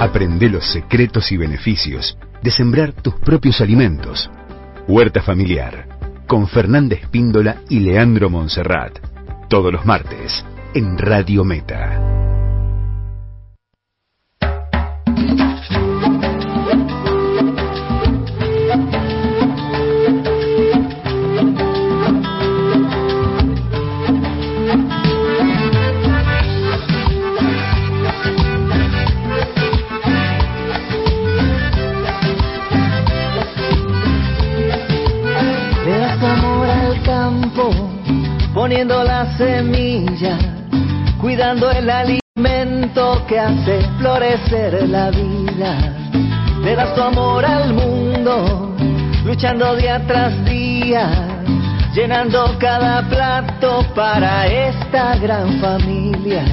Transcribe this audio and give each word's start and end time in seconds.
Aprende 0.00 0.48
los 0.48 0.64
secretos 0.66 1.32
y 1.32 1.36
beneficios 1.36 2.16
de 2.42 2.50
sembrar 2.50 2.92
tus 2.92 3.14
propios 3.14 3.60
alimentos. 3.60 4.30
Huerta 4.86 5.22
Familiar, 5.22 5.88
con 6.26 6.46
Fernanda 6.46 6.94
Espíndola 6.94 7.56
y 7.68 7.80
Leandro 7.80 8.28
Monserrat. 8.28 8.98
Todos 9.48 9.72
los 9.72 9.84
martes, 9.86 10.44
en 10.74 10.98
Radio 10.98 11.44
Meta. 11.44 12.33
Semilla, 39.36 40.38
cuidando 41.20 41.70
el 41.70 41.88
alimento 41.90 43.24
que 43.26 43.38
hace 43.38 43.80
florecer 43.98 44.88
la 44.88 45.10
vida. 45.10 45.94
Le 46.62 46.74
das 46.74 46.94
tu 46.94 47.02
amor 47.02 47.44
al 47.44 47.74
mundo, 47.74 48.74
luchando 49.24 49.76
día 49.76 50.00
tras 50.06 50.44
día, 50.44 51.08
llenando 51.94 52.56
cada 52.58 53.02
plato 53.08 53.84
para 53.94 54.46
esta 54.46 55.16
gran 55.16 55.60
familia. 55.60 56.44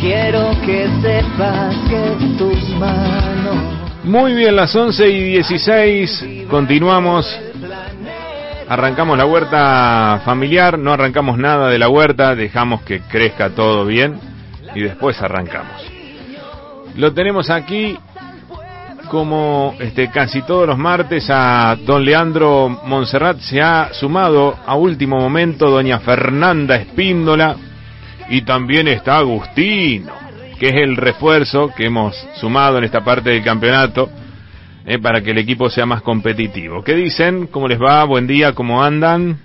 Quiero 0.00 0.50
que 0.66 0.88
sepas 1.00 1.74
que 1.88 2.36
tus 2.36 2.68
manos. 2.78 3.56
Muy 4.04 4.34
bien, 4.34 4.54
las 4.54 4.74
11 4.76 5.08
y 5.08 5.20
16, 5.38 6.24
continuamos 6.50 7.26
Arrancamos 8.74 9.16
la 9.16 9.24
huerta 9.24 10.20
familiar, 10.24 10.80
no 10.80 10.92
arrancamos 10.92 11.38
nada 11.38 11.68
de 11.68 11.78
la 11.78 11.88
huerta, 11.88 12.34
dejamos 12.34 12.82
que 12.82 13.02
crezca 13.02 13.50
todo 13.50 13.86
bien 13.86 14.18
y 14.74 14.80
después 14.80 15.22
arrancamos. 15.22 15.80
Lo 16.96 17.14
tenemos 17.14 17.50
aquí 17.50 17.96
como 19.08 19.76
este 19.78 20.10
casi 20.10 20.42
todos 20.42 20.66
los 20.66 20.76
martes 20.76 21.30
a 21.30 21.76
don 21.86 22.04
Leandro 22.04 22.68
Monserrat 22.84 23.38
se 23.38 23.62
ha 23.62 23.90
sumado 23.92 24.56
a 24.66 24.74
último 24.74 25.20
momento 25.20 25.70
doña 25.70 26.00
Fernanda 26.00 26.74
Espíndola 26.74 27.54
y 28.28 28.42
también 28.42 28.88
está 28.88 29.18
Agustino, 29.18 30.14
que 30.58 30.70
es 30.70 30.74
el 30.74 30.96
refuerzo 30.96 31.70
que 31.76 31.86
hemos 31.86 32.16
sumado 32.40 32.78
en 32.78 32.84
esta 32.84 33.04
parte 33.04 33.30
del 33.30 33.44
campeonato 33.44 34.10
eh, 34.86 34.98
para 34.98 35.22
que 35.22 35.30
el 35.30 35.38
equipo 35.38 35.70
sea 35.70 35.86
más 35.86 36.02
competitivo. 36.02 36.82
¿Qué 36.82 36.94
dicen? 36.94 37.46
¿Cómo 37.46 37.68
les 37.68 37.80
va? 37.80 38.04
Buen 38.04 38.26
día, 38.26 38.52
¿cómo 38.52 38.82
andan? 38.82 39.38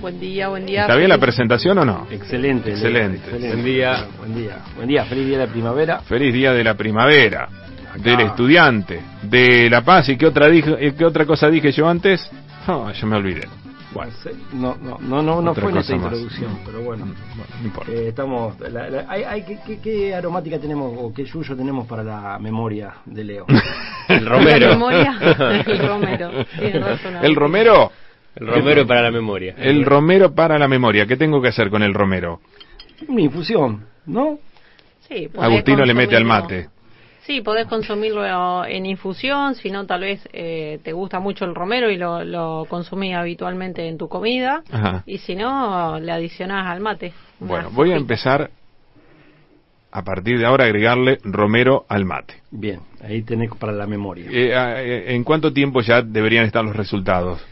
Buen 0.00 0.20
día, 0.20 0.48
buen 0.48 0.66
día. 0.66 0.82
¿Está 0.82 0.96
bien 0.96 1.08
la 1.08 1.18
presentación 1.18 1.78
o 1.78 1.84
no? 1.84 2.06
Excelente. 2.10 2.70
Excelente. 2.70 3.30
Buen 3.30 3.64
día, 3.64 4.06
buen 4.18 4.34
día. 4.34 4.58
Buen 4.76 4.88
día, 4.88 5.04
feliz 5.04 5.26
día 5.26 5.38
de 5.38 5.46
la 5.46 5.52
primavera. 5.52 6.00
Feliz 6.00 6.34
día 6.34 6.52
de 6.52 6.64
la 6.64 6.74
primavera. 6.74 7.48
Del 7.96 8.20
estudiante, 8.20 9.00
de 9.22 9.70
La 9.70 9.82
Paz. 9.82 10.10
¿Y 10.10 10.18
qué 10.18 10.26
otra, 10.26 10.48
dije, 10.48 10.94
qué 10.98 11.04
otra 11.04 11.24
cosa 11.24 11.48
dije 11.48 11.72
yo 11.72 11.88
antes? 11.88 12.30
No, 12.68 12.92
yo 12.92 13.06
me 13.06 13.16
olvidé. 13.16 13.48
No, 14.52 14.76
no, 14.76 14.98
no, 15.00 15.22
no, 15.22 15.42
no 15.42 15.54
fue 15.54 15.70
en 15.70 15.78
esta 15.78 15.94
introducción, 15.94 16.58
pero 16.64 16.82
bueno. 16.82 17.06
No, 17.06 17.64
importa. 17.64 17.92
Eh, 17.92 18.08
estamos, 18.08 18.54
hay, 19.08 19.22
hay, 19.24 19.42
¿qué, 19.42 19.80
qué, 19.80 20.14
aromática 20.14 20.58
tenemos 20.58 20.92
o 20.98 21.12
qué 21.12 21.24
yuyo 21.24 21.56
tenemos 21.56 21.86
para 21.86 22.02
la 22.02 22.38
memoria 22.38 22.94
de 23.04 23.24
Leo? 23.24 23.46
el 24.08 24.26
romero. 24.26 24.70
el 24.70 25.88
romero. 25.88 26.30
El 27.22 27.34
romero. 27.36 27.92
El 28.36 28.46
romero 28.46 28.86
para 28.86 29.02
la 29.02 29.10
memoria. 29.10 29.54
El 29.56 29.84
romero 29.84 30.34
para 30.34 30.58
la 30.58 30.68
memoria. 30.68 31.06
¿Qué 31.06 31.16
tengo 31.16 31.40
que 31.40 31.48
hacer 31.48 31.70
con 31.70 31.82
el 31.82 31.94
romero? 31.94 32.40
Una 33.08 33.20
infusión, 33.22 33.86
¿no? 34.06 34.38
Sí, 35.08 35.28
Agustino 35.38 35.84
le 35.84 35.94
mete 35.94 36.16
al 36.16 36.24
mate. 36.24 36.68
Sí, 37.26 37.40
podés 37.40 37.66
consumirlo 37.66 38.64
en 38.64 38.86
infusión, 38.86 39.56
si 39.56 39.68
no 39.68 39.84
tal 39.84 40.02
vez 40.02 40.28
eh, 40.32 40.78
te 40.84 40.92
gusta 40.92 41.18
mucho 41.18 41.44
el 41.44 41.56
romero 41.56 41.90
y 41.90 41.96
lo, 41.96 42.22
lo 42.22 42.66
consumís 42.68 43.16
habitualmente 43.16 43.88
en 43.88 43.98
tu 43.98 44.08
comida, 44.08 44.62
y 45.06 45.18
si 45.18 45.34
no, 45.34 45.98
le 45.98 46.12
adicionás 46.12 46.68
al 46.68 46.78
mate. 46.78 47.12
Bueno, 47.40 47.70
voy 47.72 47.90
a 47.90 47.96
empezar 47.96 48.50
a 49.90 50.02
partir 50.04 50.38
de 50.38 50.46
ahora 50.46 50.64
a 50.64 50.66
agregarle 50.68 51.18
romero 51.24 51.84
al 51.88 52.04
mate. 52.04 52.34
Bien, 52.52 52.80
ahí 53.02 53.22
tenés 53.22 53.50
para 53.58 53.72
la 53.72 53.88
memoria. 53.88 54.26
Eh, 54.30 54.52
eh, 54.52 55.14
¿En 55.14 55.24
cuánto 55.24 55.52
tiempo 55.52 55.80
ya 55.80 56.02
deberían 56.02 56.44
estar 56.44 56.64
los 56.64 56.76
resultados? 56.76 57.44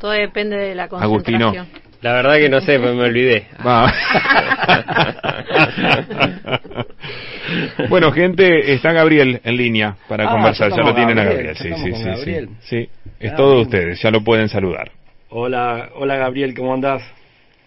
Todo 0.00 0.10
depende 0.10 0.56
de 0.56 0.74
la 0.74 0.88
concentración. 0.88 1.68
Agustino. 1.68 1.89
La 2.02 2.12
verdad 2.14 2.36
que 2.36 2.48
no 2.48 2.60
sé, 2.60 2.78
me 2.78 2.88
olvidé. 2.88 3.46
bueno, 7.90 8.12
gente, 8.12 8.72
está 8.72 8.92
Gabriel 8.92 9.40
en 9.44 9.56
línea 9.56 9.96
para 10.08 10.28
ah, 10.28 10.32
conversar. 10.32 10.70
Ya 10.70 10.82
lo 10.82 10.94
tienen 10.94 11.18
a 11.18 11.24
Gabriel. 11.24 11.56
Sí, 11.56 11.68
sí, 11.74 11.92
sí, 11.92 12.10
sí, 12.24 12.48
sí. 12.60 12.88
Es 13.18 13.34
todo 13.34 13.56
de 13.56 13.62
ustedes, 13.62 14.00
ya 14.00 14.10
lo 14.10 14.22
pueden 14.22 14.48
saludar. 14.48 14.92
Hola, 15.28 15.90
hola 15.94 16.16
Gabriel, 16.16 16.54
¿cómo 16.54 16.72
andás? 16.72 17.02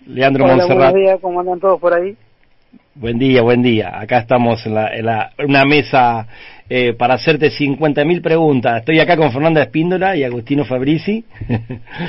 Leandro 0.08 0.46
hola, 0.46 0.56
Monserrat. 0.56 0.92
Buenos 0.92 0.96
días, 0.96 1.20
¿cómo 1.22 1.40
andan 1.40 1.60
todos 1.60 1.80
por 1.80 1.94
ahí? 1.94 2.18
Buen 2.96 3.20
día, 3.20 3.44
buen 3.44 3.62
día. 3.62 4.00
Acá 4.00 4.18
estamos 4.20 4.66
en, 4.66 4.74
la, 4.74 4.96
en 4.96 5.06
la, 5.06 5.32
una 5.38 5.64
mesa 5.64 6.28
eh, 6.70 6.94
para 6.94 7.16
hacerte 7.16 7.52
50.000 7.52 8.22
preguntas. 8.22 8.80
Estoy 8.80 9.00
acá 9.00 9.16
con 9.16 9.32
Fernanda 9.32 9.62
Espíndola 9.62 10.16
y 10.16 10.24
Agustino 10.24 10.66
Fabrici. 10.66 11.24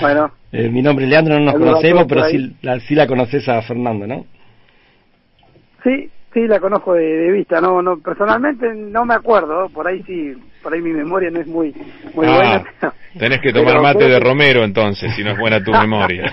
Bueno. 0.00 0.32
eh, 0.56 0.68
mi 0.70 0.82
nombre 0.82 1.04
es 1.04 1.10
Leandro, 1.10 1.38
no 1.38 1.46
nos 1.46 1.54
conocemos, 1.54 2.06
pero 2.08 2.24
sí 2.26 2.56
la, 2.62 2.78
sí 2.78 2.94
la 2.94 3.08
conoces 3.08 3.48
a 3.48 3.60
Fernanda, 3.62 4.06
¿no? 4.06 4.24
Sí, 5.82 6.08
sí 6.32 6.46
la 6.46 6.60
conozco 6.60 6.94
de, 6.94 7.32
vista, 7.32 7.60
no, 7.60 7.82
no, 7.82 7.98
personalmente 7.98 8.72
no 8.72 9.04
me 9.04 9.14
acuerdo, 9.14 9.68
por 9.70 9.88
ahí 9.88 10.00
sí, 10.04 10.32
por 10.62 10.72
ahí 10.72 10.80
mi 10.80 10.92
memoria 10.92 11.28
no 11.30 11.40
es 11.40 11.48
muy, 11.48 11.74
muy 12.14 12.26
ah, 12.28 12.36
buena. 12.36 12.94
Tenés 13.18 13.40
que 13.40 13.52
tomar 13.52 13.82
mate 13.82 14.08
de 14.08 14.20
Romero 14.20 14.62
entonces, 14.62 15.12
si 15.16 15.24
no 15.24 15.32
es 15.32 15.38
buena 15.38 15.62
tu 15.62 15.72
memoria. 15.78 16.32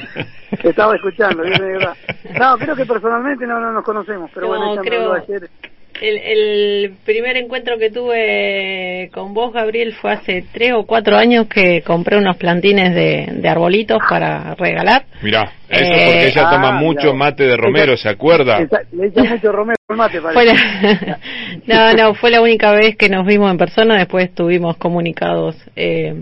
Estaba 0.63 0.95
escuchando, 0.95 1.41
bien 1.41 1.59
de 1.59 1.71
verdad. 1.71 1.97
No, 2.39 2.57
creo 2.59 2.75
que 2.75 2.85
personalmente 2.85 3.47
no, 3.47 3.59
no 3.59 3.71
nos 3.71 3.83
conocemos, 3.83 4.29
pero 4.33 4.49
bueno, 4.49 4.73
ella 4.73 4.81
creo... 4.81 5.13
ayer 5.13 5.49
el, 6.01 6.17
el, 6.17 6.93
primer 7.05 7.37
encuentro 7.37 7.77
que 7.77 7.91
tuve 7.91 9.09
con 9.13 9.33
vos, 9.33 9.53
Gabriel, 9.53 9.93
fue 9.93 10.11
hace 10.11 10.43
tres 10.51 10.73
o 10.73 10.85
cuatro 10.85 11.15
años 11.15 11.47
que 11.47 11.81
compré 11.83 12.17
unos 12.17 12.37
plantines 12.37 12.93
de, 12.95 13.27
de 13.39 13.49
arbolitos 13.49 13.99
para 14.09 14.55
regalar. 14.55 15.05
Mirá, 15.21 15.51
eso 15.69 15.91
porque 15.91 16.27
ella 16.27 16.49
toma 16.49 16.69
ah, 16.69 16.79
mucho 16.79 17.13
mate 17.13 17.43
de 17.43 17.55
romero, 17.55 17.95
¿se 17.97 18.09
acuerda? 18.09 18.59
Le 18.91 19.07
echa 19.07 19.23
mucho 19.23 19.51
romero 19.51 19.77
al 19.89 19.97
mate, 19.97 20.19
parece. 20.21 20.55
no, 21.67 21.93
no, 21.93 22.13
fue 22.15 22.31
la 22.31 22.41
única 22.41 22.71
vez 22.71 22.97
que 22.97 23.07
nos 23.07 23.25
vimos 23.25 23.51
en 23.51 23.57
persona, 23.57 23.97
después 23.97 24.29
estuvimos 24.29 24.77
comunicados 24.77 25.55
eh, 25.75 26.15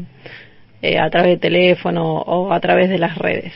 eh, 0.81 1.00
a 1.00 1.09
través 1.09 1.31
de 1.31 1.38
teléfono 1.38 2.03
o 2.03 2.51
a 2.51 2.59
través 2.59 2.89
de 2.89 2.97
las 2.97 3.18
redes. 3.18 3.53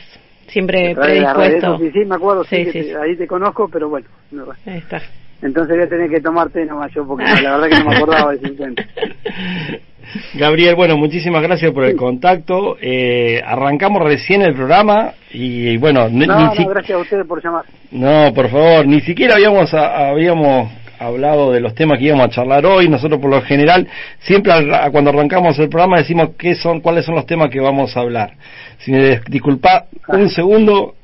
Siempre 0.48 0.94
predispuesto. 0.94 1.78
sí, 1.78 1.90
sí, 1.92 2.04
me 2.04 2.14
acuerdo, 2.14 2.44
sí, 2.44 2.56
ahí 3.02 3.16
te 3.16 3.26
conozco, 3.26 3.68
pero 3.68 3.88
bueno. 3.88 4.06
No, 4.30 4.46
ahí 4.66 4.78
está. 4.78 5.02
Entonces 5.44 5.76
voy 5.76 5.84
a 5.84 5.88
tener 5.88 6.10
que 6.10 6.20
tomarte 6.20 6.64
nomás 6.64 6.90
yo, 6.92 7.06
porque 7.06 7.24
la 7.42 7.58
verdad 7.58 7.68
que 7.68 7.84
no 7.84 7.90
me 7.90 7.96
acordaba 7.96 8.30
de 8.32 8.36
ese 8.36 8.48
intento. 8.48 8.82
Gabriel, 10.34 10.74
bueno, 10.74 10.96
muchísimas 10.96 11.42
gracias 11.42 11.72
por 11.72 11.84
el 11.84 11.96
contacto. 11.96 12.76
Eh, 12.80 13.42
arrancamos 13.44 14.02
recién 14.02 14.42
el 14.42 14.54
programa 14.54 15.12
y, 15.32 15.76
bueno... 15.76 16.08
No, 16.08 16.26
no, 16.26 16.68
gracias 16.68 16.98
a 16.98 16.98
ustedes 16.98 17.26
por 17.26 17.42
llamar. 17.42 17.64
No, 17.90 18.32
por 18.34 18.48
favor, 18.48 18.86
ni 18.86 19.00
siquiera 19.00 19.34
habíamos, 19.34 19.72
habíamos 19.74 20.70
hablado 20.98 21.52
de 21.52 21.60
los 21.60 21.74
temas 21.74 21.98
que 21.98 22.06
íbamos 22.06 22.26
a 22.26 22.30
charlar 22.30 22.64
hoy. 22.64 22.88
Nosotros 22.88 23.20
por 23.20 23.30
lo 23.30 23.42
general 23.42 23.86
siempre 24.20 24.52
cuando 24.92 25.10
arrancamos 25.10 25.58
el 25.58 25.68
programa 25.68 25.98
decimos 25.98 26.30
qué 26.38 26.54
son, 26.54 26.80
cuáles 26.80 27.04
son 27.04 27.16
los 27.16 27.26
temas 27.26 27.50
que 27.50 27.60
vamos 27.60 27.96
a 27.96 28.00
hablar. 28.00 28.34
Si 28.78 28.92
me 28.92 29.20
disculpa 29.28 29.86
un 30.08 30.28
segundo, 30.28 30.94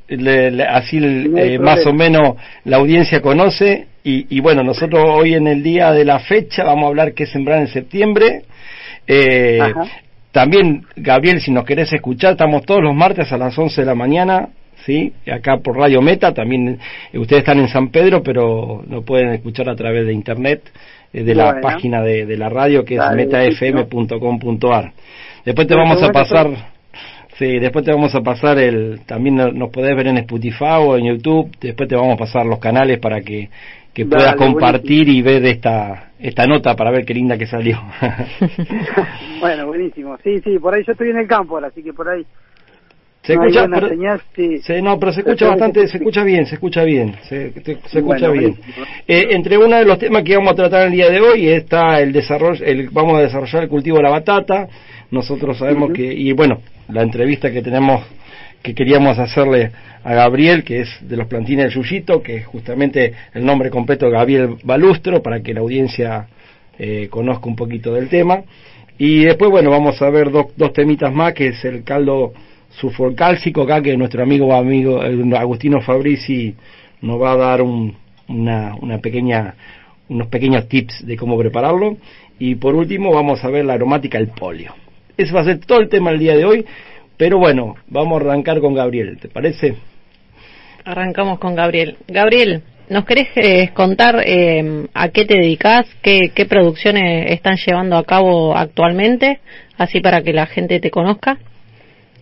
así 0.68 0.98
eh, 1.02 1.58
más 1.58 1.86
o 1.86 1.92
menos 1.92 2.36
la 2.64 2.78
audiencia 2.78 3.20
conoce. 3.20 3.86
Y, 4.02 4.40
bueno, 4.40 4.62
nosotros 4.62 5.04
hoy 5.06 5.34
en 5.34 5.46
el 5.46 5.62
día 5.62 5.92
de 5.92 6.06
la 6.06 6.20
fecha 6.20 6.64
vamos 6.64 6.84
a 6.84 6.88
hablar 6.88 7.12
qué 7.12 7.26
sembrar 7.26 7.60
en 7.60 7.68
septiembre. 7.68 8.42
Eh, 9.06 9.60
también, 10.32 10.86
Gabriel, 10.96 11.40
si 11.40 11.50
nos 11.50 11.64
querés 11.64 11.92
escuchar, 11.92 12.32
estamos 12.32 12.64
todos 12.64 12.82
los 12.82 12.94
martes 12.94 13.30
a 13.30 13.36
las 13.36 13.56
11 13.56 13.82
de 13.82 13.86
la 13.86 13.94
mañana, 13.94 14.48
¿sí? 14.86 15.12
Acá 15.30 15.58
por 15.58 15.76
Radio 15.76 16.00
Meta, 16.00 16.32
también 16.32 16.78
eh, 17.12 17.18
ustedes 17.18 17.40
están 17.40 17.58
en 17.58 17.68
San 17.68 17.90
Pedro, 17.90 18.22
pero 18.22 18.82
lo 18.88 19.02
pueden 19.02 19.34
escuchar 19.34 19.68
a 19.68 19.76
través 19.76 20.06
de 20.06 20.14
internet, 20.14 20.62
de 21.12 21.34
la 21.34 21.60
página 21.60 22.00
de, 22.02 22.36
la 22.36 22.48
radio 22.48 22.84
que 22.84 22.94
es 22.94 23.02
metafm.com.ar. 23.14 24.92
Después 25.44 25.66
te 25.68 25.74
vamos 25.74 26.02
a 26.02 26.08
pasar... 26.10 26.79
Sí, 27.40 27.58
después 27.58 27.86
te 27.86 27.90
vamos 27.90 28.14
a 28.14 28.20
pasar 28.20 28.58
el, 28.58 29.00
también 29.06 29.36
nos 29.36 29.70
podés 29.70 29.96
ver 29.96 30.08
en 30.08 30.18
Spotify 30.18 30.76
o 30.78 30.98
en 30.98 31.06
YouTube, 31.06 31.50
después 31.58 31.88
te 31.88 31.96
vamos 31.96 32.12
a 32.12 32.18
pasar 32.18 32.44
los 32.44 32.58
canales 32.58 32.98
para 32.98 33.22
que 33.22 33.48
que 33.94 34.04
puedas 34.04 34.34
compartir 34.34 35.08
y 35.08 35.22
ver 35.22 35.42
esta 35.46 36.10
esta 36.20 36.46
nota 36.46 36.76
para 36.76 36.90
ver 36.90 37.06
qué 37.06 37.14
linda 37.14 37.38
que 37.38 37.46
salió. 37.46 37.80
bueno, 39.40 39.68
buenísimo. 39.68 40.18
Sí, 40.22 40.38
sí, 40.40 40.58
por 40.58 40.74
ahí 40.74 40.84
yo 40.86 40.92
estoy 40.92 41.08
en 41.08 41.16
el 41.16 41.26
campo 41.26 41.54
ahora, 41.54 41.68
así 41.68 41.82
que 41.82 41.94
por 41.94 42.10
ahí 42.10 42.26
se 43.22 43.32
escucha, 43.32 43.66
pero, 43.68 44.82
no, 44.82 44.98
pero 44.98 45.12
se 45.12 45.20
escucha 45.20 45.48
bastante, 45.48 45.88
se 45.88 45.96
escucha 45.96 46.22
bien, 46.24 46.44
se 46.44 46.54
escucha 46.56 46.84
bien, 46.84 47.14
se, 47.22 47.54
escucha 47.92 48.30
bien. 48.30 48.54
Eh, 49.08 49.28
entre 49.30 49.56
uno 49.56 49.76
de 49.76 49.84
los 49.86 49.98
temas 49.98 50.24
que 50.24 50.36
vamos 50.36 50.52
a 50.52 50.56
tratar 50.56 50.86
el 50.86 50.92
día 50.92 51.08
de 51.08 51.20
hoy 51.20 51.48
está 51.48 52.00
el 52.00 52.12
desarrollo, 52.12 52.62
el, 52.64 52.90
vamos 52.90 53.18
a 53.18 53.22
desarrollar 53.22 53.62
el 53.62 53.68
cultivo 53.70 53.96
de 53.96 54.02
la 54.02 54.10
batata. 54.10 54.68
Nosotros 55.10 55.58
sabemos 55.58 55.92
que, 55.92 56.12
y 56.12 56.32
bueno, 56.32 56.60
la 56.88 57.02
entrevista 57.02 57.50
que 57.50 57.62
tenemos, 57.62 58.02
que 58.62 58.74
queríamos 58.74 59.18
hacerle 59.18 59.72
a 60.04 60.14
Gabriel, 60.14 60.64
que 60.64 60.80
es 60.80 60.88
de 61.00 61.16
los 61.16 61.26
plantines 61.26 61.66
del 61.66 61.74
Yuyito, 61.74 62.22
que 62.22 62.36
es 62.36 62.46
justamente 62.46 63.12
el 63.34 63.44
nombre 63.44 63.70
completo 63.70 64.06
de 64.06 64.12
Gabriel 64.12 64.56
Balustro, 64.62 65.22
para 65.22 65.40
que 65.40 65.54
la 65.54 65.60
audiencia 65.60 66.28
eh, 66.78 67.08
conozca 67.10 67.46
un 67.46 67.56
poquito 67.56 67.92
del 67.92 68.08
tema. 68.08 68.42
Y 68.98 69.24
después, 69.24 69.50
bueno, 69.50 69.70
vamos 69.70 70.00
a 70.02 70.10
ver 70.10 70.30
dos, 70.30 70.46
dos 70.56 70.72
temitas 70.72 71.12
más, 71.12 71.34
que 71.34 71.48
es 71.48 71.64
el 71.64 71.82
caldo 71.84 72.32
sulfurcálcico 72.70 73.62
acá 73.62 73.82
que 73.82 73.96
nuestro 73.96 74.22
amigo 74.22 74.54
amigo 74.54 75.02
eh, 75.04 75.36
Agustino 75.36 75.80
Fabrici 75.80 76.54
nos 77.00 77.20
va 77.20 77.32
a 77.32 77.36
dar 77.36 77.62
una, 77.62 78.76
una 78.80 78.98
pequeña 78.98 79.54
unos 80.08 80.26
pequeños 80.28 80.68
tips 80.68 81.06
de 81.06 81.16
cómo 81.16 81.38
prepararlo 81.38 81.96
y 82.38 82.56
por 82.56 82.74
último 82.74 83.12
vamos 83.12 83.44
a 83.44 83.48
ver 83.48 83.64
la 83.64 83.74
aromática 83.74 84.18
el 84.18 84.28
polio. 84.28 84.74
Ese 85.20 85.34
va 85.34 85.42
a 85.42 85.44
ser 85.44 85.58
todo 85.58 85.80
el 85.80 85.90
tema 85.90 86.10
del 86.10 86.18
día 86.18 86.34
de 86.34 86.46
hoy, 86.46 86.64
pero 87.18 87.36
bueno, 87.36 87.74
vamos 87.88 88.22
a 88.22 88.24
arrancar 88.24 88.58
con 88.60 88.72
Gabriel, 88.72 89.18
¿te 89.20 89.28
parece? 89.28 89.74
Arrancamos 90.82 91.38
con 91.38 91.54
Gabriel. 91.54 91.98
Gabriel, 92.08 92.62
¿nos 92.88 93.04
querés 93.04 93.28
eh, 93.36 93.70
contar 93.74 94.22
eh, 94.24 94.86
a 94.94 95.10
qué 95.10 95.26
te 95.26 95.34
dedicas, 95.34 95.86
qué, 96.00 96.32
qué 96.34 96.46
producciones 96.46 97.32
están 97.32 97.56
llevando 97.56 97.98
a 97.98 98.04
cabo 98.04 98.56
actualmente, 98.56 99.40
así 99.76 100.00
para 100.00 100.22
que 100.22 100.32
la 100.32 100.46
gente 100.46 100.80
te 100.80 100.90
conozca? 100.90 101.36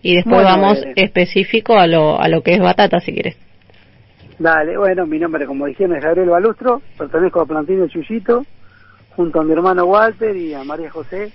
Y 0.01 0.15
después 0.15 0.43
vamos 0.43 0.83
eh, 0.83 0.91
específico 0.97 1.77
a 1.77 1.87
lo, 1.87 2.19
a 2.19 2.27
lo 2.27 2.43
que 2.43 2.55
es 2.55 2.59
batata, 2.59 2.99
si 2.99 3.13
quieres. 3.13 3.37
Dale, 4.37 4.77
bueno, 4.77 5.05
mi 5.05 5.19
nombre, 5.19 5.45
como 5.45 5.67
dijeron, 5.67 5.95
es 5.95 6.03
Gabriel 6.03 6.31
Balustro, 6.31 6.81
pertenezco 6.97 7.39
a 7.39 7.45
Plantino 7.45 7.87
Chuyito, 7.87 8.45
junto 9.15 9.39
a 9.39 9.45
mi 9.45 9.53
hermano 9.53 9.85
Walter 9.85 10.35
y 10.35 10.53
a 10.53 10.65
María 10.65 10.91
José, 10.91 11.31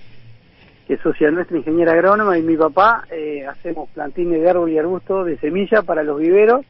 que 0.87 0.95
es 0.95 1.01
socia 1.01 1.31
nuestra, 1.31 1.57
ingeniera 1.57 1.93
agrónoma, 1.93 2.37
y 2.37 2.43
mi 2.43 2.55
papá, 2.57 3.05
eh, 3.11 3.45
hacemos 3.45 3.89
plantines 3.89 4.41
de 4.41 4.49
árbol 4.49 4.69
y 4.69 4.77
arbusto 4.77 5.23
de 5.23 5.37
semilla 5.37 5.81
para 5.81 6.03
los 6.03 6.19
viveros. 6.19 6.65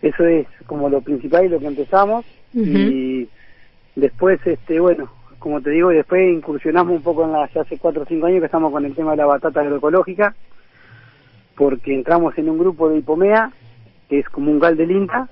Eso 0.00 0.24
es 0.24 0.46
como 0.66 0.88
lo 0.88 1.00
principal 1.00 1.44
y 1.44 1.48
lo 1.48 1.58
que 1.58 1.66
empezamos. 1.66 2.24
Y 2.54 3.28
después, 3.94 4.40
este 4.46 4.80
bueno, 4.80 5.10
como 5.38 5.60
te 5.60 5.70
digo, 5.70 5.92
y 5.92 5.96
después 5.96 6.32
incursionamos 6.32 6.94
un 6.94 7.02
poco 7.02 7.24
en 7.24 7.32
la, 7.32 7.48
ya 7.52 7.62
hace 7.62 7.78
cuatro 7.78 8.02
o 8.02 8.06
cinco 8.06 8.26
años 8.26 8.40
que 8.40 8.46
estamos 8.46 8.72
con 8.72 8.84
el 8.84 8.94
tema 8.94 9.12
de 9.12 9.18
la 9.18 9.26
batata 9.26 9.60
agroecológica, 9.60 10.34
porque 11.56 11.94
entramos 11.94 12.36
en 12.38 12.48
un 12.48 12.58
grupo 12.58 12.88
de 12.88 12.98
hipomea, 12.98 13.50
que 14.08 14.20
es 14.20 14.28
como 14.28 14.50
un 14.50 14.58
gal 14.58 14.76
del 14.76 14.90
INTA, 14.90 15.28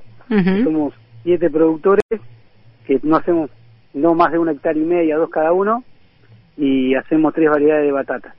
somos 0.65 0.95
siete 1.23 1.51
productores, 1.51 2.05
que 2.87 3.01
no 3.03 3.17
hacemos 3.17 3.51
no 3.95 4.15
más 4.15 4.31
de 4.33 4.39
una 4.39 4.53
hectárea 4.53 4.83
y 4.83 4.87
media, 4.87 5.17
dos 5.17 5.31
cada 5.31 5.53
uno, 5.53 5.85
y 6.61 6.95
hacemos 6.95 7.35
tres 7.35 7.51
variedades 7.51 7.87
de 7.87 7.93
batatas. 7.93 8.35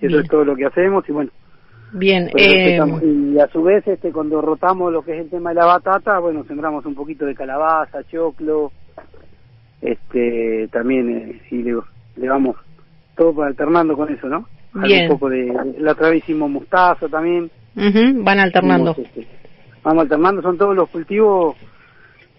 Eso 0.00 0.18
es 0.18 0.28
todo 0.28 0.44
lo 0.44 0.56
que 0.56 0.66
hacemos 0.66 1.08
y 1.08 1.12
bueno. 1.12 1.30
Bien. 1.92 2.30
Eh... 2.36 2.78
Y 3.02 3.38
a 3.38 3.46
su 3.48 3.62
vez, 3.62 3.86
este, 3.86 4.12
cuando 4.12 4.40
rotamos 4.42 4.92
lo 4.92 5.02
que 5.02 5.14
es 5.14 5.20
el 5.22 5.30
tema 5.30 5.50
de 5.50 5.56
la 5.56 5.66
batata, 5.66 6.18
bueno, 6.18 6.44
sembramos 6.44 6.84
un 6.86 6.94
poquito 6.94 7.26
de 7.26 7.34
calabaza, 7.34 8.02
choclo, 8.04 8.72
este 9.80 10.68
también 10.68 11.10
eh, 11.10 11.42
sí 11.48 11.62
le, 11.62 11.76
le, 12.16 12.28
vamos 12.28 12.56
todo 13.16 13.42
alternando 13.42 13.96
con 13.96 14.12
eso 14.12 14.28
no 14.28 14.46
Bien. 14.74 15.04
un 15.04 15.18
poco 15.18 15.28
de 15.30 15.52
la 15.78 15.92
otra 15.92 16.10
vez 16.10 16.18
hicimos 16.18 16.50
mostaza 16.50 17.08
también 17.08 17.50
van 17.74 18.38
alternando 18.38 18.94
este, 18.96 19.26
vamos 19.82 20.02
alternando 20.02 20.42
son 20.42 20.58
todos 20.58 20.76
los 20.76 20.88
cultivos 20.90 21.56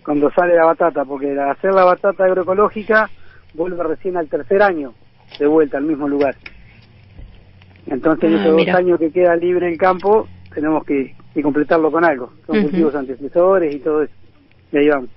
cuando 0.04 0.32
sale 0.32 0.56
la 0.56 0.66
batata 0.66 1.04
porque 1.04 1.38
hacer 1.40 1.74
la 1.74 1.84
batata 1.84 2.26
agroecológica 2.26 3.10
vuelve 3.54 3.84
recién 3.84 4.18
al 4.18 4.28
tercer 4.28 4.62
año 4.62 4.94
de 5.40 5.48
vuelta 5.48 5.78
al 5.78 5.86
mismo 5.86 6.08
lugar. 6.08 6.36
Entonces 7.88 8.30
en 8.30 8.38
ah, 8.38 8.42
esos 8.42 8.58
dos 8.58 8.76
años 8.76 9.00
que 9.00 9.12
queda 9.12 9.36
libre 9.36 9.68
el 9.68 9.78
campo 9.78 10.28
tenemos 10.54 10.86
que, 10.86 11.16
completarlo 11.42 11.92
con 11.92 12.04
algo 12.04 12.32
son 12.46 12.62
cultivos 12.62 12.94
antecesores 12.94 13.74
y 13.74 13.80
todo 13.80 14.04
eso. 14.04 14.14
Y 14.72 14.78
ahí 14.78 14.88
vamos. 14.90 15.10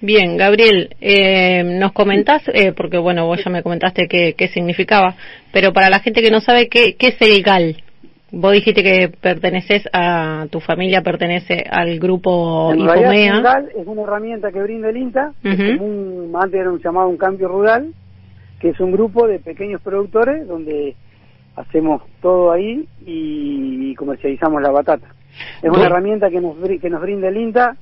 Bien, 0.00 0.36
Gabriel, 0.36 0.90
eh, 1.00 1.64
nos 1.64 1.92
comentás, 1.92 2.42
eh, 2.52 2.72
porque 2.72 2.98
bueno, 2.98 3.26
vos 3.26 3.42
ya 3.42 3.50
me 3.50 3.62
comentaste 3.62 4.08
qué, 4.08 4.34
qué 4.36 4.48
significaba, 4.48 5.16
pero 5.52 5.72
para 5.72 5.88
la 5.88 6.00
gente 6.00 6.22
que 6.22 6.30
no 6.30 6.40
sabe, 6.40 6.68
¿qué, 6.68 6.96
qué 6.96 7.08
es 7.08 7.16
el 7.20 7.42
GAL? 7.42 7.82
Vos 8.38 8.52
dijiste 8.52 8.82
que 8.82 9.08
perteneces 9.08 9.88
a, 9.94 10.46
tu 10.50 10.60
familia 10.60 11.00
pertenece 11.00 11.64
al 11.70 11.98
grupo 11.98 12.70
en 12.70 12.80
El 12.80 13.42
GAL 13.42 13.70
es 13.74 13.86
una 13.86 14.02
herramienta 14.02 14.52
que 14.52 14.60
brinda 14.60 14.90
el 14.90 14.98
INTA, 14.98 15.32
un, 15.42 16.34
antes 16.38 16.60
era 16.60 16.70
un 16.70 16.78
llamado 16.78 17.08
un 17.08 17.16
cambio 17.16 17.48
rural, 17.48 17.94
que 18.60 18.68
es 18.68 18.80
un 18.80 18.92
grupo 18.92 19.26
de 19.26 19.38
pequeños 19.38 19.80
productores 19.80 20.46
donde 20.46 20.96
hacemos 21.56 22.02
todo 22.20 22.52
ahí 22.52 22.86
y 23.06 23.94
comercializamos 23.94 24.60
la 24.60 24.70
batata. 24.70 25.06
Es 25.62 25.70
una 25.70 25.86
herramienta 25.86 26.28
que 26.28 26.42
nos, 26.42 26.56
que 26.78 26.90
nos 26.90 27.00
brinda 27.00 27.28
el 27.28 27.38
INTA 27.38 27.74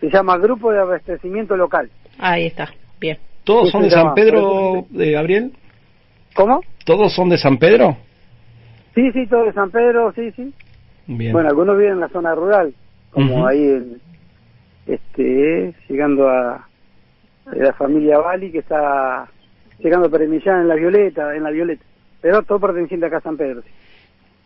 se 0.00 0.10
llama 0.10 0.36
Grupo 0.36 0.70
de 0.70 0.80
Abastecimiento 0.80 1.56
Local. 1.56 1.88
Ahí 2.18 2.44
está, 2.44 2.68
bien. 3.00 3.16
¿Todos 3.42 3.70
son 3.70 3.84
de 3.84 3.90
San 3.90 4.12
Pedro, 4.12 4.84
de 4.90 5.12
Gabriel? 5.12 5.52
¿Cómo? 6.34 6.60
¿Todos 6.84 7.14
son 7.14 7.30
de 7.30 7.38
San 7.38 7.56
Pedro? 7.56 7.96
Sí, 8.94 9.12
sí, 9.12 9.26
todos 9.26 9.46
de 9.46 9.52
San 9.52 9.70
Pedro, 9.70 10.12
sí, 10.12 10.30
sí. 10.32 10.52
Bien. 11.06 11.32
Bueno, 11.32 11.48
algunos 11.48 11.78
viven 11.78 11.94
en 11.94 12.00
la 12.00 12.08
zona 12.08 12.34
rural, 12.34 12.74
como 13.10 13.46
ahí, 13.46 13.62
en, 13.62 14.00
este, 14.86 15.74
llegando 15.88 16.28
a, 16.28 16.66
la 17.52 17.72
familia 17.74 18.18
Bali, 18.18 18.50
que 18.50 18.58
está 18.58 19.26
llegando 19.78 20.08
a 20.08 20.10
Peremillán 20.10 20.62
en 20.62 20.68
la 20.68 20.74
Violeta, 20.74 21.34
en 21.34 21.44
la 21.44 21.50
Violeta. 21.50 21.84
Pero 22.20 22.42
todo 22.42 22.60
perteneciente 22.60 23.06
acá 23.06 23.18
a 23.18 23.22
San 23.22 23.36
Pedro. 23.36 23.62
Sí. 23.62 23.68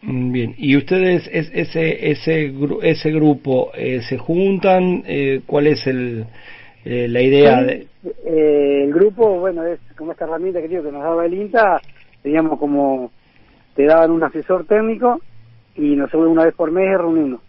Mm, 0.03 0.33
bien, 0.33 0.55
¿y 0.59 0.77
ustedes 0.77 1.29
ese 1.33 2.11
ese 2.11 2.53
ese 2.83 3.11
grupo 3.13 3.71
eh, 3.75 4.03
se 4.03 4.19
juntan? 4.19 5.05
Eh, 5.07 5.43
¿Cuál 5.47 5.69
es 5.69 5.87
el 5.87 6.27
eh, 6.85 7.07
la 7.09 7.23
idea? 7.23 7.63
de... 7.63 7.87
el 8.25 8.93
grupo, 8.93 9.39
bueno, 9.39 9.65
es 9.65 9.79
como 9.97 10.11
esta 10.11 10.25
herramienta 10.25 10.61
que 10.61 10.69
digo 10.69 10.83
que 10.83 10.91
nos 10.91 11.05
daba 11.05 11.25
el 11.25 11.35
INTA, 11.35 11.81
teníamos 12.21 12.59
como 12.59 13.13
te 13.75 13.85
daban 13.85 14.11
un 14.11 14.23
asesor 14.23 14.65
técnico 14.67 15.21
y 15.75 15.97
nos 15.97 16.13
una 16.15 16.45
vez 16.45 16.55
por 16.55 16.71
mes 16.71 16.97
reunimos. 16.99 17.41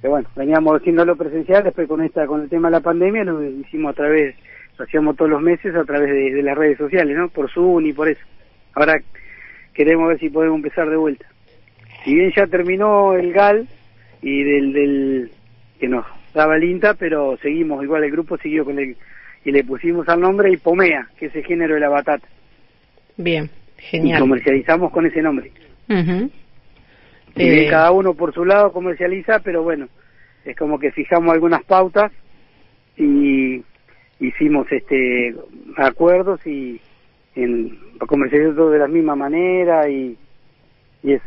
Que 0.00 0.08
bueno, 0.08 0.28
veníamos 0.36 0.80
haciéndolo 0.80 1.16
presencial, 1.16 1.64
después 1.64 1.88
con 1.88 2.02
esta 2.02 2.26
con 2.26 2.42
el 2.42 2.48
tema 2.48 2.68
de 2.68 2.76
la 2.76 2.80
pandemia 2.80 3.24
lo 3.24 3.42
hicimos 3.44 3.92
a 3.92 3.94
través, 3.94 4.36
lo 4.78 4.84
hacíamos 4.84 5.16
todos 5.16 5.30
los 5.30 5.42
meses 5.42 5.74
a 5.74 5.84
través 5.84 6.10
de, 6.10 6.34
de 6.34 6.42
las 6.42 6.56
redes 6.56 6.78
sociales, 6.78 7.16
¿no? 7.16 7.28
Por 7.28 7.50
Zoom 7.50 7.86
y 7.86 7.92
por 7.92 8.08
eso. 8.08 8.24
Ahora 8.74 9.00
queremos 9.74 10.08
ver 10.08 10.18
si 10.20 10.30
podemos 10.30 10.56
empezar 10.56 10.88
de 10.88 10.96
vuelta 10.96 11.26
si 12.04 12.14
bien 12.14 12.32
ya 12.34 12.46
terminó 12.46 13.14
el 13.14 13.32
GAL 13.32 13.68
y 14.22 14.42
del, 14.42 14.72
del 14.72 15.30
que 15.78 15.88
nos 15.88 16.06
daba 16.34 16.56
el 16.56 16.64
INTA, 16.64 16.94
pero 16.94 17.36
seguimos, 17.38 17.82
igual 17.82 18.04
el 18.04 18.10
grupo 18.10 18.38
siguió 18.38 18.64
con 18.64 18.78
el, 18.78 18.96
y 19.44 19.52
le 19.52 19.64
pusimos 19.64 20.08
al 20.08 20.20
nombre 20.20 20.50
Hipomea, 20.50 21.08
que 21.18 21.26
es 21.26 21.36
el 21.36 21.44
género 21.44 21.74
de 21.74 21.80
la 21.80 21.88
batata. 21.88 22.26
Bien, 23.16 23.50
genial. 23.76 24.18
Y 24.18 24.20
comercializamos 24.20 24.90
con 24.90 25.06
ese 25.06 25.22
nombre. 25.22 25.50
Eh, 25.88 27.66
cada 27.70 27.92
uno 27.92 28.14
por 28.14 28.34
su 28.34 28.44
lado 28.44 28.72
comercializa, 28.72 29.40
pero 29.40 29.62
bueno, 29.62 29.88
es 30.44 30.56
como 30.56 30.78
que 30.78 30.92
fijamos 30.92 31.32
algunas 31.32 31.62
pautas 31.64 32.12
y 32.96 33.62
hicimos 34.20 34.66
este 34.72 35.34
acuerdos 35.76 36.44
y 36.46 36.80
en, 37.36 37.78
comercializar 38.06 38.56
todo 38.56 38.70
de 38.70 38.78
la 38.78 38.88
misma 38.88 39.14
manera 39.14 39.88
y, 39.88 40.16
y 41.02 41.12
eso. 41.12 41.24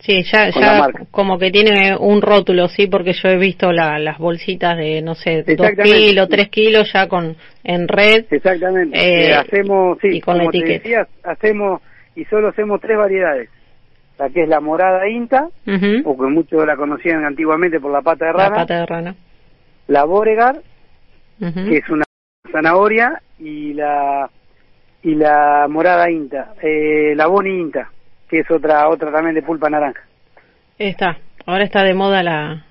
Sí, 0.00 0.22
ya, 0.30 0.50
ya 0.50 0.90
como 1.10 1.40
que 1.40 1.50
tiene 1.50 1.96
un 1.96 2.22
rótulo, 2.22 2.68
sí, 2.68 2.86
porque 2.86 3.14
yo 3.14 3.30
he 3.30 3.36
visto 3.36 3.72
la, 3.72 3.98
las 3.98 4.18
bolsitas 4.18 4.78
de, 4.78 5.02
no 5.02 5.16
sé, 5.16 5.42
dos 5.42 5.72
kilos, 5.82 6.28
tres 6.28 6.50
kilos 6.50 6.92
ya 6.92 7.08
con 7.08 7.36
en 7.64 7.88
red. 7.88 8.26
Exactamente. 8.30 8.96
Eh, 8.96 9.34
hacemos, 9.34 9.98
sí, 10.00 10.18
y 10.18 10.20
con 10.20 10.38
como 10.38 10.50
te 10.52 11.04
hacemos, 11.24 11.82
y 12.14 12.24
solo 12.26 12.48
hacemos 12.48 12.80
tres 12.80 12.96
variedades. 12.96 13.50
La 14.18 14.30
que 14.30 14.42
es 14.42 14.48
la 14.48 14.60
morada 14.60 15.08
INTA, 15.08 15.48
porque 16.04 16.22
muchos 16.22 16.66
la 16.66 16.76
conocían 16.76 17.24
antiguamente 17.24 17.78
por 17.78 17.92
la 17.92 18.02
pata 18.02 18.26
de 18.26 18.32
rana. 18.32 18.50
La 18.50 18.54
pata 18.54 18.74
de 18.80 18.86
rana. 18.86 19.14
La 19.86 20.04
Boregar, 20.04 20.60
que 21.38 21.76
es 21.76 21.88
una 21.88 22.04
zanahoria, 22.50 23.22
y 23.38 23.74
la 23.74 24.28
y 25.02 25.14
la 25.14 25.66
morada 25.68 26.10
INTA, 26.10 26.54
eh, 26.60 27.14
la 27.14 27.28
Boni 27.28 27.60
INTA 27.60 27.90
que 28.28 28.40
es 28.40 28.50
otra 28.50 28.88
otra 28.88 29.10
también 29.10 29.34
de 29.34 29.42
pulpa 29.42 29.70
naranja. 29.70 30.02
Está, 30.78 31.18
ahora 31.46 31.64
está 31.64 31.82
de 31.82 31.94
moda 31.94 32.22
la... 32.22 32.64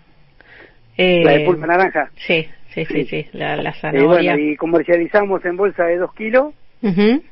Eh, 0.96 1.24
¿La 1.24 1.32
de 1.34 1.46
pulpa 1.46 1.68
naranja? 1.68 2.10
Sí, 2.16 2.48
sí, 2.70 2.86
sí, 2.86 3.06
sí, 3.06 3.28
la, 3.34 3.74
zanahoria. 3.74 4.38
y 4.40 4.56
comercializamos 4.56 5.44
en 5.46 5.58
bolsa 5.58 5.86
de 5.86 5.98
2 5.98 6.14
kilos. 6.14 6.54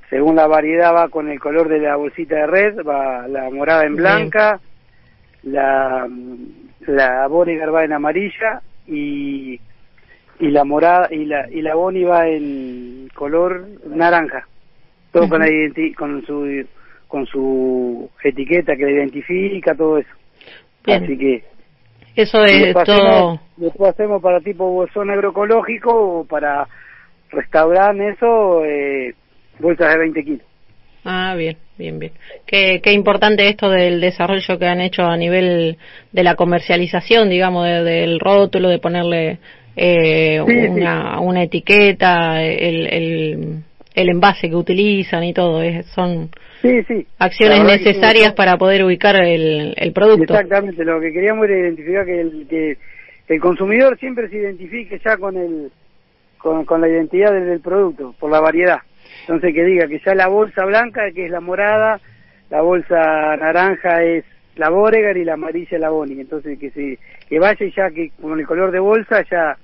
Según 0.10 0.36
la 0.36 0.48
variedad 0.48 0.94
va 0.94 1.10
con 1.10 1.30
el 1.30 1.40
color 1.40 1.70
de 1.70 1.80
la 1.80 1.96
bolsita 1.96 2.36
de 2.36 2.48
red, 2.48 2.78
va 2.86 3.28
la 3.28 3.50
morada 3.50 3.86
en 3.86 3.96
blanca, 3.96 4.60
la, 5.44 6.08
la 6.88 7.28
Bonigar 7.28 7.74
va 7.74 7.84
en 7.84 7.94
amarilla 7.94 8.62
y, 8.88 9.60
y 10.40 10.48
la 10.50 10.64
morada 10.64 11.08
y 11.12 11.26
la, 11.26 11.50
y 11.50 11.62
la 11.62 11.76
Boni 11.76 12.04
va 12.04 12.28
en 12.28 13.10
color 13.14 13.68
naranja. 13.86 14.48
Todo 15.12 15.30
con, 15.30 15.40
la 15.40 15.48
con 15.96 16.26
su 16.26 16.66
con 17.08 17.26
su 17.26 18.10
etiqueta 18.24 18.76
que 18.76 18.84
la 18.84 18.92
identifica, 18.92 19.76
todo 19.76 20.00
eso. 20.00 20.10
Así 20.86 21.18
que 21.18 21.44
eso 22.16 22.44
es 22.46 22.74
todo. 22.86 23.40
después 23.58 23.92
hacemos 23.92 24.22
para 24.22 24.40
tipo 24.40 24.70
bolsón 24.70 25.10
agroecológico 25.10 26.20
o 26.20 26.26
para 26.26 26.68
restaurar 27.30 27.96
eso, 28.00 28.64
eh, 28.64 29.14
bolsas 29.60 29.94
de 29.94 30.00
20 30.00 30.24
kilos. 30.24 30.42
Ah, 31.04 31.36
bien, 31.38 31.58
bien, 31.78 32.00
bien. 32.00 32.12
Qué, 32.48 32.82
qué 32.82 32.92
importante 32.92 33.48
esto 33.48 33.70
del 33.70 34.02
desarrollo 34.02 34.58
que 34.58 34.66
han 34.66 34.82
hecho 34.82 35.04
a 35.04 35.16
nivel 35.18 35.78
de 36.12 36.24
la 36.24 36.36
comercialización, 36.36 37.30
digamos, 37.30 37.66
del 37.66 38.20
rótulo, 38.20 38.70
de 38.70 38.80
ponerle 38.80 39.38
eh, 39.76 40.42
una, 40.42 41.20
una 41.20 41.44
etiqueta, 41.44 42.42
el, 42.42 42.88
el, 42.88 43.64
el 43.94 44.10
envase 44.10 44.50
que 44.50 44.56
utilizan 44.56 45.24
y 45.24 45.34
todo. 45.34 45.62
Es, 45.62 45.86
son 45.88 46.30
Sí, 46.66 46.84
sí. 46.88 47.06
Acciones 47.20 47.64
necesarias 47.64 48.34
para 48.34 48.58
poder 48.58 48.84
ubicar 48.84 49.16
el, 49.24 49.76
el, 49.78 49.94
producto. 49.94 50.34
Exactamente, 50.34 50.84
lo 50.84 51.00
que 51.00 51.12
queríamos 51.12 51.46
era 51.46 51.60
identificar 51.60 52.06
que 52.06 52.22
el, 52.22 52.48
que 52.50 52.78
el 53.28 53.40
consumidor 53.40 54.00
siempre 54.00 54.30
se 54.30 54.38
identifique 54.38 55.00
ya 55.04 55.18
con 55.18 55.38
el 55.38 55.72
con, 56.40 56.66
con 56.66 56.82
la 56.82 56.90
identidad 56.90 57.32
del, 57.34 57.60
producto, 57.60 58.16
por 58.20 58.32
la 58.32 58.40
variedad. 58.40 58.80
Entonces 59.26 59.54
que 59.54 59.64
diga 59.64 59.88
que 59.88 60.00
ya 60.06 60.14
la 60.14 60.28
bolsa 60.28 60.66
blanca, 60.66 61.12
que 61.12 61.26
es 61.26 61.32
la 61.32 61.42
morada, 61.42 62.00
la 62.50 62.62
bolsa 62.62 63.36
naranja 63.38 64.04
es 64.04 64.24
la 64.56 64.70
Boregar 64.70 65.18
y 65.18 65.26
la 65.26 65.34
amarilla 65.34 65.80
la 65.80 65.90
Boni. 65.90 66.20
Entonces 66.20 66.60
que 66.60 66.70
se 66.72 67.00
que 67.28 67.40
vaya 67.40 67.66
y 67.66 67.72
ya 67.72 67.90
que 67.90 68.12
con 68.22 68.40
el 68.40 68.46
color 68.46 68.72
de 68.72 68.80
bolsa 68.80 69.24
ya 69.30 69.58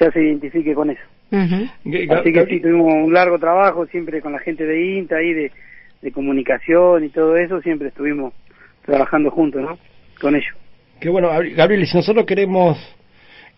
ya 0.00 0.10
se 0.10 0.22
identifique 0.22 0.74
con 0.74 0.90
eso. 0.90 1.02
Así 1.32 2.32
que 2.32 2.46
sí, 2.46 2.60
tuvimos 2.60 2.92
un 2.94 3.12
largo 3.12 3.38
trabajo 3.38 3.86
siempre 3.86 4.20
con 4.20 4.32
la 4.32 4.38
gente 4.38 4.64
de 4.64 4.96
INTA 4.96 5.22
y 5.22 5.32
de 5.32 5.52
de 6.02 6.10
comunicación 6.10 7.04
y 7.04 7.08
todo 7.08 7.36
eso, 7.36 7.60
siempre 7.62 7.88
estuvimos 7.88 8.34
trabajando 8.84 9.30
juntos, 9.30 9.62
¿no? 9.62 9.78
Con 10.20 10.34
ellos. 10.34 10.54
Qué 11.00 11.08
bueno, 11.08 11.30
Gabriel, 11.56 11.86
si 11.86 11.96
nosotros 11.96 12.26
queremos 12.26 12.76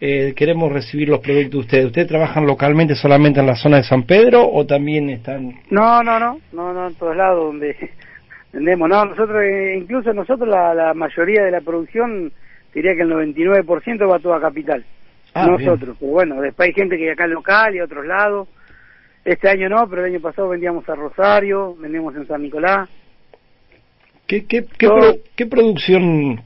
eh, 0.00 0.34
queremos 0.36 0.72
recibir 0.72 1.08
los 1.08 1.20
productos 1.20 1.52
de 1.52 1.58
ustedes, 1.58 1.86
¿ustedes 1.86 2.08
trabajan 2.08 2.46
localmente 2.46 2.94
solamente 2.94 3.40
en 3.40 3.46
la 3.46 3.56
zona 3.56 3.78
de 3.78 3.84
San 3.84 4.04
Pedro 4.04 4.48
o 4.50 4.66
también 4.66 5.10
están...? 5.10 5.54
No, 5.70 6.02
no, 6.02 6.18
no, 6.18 6.40
no, 6.52 6.72
no, 6.72 6.88
en 6.88 6.94
todos 6.94 7.16
lados 7.16 7.46
donde 7.46 7.76
vendemos, 8.52 8.88
no, 8.88 9.04
nosotros, 9.04 9.42
eh, 9.42 9.76
incluso 9.78 10.12
nosotros 10.12 10.48
la, 10.48 10.74
la 10.74 10.94
mayoría 10.94 11.44
de 11.44 11.50
la 11.50 11.60
producción, 11.60 12.32
diría 12.74 12.94
que 12.94 13.02
el 13.02 13.10
99% 13.10 14.10
va 14.10 14.18
toda 14.18 14.40
capital, 14.40 14.84
ah, 15.34 15.46
nosotros, 15.46 15.96
pero 15.98 16.10
bueno, 16.10 16.40
después 16.40 16.68
hay 16.68 16.74
gente 16.74 16.96
que 16.96 17.12
acá 17.12 17.26
local 17.26 17.74
y 17.74 17.78
a 17.78 17.84
otros 17.84 18.04
lados, 18.04 18.48
este 19.24 19.48
año 19.48 19.68
no, 19.68 19.88
pero 19.88 20.04
el 20.04 20.12
año 20.12 20.20
pasado 20.20 20.48
vendíamos 20.48 20.86
a 20.88 20.94
Rosario, 20.94 21.74
vendíamos 21.76 22.14
en 22.14 22.26
San 22.26 22.42
Nicolás. 22.42 22.90
¿Qué, 24.26 24.46
qué, 24.46 24.64
qué, 25.36 25.46
producción, 25.46 26.42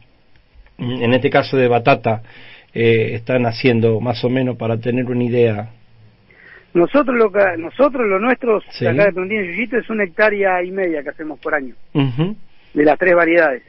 en 0.78 1.14
este 1.14 1.31
caso 1.31 1.57
de 1.57 1.69
batata, 1.69 2.23
eh, 2.80 3.14
están 3.16 3.44
haciendo 3.44 4.00
más 4.00 4.23
o 4.25 4.30
menos 4.30 4.56
para 4.56 4.78
tener 4.78 5.06
una 5.06 5.25
idea? 5.25 5.70
Nosotros 6.75 7.16
lo 7.16 7.32
que, 7.32 7.40
nosotros 7.58 8.06
lo 8.06 8.20
nuestro 8.20 8.58
acá 8.58 9.06
de 9.06 9.12
Plantín 9.12 9.42
Yuyito 9.42 9.78
es 9.78 9.90
una 9.90 10.04
hectárea 10.04 10.62
y 10.62 10.70
media 10.70 11.02
que 11.02 11.08
hacemos 11.08 11.40
por 11.40 11.54
año 11.54 11.75
de 11.92 12.85
las 12.85 12.99
tres 12.99 13.14
variedades. 13.14 13.62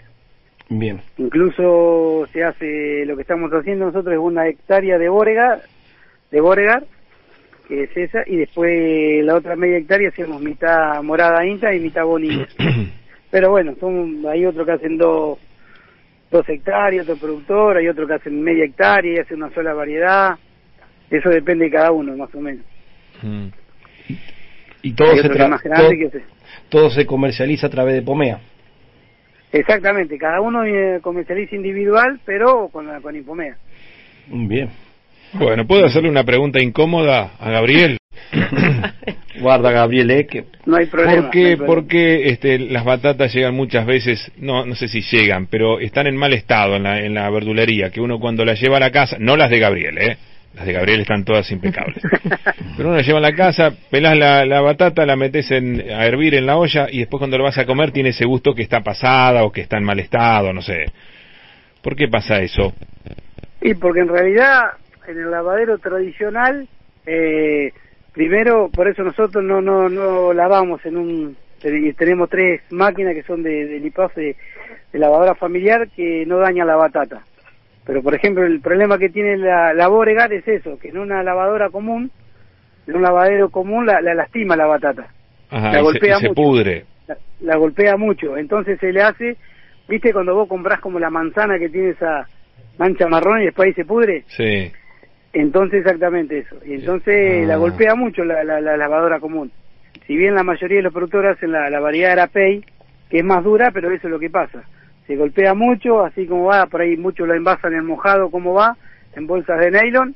Bien. 0.70 1.02
Incluso 1.18 2.28
se 2.32 2.44
hace 2.44 3.04
lo 3.08 3.16
que 3.16 3.24
estamos 3.24 3.52
haciendo 3.52 3.86
nosotros 3.86 4.14
es 4.14 4.20
una 4.20 4.48
hectárea 4.48 5.00
de 5.00 5.10
Boregar, 5.10 5.62
de 6.30 6.42
Boregar 6.42 6.84
que 7.68 7.84
es 7.84 7.96
esa, 7.96 8.24
y 8.26 8.36
después 8.36 9.24
la 9.24 9.36
otra 9.36 9.56
media 9.56 9.78
hectárea 9.78 10.10
hacemos 10.10 10.42
mitad 10.42 11.02
morada 11.04 11.46
inta 11.46 11.74
y 11.74 11.80
mitad 11.80 12.04
bonita. 12.04 12.48
Pero 13.32 13.52
bueno, 13.52 13.76
son, 13.80 14.24
hay 14.28 14.44
otros 14.46 14.66
que 14.66 14.72
hacen 14.74 14.98
dos, 14.98 15.38
dos 16.32 16.48
hectáreas, 16.48 17.08
otro 17.08 17.18
productor, 17.18 17.78
hay 17.78 17.88
otro 17.88 18.08
que 18.08 18.14
hacen 18.14 18.42
media 18.42 18.66
hectárea 18.66 19.14
y 19.14 19.20
hace 19.20 19.34
una 19.34 19.50
sola 19.54 19.74
variedad. 19.74 20.38
Eso 21.10 21.30
depende 21.30 21.66
de 21.66 21.72
cada 21.72 21.92
uno, 21.92 22.16
más 22.16 22.34
o 22.36 22.40
menos. 22.40 22.66
Mm. 23.22 23.48
Y 24.82 24.94
todo 24.94 25.16
se, 25.18 25.30
todo, 26.70 26.90
se 26.90 27.06
comercializa 27.06 27.68
a 27.68 27.70
través 27.70 27.96
de 27.96 28.02
Pomea. 28.02 28.40
Exactamente, 29.52 30.18
cada 30.18 30.42
uno 30.42 30.64
eh, 30.64 31.00
comercializa 31.02 31.56
individual, 31.56 32.20
pero 32.24 32.70
con, 32.70 32.88
con 33.02 33.16
Impomea. 33.16 33.58
Bien. 34.28 34.70
Bueno, 35.34 35.66
¿puedo 35.66 35.86
hacerle 35.86 36.10
una 36.10 36.24
pregunta 36.24 36.62
incómoda 36.62 37.32
a 37.40 37.50
Gabriel? 37.50 37.98
Guarda, 39.40 39.72
Gabriel, 39.72 40.12
eh, 40.12 40.28
que... 40.28 40.46
No 40.66 40.78
hay 40.78 40.86
problema. 40.86 41.30
¿Por 41.66 41.88
qué, 41.88 42.30
este, 42.30 42.60
las 42.60 42.84
batatas 42.84 43.34
llegan 43.34 43.56
muchas 43.56 43.86
veces, 43.86 44.32
no, 44.38 44.66
no 44.66 44.76
sé 44.76 44.88
si 44.88 45.02
llegan, 45.02 45.48
pero 45.48 45.80
están 45.80 46.08
en 46.08 46.18
mal 46.18 46.34
estado 46.34 46.76
en 46.76 46.84
la, 46.84 47.00
en 47.00 47.14
la 47.14 47.30
verdulería, 47.30 47.90
que 47.90 48.02
uno 48.02 48.20
cuando 48.20 48.46
las 48.46 48.60
lleva 48.60 48.78
a 48.78 48.80
la 48.82 48.92
casa, 48.92 49.18
no 49.20 49.38
las 49.38 49.50
de 49.50 49.60
Gabriel, 49.60 49.98
¿eh? 49.98 50.18
Las 50.56 50.66
de 50.66 50.74
Gabriel 50.74 51.02
están 51.02 51.24
todas 51.24 51.50
impecables. 51.52 52.02
Pero 52.76 52.90
uno 52.90 52.98
las 52.98 53.06
lleva 53.06 53.20
a 53.20 53.22
la 53.22 53.34
casa, 53.34 53.72
pelas 53.92 54.18
la, 54.18 54.46
la 54.46 54.62
batata, 54.62 55.06
la 55.06 55.16
metes 55.16 55.52
en, 55.52 55.92
a 55.92 56.06
hervir 56.06 56.34
en 56.34 56.48
la 56.48 56.58
olla 56.58 56.88
y 56.90 57.00
después 57.00 57.20
cuando 57.20 57.38
lo 57.38 57.44
vas 57.44 57.58
a 57.60 57.66
comer 57.66 57.92
tiene 57.92 58.10
ese 58.10 58.26
gusto 58.26 58.56
que 58.56 58.64
está 58.64 58.82
pasada 58.82 59.44
o 59.44 59.52
que 59.52 59.62
está 59.62 59.78
en 59.78 59.84
mal 59.84 60.00
estado, 60.00 60.52
no 60.52 60.62
sé. 60.62 60.86
¿Por 61.84 61.96
qué 61.96 62.08
pasa 62.08 62.42
eso? 62.42 62.74
Y 63.62 63.76
porque 63.76 64.00
en 64.00 64.08
realidad 64.08 64.72
en 65.08 65.20
el 65.20 65.32
lavadero 65.32 65.78
tradicional, 65.78 66.68
eh, 67.06 67.74
primero, 68.20 68.70
por 68.70 68.90
eso 68.90 69.02
nosotros 69.02 69.42
no, 69.42 69.62
no, 69.62 69.88
no 69.88 70.34
lavamos 70.34 70.86
en 70.86 70.98
un... 70.98 71.38
Tenemos 71.98 72.30
tres 72.30 72.62
máquinas 72.70 73.14
que 73.14 73.24
son 73.24 73.44
de, 73.44 73.66
de 73.66 73.80
de, 73.80 74.36
lavadora 75.00 75.36
familiar, 75.36 75.88
que 75.96 76.26
no 76.26 76.38
dañan 76.38 76.68
la 76.68 76.76
batata. 76.76 77.22
Pero, 77.86 78.04
por 78.04 78.14
ejemplo, 78.14 78.46
el 78.46 78.60
problema 78.60 78.98
que 78.98 79.08
tiene 79.08 79.38
la, 79.38 79.74
la 79.74 79.88
Boregar 79.88 80.34
es 80.34 80.46
eso, 80.46 80.78
que 80.78 80.90
en 80.90 80.98
una 80.98 81.24
lavadora 81.24 81.70
común, 81.70 82.12
en 82.88 82.96
un 82.98 83.04
lavadero 83.04 83.50
común, 83.52 83.86
la, 83.86 84.02
lastima 84.02 84.58
la 84.58 84.66
batata. 84.66 85.08
la 85.50 85.82
golpea 85.82 86.20
se, 86.20 86.34
pudre. 86.34 86.86
La, 87.40 87.56
golpea 87.56 87.96
mucho. 87.96 88.36
Entonces 88.36 88.82
se 88.82 88.92
le 88.92 89.02
hace, 89.02 89.38
viste, 89.88 90.12
cuando 90.12 90.36
vos 90.36 90.50
compras 90.50 90.82
como 90.82 91.00
la 91.00 91.10
manzana 91.10 91.58
que 91.58 91.70
tiene 91.70 91.92
esa 91.92 92.28
mancha 92.78 93.08
marrón 93.08 93.42
y 93.42 93.46
después 93.46 93.68
ahí 93.68 93.74
se 93.76 93.86
pudre. 93.86 94.26
Sí. 94.28 94.74
Entonces, 95.34 95.80
exactamente 95.80 96.40
eso. 96.40 96.58
Y 96.66 96.74
entonces 96.74 97.48
la 97.48 97.56
ah. 97.56 97.58
golpea 97.58 97.96
mucho 97.96 98.24
la, 98.24 98.44
la, 98.44 98.60
lavadora 98.78 99.20
común. 99.20 99.52
Si 100.08 100.16
bien 100.18 100.36
la 100.36 100.44
mayoría 100.44 100.78
de 100.78 100.84
los 100.84 100.94
productores 100.94 101.38
hacen 101.38 101.52
la, 101.52 101.70
la 101.70 101.80
variedad 101.80 102.14
Arapey, 102.14 102.64
que 103.10 103.20
es 103.20 103.24
más 103.24 103.44
dura, 103.44 103.72
pero 103.72 103.92
eso 103.92 104.08
es 104.08 104.12
lo 104.12 104.20
que 104.20 104.30
pasa. 104.30 104.64
Se 105.08 105.16
golpea 105.16 105.54
mucho, 105.54 106.04
así 106.04 106.26
como 106.26 106.46
va, 106.46 106.68
por 106.68 106.82
ahí 106.82 106.96
muchos 106.96 107.28
lo 107.28 107.34
envasan 107.34 107.74
en 107.74 107.86
mojado, 107.86 108.30
como 108.30 108.54
va, 108.54 108.76
en 109.16 109.28
bolsas 109.28 109.60
de 109.60 109.72
nylon. 109.72 110.16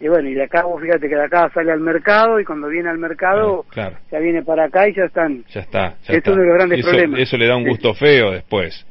Y 0.00 0.08
bueno, 0.08 0.30
y 0.30 0.34
de 0.34 0.44
acá, 0.44 0.64
vos 0.64 0.80
fíjate 0.80 1.08
que 1.10 1.14
de 1.14 1.24
acá 1.24 1.50
sale 1.52 1.72
al 1.72 1.80
mercado 1.80 2.40
y 2.40 2.44
cuando 2.44 2.68
viene 2.68 2.88
al 2.88 2.96
mercado 2.96 3.66
ya 3.74 4.18
viene 4.18 4.42
para 4.42 4.64
acá 4.64 4.88
y 4.88 4.94
ya 4.94 5.04
están. 5.04 5.44
Ya 5.48 5.60
está. 5.60 5.94
Ya 6.04 6.14
es 6.14 6.26
uno 6.26 6.40
de 6.40 6.46
los 6.46 6.54
grandes 6.54 6.78
eso, 6.78 6.88
problemas. 6.88 7.20
Eso 7.20 7.36
le 7.36 7.46
da 7.46 7.56
un 7.56 7.68
gusto 7.68 7.92
feo 7.92 8.30
después. 8.30 8.86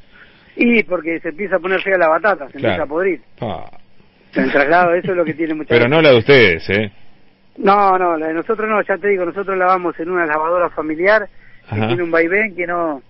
Y 0.55 0.83
porque 0.83 1.19
se 1.19 1.29
empieza 1.29 1.55
a 1.55 1.59
poner 1.59 1.81
fea 1.81 1.97
la 1.97 2.09
batata, 2.09 2.47
se 2.49 2.57
empieza 2.57 2.83
a 2.83 2.85
podrir. 2.85 3.21
Ah. 3.41 3.78
El 4.35 4.51
traslado, 4.51 4.93
eso 4.93 5.11
es 5.11 5.17
lo 5.17 5.25
que 5.25 5.33
tiene 5.33 5.53
mucha 5.53 5.69
Pero 5.69 5.87
no 5.87 6.01
la 6.01 6.11
de 6.11 6.17
ustedes, 6.17 6.69
¿eh? 6.69 6.91
No, 7.57 7.97
no, 7.97 8.17
la 8.17 8.27
de 8.27 8.33
nosotros 8.33 8.69
no, 8.69 8.81
ya 8.81 8.97
te 8.97 9.09
digo, 9.09 9.25
nosotros 9.25 9.57
lavamos 9.57 9.99
en 9.99 10.09
una 10.09 10.25
lavadora 10.25 10.69
familiar 10.69 11.27
que 11.69 11.75
tiene 11.75 12.03
un 12.03 12.11
vaivén 12.11 12.55
que 12.55 12.65
no 12.65 13.01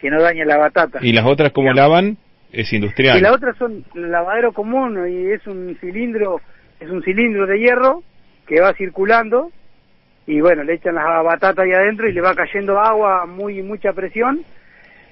que 0.00 0.10
no 0.10 0.20
daña 0.20 0.44
la 0.44 0.56
batata. 0.56 0.98
¿Y 1.02 1.12
las 1.12 1.24
otras 1.24 1.52
cómo 1.52 1.72
lavan? 1.72 2.16
Es 2.52 2.72
industrial. 2.72 3.18
Y 3.18 3.20
las 3.20 3.32
otras 3.32 3.56
son 3.56 3.84
lavadero 3.94 4.52
común 4.52 4.98
y 5.08 5.32
es 5.32 5.46
un 5.46 5.76
cilindro, 5.80 6.40
es 6.80 6.88
un 6.90 7.02
cilindro 7.02 7.46
de 7.46 7.58
hierro 7.58 8.02
que 8.46 8.60
va 8.60 8.74
circulando 8.74 9.50
y 10.26 10.40
bueno, 10.40 10.62
le 10.62 10.74
echan 10.74 10.94
la 10.94 11.22
batata 11.22 11.62
ahí 11.62 11.72
adentro 11.72 12.08
y 12.08 12.12
le 12.12 12.20
va 12.20 12.34
cayendo 12.34 12.78
agua, 12.78 13.26
muy 13.26 13.62
mucha 13.62 13.92
presión, 13.92 14.44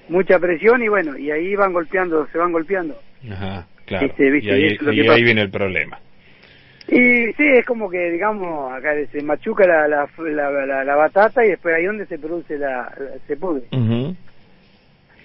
mucha 0.08 0.38
presión 0.38 0.82
y 0.82 0.88
bueno, 0.88 1.16
y 1.18 1.30
ahí 1.30 1.54
van 1.54 1.72
golpeando, 1.72 2.26
se 2.30 2.38
van 2.38 2.52
golpeando. 2.52 2.98
Ajá. 3.30 3.66
Claro. 3.98 4.14
y 4.18 5.08
ahí, 5.08 5.22
viene 5.22 5.42
el 5.42 5.50
problema. 5.50 5.98
Y 6.88 7.32
sí, 7.32 7.44
es 7.44 7.64
como 7.64 7.88
que, 7.88 8.10
digamos, 8.10 8.72
acá 8.72 8.90
se 9.10 9.22
machuca 9.22 9.66
la, 9.66 9.86
la, 9.88 10.84
la, 10.84 10.96
batata 10.96 11.44
y 11.44 11.50
después 11.50 11.74
ahí 11.74 11.84
donde 11.84 12.06
se 12.06 12.18
produce 12.18 12.58
la, 12.58 12.92
se 13.26 13.36
pudre. 13.36 13.62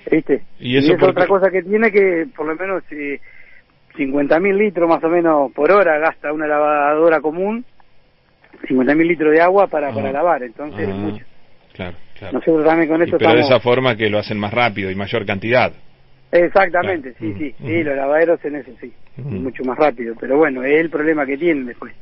¿Viste? 0.09 0.43
Y 0.59 0.77
eso 0.77 0.93
es 0.93 1.03
otra 1.03 1.27
cosa 1.27 1.49
que 1.49 1.63
tiene 1.63 1.91
que, 1.91 2.27
por 2.35 2.45
lo 2.45 2.55
menos, 2.55 2.83
eh, 2.91 3.19
50.000 3.97 4.57
litros 4.57 4.87
más 4.87 5.03
o 5.03 5.09
menos 5.09 5.51
por 5.53 5.71
hora 5.71 5.97
gasta 5.97 6.31
una 6.31 6.47
lavadora 6.47 7.19
común, 7.19 7.65
50.000 8.69 9.07
litros 9.07 9.33
de 9.33 9.41
agua 9.41 9.67
para, 9.67 9.91
para 9.91 10.09
ah. 10.09 10.13
lavar, 10.13 10.43
entonces 10.43 10.87
es 10.87 10.93
ah, 10.93 10.97
mucho. 10.97 11.25
Claro, 11.73 11.97
claro. 12.17 12.33
Nosotros 12.33 12.65
también 12.65 12.89
con 12.89 13.01
esto 13.01 13.17
Pero 13.17 13.33
de 13.33 13.41
esa 13.41 13.59
forma 13.59 13.95
que 13.95 14.09
lo 14.09 14.19
hacen 14.19 14.39
más 14.39 14.53
rápido 14.53 14.89
y 14.89 14.95
mayor 14.95 15.25
cantidad. 15.25 15.73
Exactamente, 16.31 17.13
sí, 17.19 17.33
sí, 17.37 17.55
sí, 17.57 17.83
los 17.83 17.95
lavaderos 17.95 18.43
en 18.43 18.57
eso 18.57 18.71
sí, 18.81 18.93
mucho 19.17 19.63
más 19.63 19.77
rápido, 19.77 20.13
pero 20.19 20.37
bueno, 20.37 20.63
es 20.63 20.79
el 20.79 20.89
problema 20.89 21.25
que 21.25 21.37
tienen 21.37 21.65
después. 21.65 21.93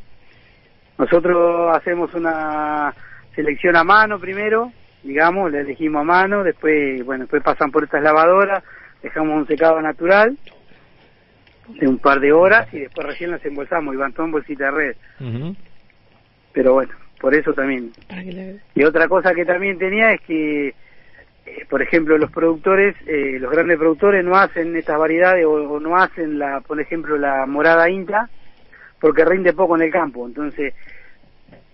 Nosotros 0.98 1.76
hacemos 1.76 2.14
una 2.16 2.94
selección 3.36 3.76
a 3.76 3.84
mano 3.84 4.20
primero, 4.20 4.72
digamos, 5.04 5.52
le 5.52 5.60
elegimos 5.60 6.02
a 6.02 6.06
mano, 6.06 6.44
después, 6.44 7.06
bueno, 7.06 7.26
después 7.26 7.44
pasan 7.44 7.72
por 7.72 7.84
estas 7.84 8.02
lavadoras, 8.02 8.64
dejamos 9.04 9.38
un 9.38 9.48
secado 9.48 9.80
natural 9.82 10.38
de 11.80 11.88
un 11.88 12.00
par 12.00 12.20
de 12.20 12.32
horas 12.32 12.68
y 12.74 12.80
después 12.80 13.06
recién 13.06 13.32
las 13.32 13.46
embolsamos 13.46 13.94
y 13.94 13.98
van 13.98 14.14
todo 14.14 14.26
en 14.26 14.32
bolsita 14.32 14.66
de 14.66 14.72
red. 14.72 14.96
Pero 16.54 16.74
bueno, 16.74 16.94
por 17.20 17.36
eso 17.36 17.54
también. 17.54 17.92
Y 18.74 18.84
otra 18.84 19.08
cosa 19.08 19.34
que 19.34 19.46
también 19.46 19.78
tenía 19.78 20.12
es 20.14 20.22
que, 20.22 20.74
eh, 21.46 21.66
por 21.70 21.82
ejemplo, 21.82 22.18
los 22.18 22.32
productores, 22.32 22.96
eh, 23.08 23.38
los 23.40 23.52
grandes 23.52 23.78
productores 23.78 24.24
no 24.24 24.36
hacen 24.36 24.76
estas 24.76 24.98
variedades 24.98 25.46
o, 25.46 25.80
no 25.80 25.96
hacen, 25.98 26.40
la, 26.40 26.62
por 26.62 26.80
ejemplo, 26.80 27.18
la 27.18 27.46
morada 27.46 27.90
inta 27.90 28.30
porque 29.00 29.26
rinde 29.26 29.54
poco 29.54 29.76
en 29.76 29.84
el 29.84 29.92
campo. 29.92 30.26
Entonces, 30.26 30.74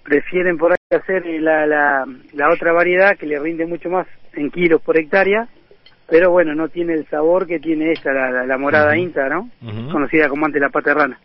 prefieren 0.03 0.57
por 0.57 0.71
ahí 0.71 0.97
hacer 0.97 1.25
la, 1.25 1.65
la, 1.65 2.05
la 2.33 2.49
otra 2.49 2.73
variedad 2.73 3.17
que 3.17 3.27
le 3.27 3.39
rinde 3.39 3.65
mucho 3.65 3.89
más 3.89 4.07
en 4.33 4.49
kilos 4.49 4.81
por 4.81 4.97
hectárea 4.97 5.47
pero 6.11 6.29
bueno, 6.29 6.53
no 6.53 6.67
tiene 6.67 6.93
el 6.93 7.07
sabor 7.07 7.47
que 7.47 7.57
tiene 7.57 7.93
esta, 7.93 8.11
la, 8.11 8.57
morada 8.57 8.97
inta, 8.97 9.29
¿no? 9.29 9.49
Conocida 9.89 10.27
como 10.27 10.45
antes 10.45 10.61
la 10.61 10.67
pata 10.67 10.89
de 10.89 10.95
rana. 10.95 11.19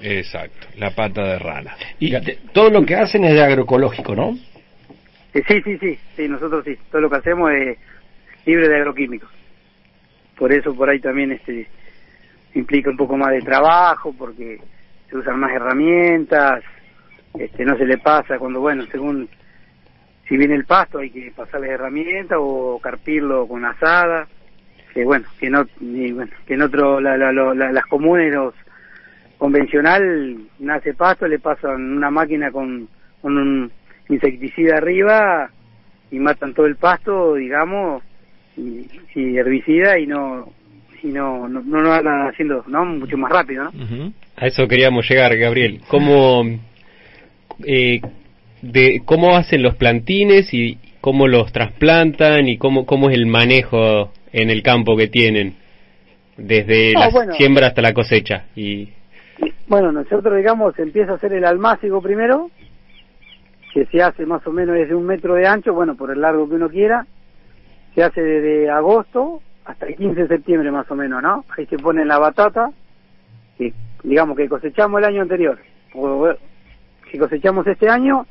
Exacto, 0.00 0.66
la 0.78 0.94
pata 0.94 1.22
de 1.24 1.38
rana. 1.38 1.76
Y 2.00 2.14
todo 2.54 2.70
lo 2.70 2.86
que 2.86 2.94
hacen 2.94 3.24
es 3.24 3.34
de 3.34 3.42
agroecológico, 3.42 4.16
¿no? 4.16 4.34
Eh, 5.38 5.44
sí, 5.46 5.62
sí, 5.62 5.78
sí, 5.78 5.98
sí, 6.16 6.28
nosotros 6.28 6.64
sí, 6.64 6.76
todo 6.90 7.02
lo 7.02 7.10
que 7.10 7.16
hacemos 7.16 7.52
es 7.52 7.78
libre 8.44 8.68
de 8.68 8.76
agroquímicos. 8.76 9.30
Por 10.36 10.52
eso 10.52 10.74
por 10.74 10.88
ahí 10.88 10.98
también 10.98 11.30
este 11.30 11.68
implica 12.54 12.90
un 12.90 12.96
poco 12.96 13.16
más 13.16 13.30
de 13.30 13.42
trabajo, 13.42 14.12
porque 14.18 14.60
se 15.08 15.16
usan 15.16 15.38
más 15.38 15.52
herramientas, 15.52 16.64
este 17.38 17.64
no 17.64 17.76
se 17.76 17.86
le 17.86 17.98
pasa 17.98 18.38
cuando, 18.38 18.60
bueno, 18.60 18.84
según 18.90 19.28
si 20.28 20.36
viene 20.36 20.56
el 20.56 20.64
pasto 20.64 20.98
hay 20.98 21.10
que 21.10 21.32
pasarle 21.36 21.68
herramientas 21.68 22.38
o 22.40 22.80
carpirlo 22.82 23.46
con 23.46 23.64
asada 23.64 24.26
que 24.92 25.04
bueno 25.04 25.26
que 25.38 25.48
no 25.48 25.64
bueno 25.80 26.32
que 26.46 26.54
en 26.54 26.62
otro 26.62 27.00
la, 27.00 27.16
las 27.16 27.86
comunes 27.86 28.34
los 28.34 28.54
convencional 29.38 30.36
nace 30.58 30.92
pasto 30.92 31.26
le 31.26 31.38
pasan 31.38 31.96
una 31.96 32.10
máquina 32.10 32.50
con, 32.50 32.88
con 33.22 33.38
un 33.38 33.72
insecticida 34.08 34.76
arriba 34.76 35.50
y 36.10 36.18
matan 36.18 36.54
todo 36.54 36.66
el 36.66 36.76
pasto 36.76 37.34
digamos 37.34 38.02
y, 38.56 38.86
herbicida 39.14 39.98
y 39.98 40.06
no 40.06 40.52
y 41.02 41.08
no 41.08 41.48
no 41.48 41.60
no 41.60 41.88
van 41.88 42.28
haciendo 42.28 42.64
no 42.68 42.84
mucho 42.84 43.16
más 43.16 43.32
rápido 43.32 43.70
no 43.72 44.12
a 44.40 44.46
eso 44.46 44.68
queríamos 44.68 45.08
llegar 45.08 45.36
Gabriel. 45.36 45.80
Cómo 45.88 46.44
eh, 47.66 48.00
de 48.62 49.02
cómo 49.04 49.36
hacen 49.36 49.62
los 49.62 49.74
plantines 49.74 50.54
y 50.54 50.78
cómo 51.00 51.26
los 51.26 51.52
trasplantan 51.52 52.48
y 52.48 52.56
cómo, 52.56 52.86
cómo 52.86 53.10
es 53.10 53.16
el 53.16 53.26
manejo 53.26 54.12
en 54.32 54.50
el 54.50 54.62
campo 54.62 54.96
que 54.96 55.08
tienen, 55.08 55.56
desde 56.36 56.92
la 56.92 57.10
siembra 57.36 57.68
hasta 57.68 57.82
la 57.82 57.94
cosecha. 57.94 58.44
y 58.54 58.88
Bueno, 59.66 59.90
nosotros 59.90 60.36
digamos, 60.36 60.78
empieza 60.78 61.12
a 61.12 61.14
hacer 61.16 61.32
el 61.32 61.44
almácigo 61.44 62.00
primero, 62.00 62.50
que 63.78 63.86
se 63.86 64.02
hace 64.02 64.26
más 64.26 64.44
o 64.44 64.50
menos 64.50 64.74
desde 64.74 64.96
un 64.96 65.06
metro 65.06 65.34
de 65.34 65.46
ancho, 65.46 65.72
bueno, 65.72 65.94
por 65.94 66.10
el 66.10 66.20
largo 66.20 66.48
que 66.48 66.56
uno 66.56 66.68
quiera, 66.68 67.06
se 67.94 68.02
hace 68.02 68.20
desde 68.20 68.68
agosto 68.68 69.40
hasta 69.64 69.86
el 69.86 69.94
15 69.94 70.22
de 70.22 70.26
septiembre 70.26 70.72
más 70.72 70.90
o 70.90 70.96
menos, 70.96 71.22
¿no? 71.22 71.44
Ahí 71.56 71.64
se 71.66 71.78
pone 71.78 72.04
la 72.04 72.18
batata, 72.18 72.72
que 73.56 73.72
digamos 74.02 74.36
que 74.36 74.48
cosechamos 74.48 74.98
el 74.98 75.04
año 75.04 75.22
anterior, 75.22 75.60
o, 75.94 76.28
si 77.08 77.18
cosechamos 77.18 77.64
este 77.68 77.88
año, 77.88 78.26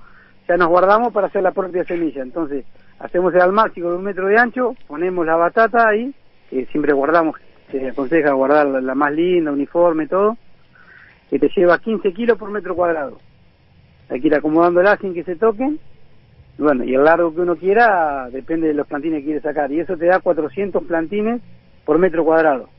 ya 0.49 0.57
nos 0.57 0.67
guardamos 0.67 1.13
para 1.13 1.27
hacer 1.27 1.43
la 1.43 1.51
propia 1.51 1.85
semilla. 1.85 2.23
Entonces, 2.23 2.65
hacemos 2.99 3.33
el 3.33 3.53
máximo 3.53 3.91
de 3.91 3.95
un 3.95 4.03
metro 4.03 4.27
de 4.27 4.37
ancho, 4.37 4.75
ponemos 4.85 5.25
la 5.25 5.37
batata 5.37 5.87
ahí, 5.87 6.13
que 6.49 6.65
siempre 6.65 6.91
guardamos, 6.91 7.39
se 7.71 7.87
aconseja 7.87 8.33
guardar 8.33 8.67
la, 8.67 8.95
más 8.95 9.13
linda, 9.13 9.53
uniforme, 9.53 10.07
todo, 10.07 10.35
que 11.29 11.39
te 11.39 11.47
lleva 11.55 11.79
15 11.79 12.11
kilos 12.11 12.37
por 12.37 12.51
metro 12.51 12.75
cuadrado. 12.75 13.17
Hay 14.09 14.21
que 14.21 14.27
ir 14.27 14.35
acomodándola 14.35 14.97
sin 14.97 15.13
que 15.13 15.23
se 15.23 15.35
toquen. 15.35 15.79
Bueno, 16.57 16.83
y 16.83 16.95
el 16.95 17.03
largo 17.03 17.33
que 17.33 17.41
uno 17.41 17.55
quiera 17.55 18.29
depende 18.31 18.67
de 18.67 18.73
los 18.73 18.87
plantines 18.87 19.19
que 19.19 19.25
quiere 19.25 19.41
sacar. 19.41 19.71
Y 19.71 19.79
eso 19.79 19.95
te 19.97 20.05
da 20.05 20.19
400 20.19 20.83
plantines 20.85 21.41
por 21.85 21.99
metro 21.99 22.25
cuadrado. 22.25 22.69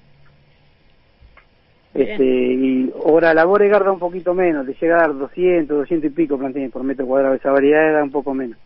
Este, 1.94 2.24
y 2.24 2.92
hora 3.02 3.34
labore 3.34 3.68
da 3.68 3.90
un 3.90 3.98
poquito 3.98 4.34
menos, 4.34 4.66
de 4.66 4.74
llegar 4.74 5.02
a 5.02 5.08
200, 5.08 5.78
200 5.78 6.10
y 6.10 6.14
pico 6.14 6.38
plantines 6.38 6.70
por 6.70 6.84
metro 6.84 7.06
cuadrado, 7.06 7.34
esa 7.34 7.50
variedad 7.50 7.92
da 7.92 8.04
un 8.04 8.12
poco 8.12 8.34
menos. 8.34 8.58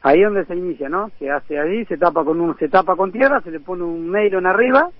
Ahí 0.00 0.20
es 0.20 0.26
donde 0.26 0.44
se 0.46 0.54
inicia, 0.54 0.88
¿no? 0.88 1.10
Se 1.18 1.30
hace 1.30 1.58
ahí, 1.58 1.84
se 1.86 1.98
tapa 1.98 2.24
con 2.24 2.40
un, 2.40 2.56
se 2.58 2.68
tapa 2.68 2.94
con 2.96 3.10
tierra, 3.10 3.40
se 3.42 3.50
le 3.50 3.60
pone 3.60 3.82
un 3.82 4.12
nylon 4.12 4.46
arriba, 4.46 4.90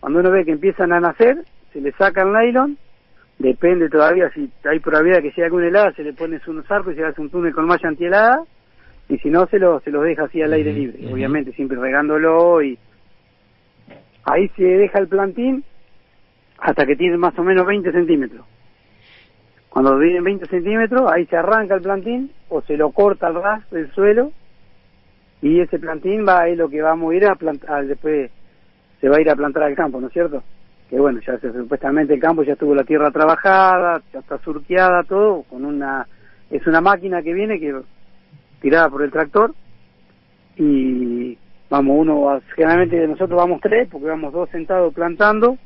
cuando 0.00 0.20
uno 0.20 0.30
ve 0.30 0.44
que 0.44 0.52
empiezan 0.52 0.92
a 0.92 1.00
nacer, 1.00 1.44
se 1.72 1.80
le 1.80 1.92
saca 1.92 2.22
el 2.22 2.32
nylon, 2.32 2.76
depende 3.38 3.88
todavía 3.88 4.30
si 4.30 4.50
hay 4.64 4.80
probabilidad 4.80 5.22
que 5.22 5.32
sea 5.32 5.46
alguna 5.46 5.68
helada, 5.68 5.92
se 5.92 6.02
le 6.02 6.12
pone 6.12 6.40
unos 6.46 6.70
arcos 6.70 6.92
y 6.92 6.96
se 6.96 7.04
hace 7.04 7.20
un 7.20 7.30
túnel 7.30 7.52
con 7.52 7.66
malla 7.66 7.88
antihelada, 7.88 8.44
y 9.08 9.18
si 9.18 9.28
no 9.28 9.46
se 9.46 9.58
lo, 9.58 9.80
se 9.80 9.90
lo 9.90 10.02
deja 10.02 10.24
así 10.24 10.40
al 10.40 10.52
aire 10.52 10.72
libre, 10.72 11.12
obviamente 11.12 11.52
siempre 11.52 11.78
regándolo 11.78 12.62
y 12.62 12.78
ahí 14.24 14.48
se 14.56 14.64
deja 14.64 14.98
el 14.98 15.08
plantín 15.08 15.64
hasta 16.58 16.86
que 16.86 16.96
tiene 16.96 17.18
más 17.18 17.38
o 17.38 17.42
menos 17.42 17.66
20 17.66 17.92
centímetros. 17.92 18.46
Cuando 19.68 19.98
vienen 19.98 20.24
20 20.24 20.46
centímetros, 20.46 21.10
ahí 21.12 21.26
se 21.26 21.36
arranca 21.36 21.74
el 21.74 21.82
plantín 21.82 22.30
o 22.48 22.62
se 22.62 22.76
lo 22.76 22.90
corta 22.92 23.26
al 23.26 23.34
ras 23.34 23.70
del 23.70 23.90
suelo 23.92 24.32
y 25.42 25.60
ese 25.60 25.78
plantín 25.78 26.24
va 26.26 26.42
ahí 26.42 26.56
lo 26.56 26.70
que 26.70 26.80
vamos 26.80 27.12
a 27.12 27.16
ir 27.16 27.26
a 27.26 27.34
plantar, 27.34 27.86
después 27.86 28.30
se 29.00 29.08
va 29.08 29.16
a 29.16 29.20
ir 29.20 29.28
a 29.28 29.36
plantar 29.36 29.64
al 29.64 29.74
campo, 29.74 30.00
¿no 30.00 30.06
es 30.06 30.12
cierto? 30.12 30.42
Que 30.94 31.00
bueno, 31.00 31.18
ya 31.26 31.36
se, 31.38 31.52
supuestamente 31.52 32.14
el 32.14 32.20
campo 32.20 32.44
ya 32.44 32.52
estuvo 32.52 32.72
la 32.72 32.84
tierra 32.84 33.10
trabajada, 33.10 34.00
ya 34.12 34.20
está 34.20 34.38
surqueada 34.38 35.02
todo, 35.02 35.42
con 35.42 35.64
una, 35.64 36.06
es 36.52 36.64
una 36.68 36.80
máquina 36.80 37.20
que 37.20 37.32
viene 37.32 37.58
que 37.58 37.74
tirada 38.60 38.88
por 38.88 39.02
el 39.02 39.10
tractor 39.10 39.52
y 40.56 41.36
vamos 41.68 41.96
uno, 41.98 42.40
generalmente 42.54 43.08
nosotros 43.08 43.36
vamos 43.36 43.60
tres 43.60 43.88
porque 43.90 44.06
vamos 44.06 44.32
dos 44.32 44.48
sentados 44.50 44.94
plantando 44.94 45.58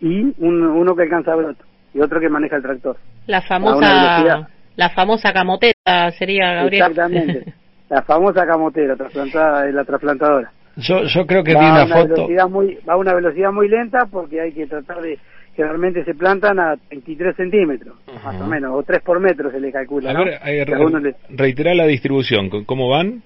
y 0.00 0.34
uno 0.38 0.96
que 0.96 1.04
alcanza 1.04 1.36
broto 1.36 1.64
y 1.94 2.00
otro 2.00 2.18
que 2.18 2.28
maneja 2.28 2.56
el 2.56 2.62
tractor. 2.62 2.96
La 3.28 3.42
famosa 3.42 4.48
la 4.74 4.90
famosa 4.90 5.32
camotera 5.32 6.10
sería 6.18 6.52
Gabriel. 6.52 6.90
Exactamente. 6.90 7.54
la 7.88 8.02
famosa 8.02 8.44
camotera 8.44 8.96
trasplantada 8.96 9.66
la 9.66 9.84
trasplantadora. 9.84 10.50
Yo 10.76 11.04
yo 11.04 11.26
creo 11.26 11.44
que 11.44 11.52
vi 11.52 11.64
una, 11.64 11.86
foto 11.86 12.28
muy, 12.48 12.78
va 12.88 12.94
a 12.94 12.96
una 12.96 13.14
velocidad 13.14 13.52
muy 13.52 13.68
lenta 13.68 14.06
porque 14.10 14.40
hay 14.40 14.52
que 14.52 14.66
tratar 14.66 15.02
de 15.02 15.18
que 15.54 15.62
realmente 15.62 16.02
se 16.04 16.14
plantan 16.14 16.58
a 16.58 16.76
23 16.90 17.36
centímetros, 17.36 17.94
más 18.24 18.40
o 18.40 18.46
menos, 18.46 18.72
o 18.74 18.82
3 18.82 19.02
por 19.02 19.20
metro 19.20 19.50
se 19.50 19.60
le 19.60 19.70
calcula. 19.70 20.10
A 20.10 20.24
ver, 20.24 21.14
reiterar 21.28 21.76
la 21.76 21.86
distribución, 21.86 22.48
¿cómo 22.64 22.88
van? 22.88 23.22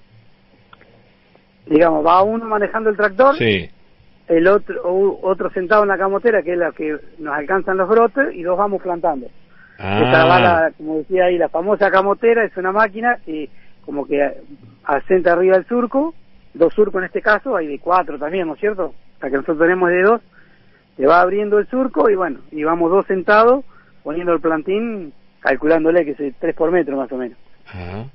Digamos, 1.67 2.05
va 2.05 2.21
uno 2.23 2.45
manejando 2.45 2.89
el 2.89 2.97
tractor, 2.97 3.37
sí 3.37 3.69
el 4.27 4.47
otro 4.47 4.81
otro 5.21 5.49
sentado 5.51 5.83
en 5.83 5.89
la 5.89 5.97
camotera, 5.97 6.41
que 6.43 6.53
es 6.53 6.57
la 6.57 6.71
que 6.71 6.97
nos 7.19 7.33
alcanzan 7.33 7.77
los 7.77 7.87
brotes, 7.87 8.33
y 8.33 8.43
dos 8.43 8.57
vamos 8.57 8.81
plantando. 8.81 9.27
Ah. 9.79 10.69
como 10.77 10.97
decía 10.97 11.25
ahí, 11.25 11.37
la 11.37 11.49
famosa 11.49 11.91
camotera 11.91 12.43
es 12.43 12.57
una 12.57 12.71
máquina 12.71 13.19
que 13.25 13.49
como 13.85 14.05
que 14.05 14.19
asenta 14.83 15.33
arriba 15.33 15.55
el 15.55 15.65
surco, 15.65 16.13
dos 16.57 16.73
surcos 16.73 16.99
en 16.99 17.05
este 17.05 17.21
caso, 17.21 17.55
hay 17.55 17.67
de 17.67 17.79
cuatro 17.79 18.17
también, 18.17 18.47
¿no 18.47 18.53
es 18.53 18.59
cierto? 18.59 18.93
Hasta 19.15 19.29
que 19.29 19.37
nosotros 19.37 19.59
tenemos 19.59 19.89
de 19.89 20.01
dos, 20.01 20.21
se 20.95 21.05
va 21.05 21.21
abriendo 21.21 21.59
el 21.59 21.67
surco 21.67 22.09
y 22.09 22.15
bueno, 22.15 22.39
y 22.51 22.63
vamos 22.63 22.91
dos 22.91 23.05
sentados 23.05 23.63
poniendo 24.03 24.33
el 24.33 24.39
plantín, 24.39 25.13
calculándole 25.39 26.05
que 26.05 26.11
es 26.11 26.35
tres 26.39 26.55
por 26.55 26.71
metro 26.71 26.97
más 26.97 27.11
o 27.11 27.17
menos. 27.17 27.37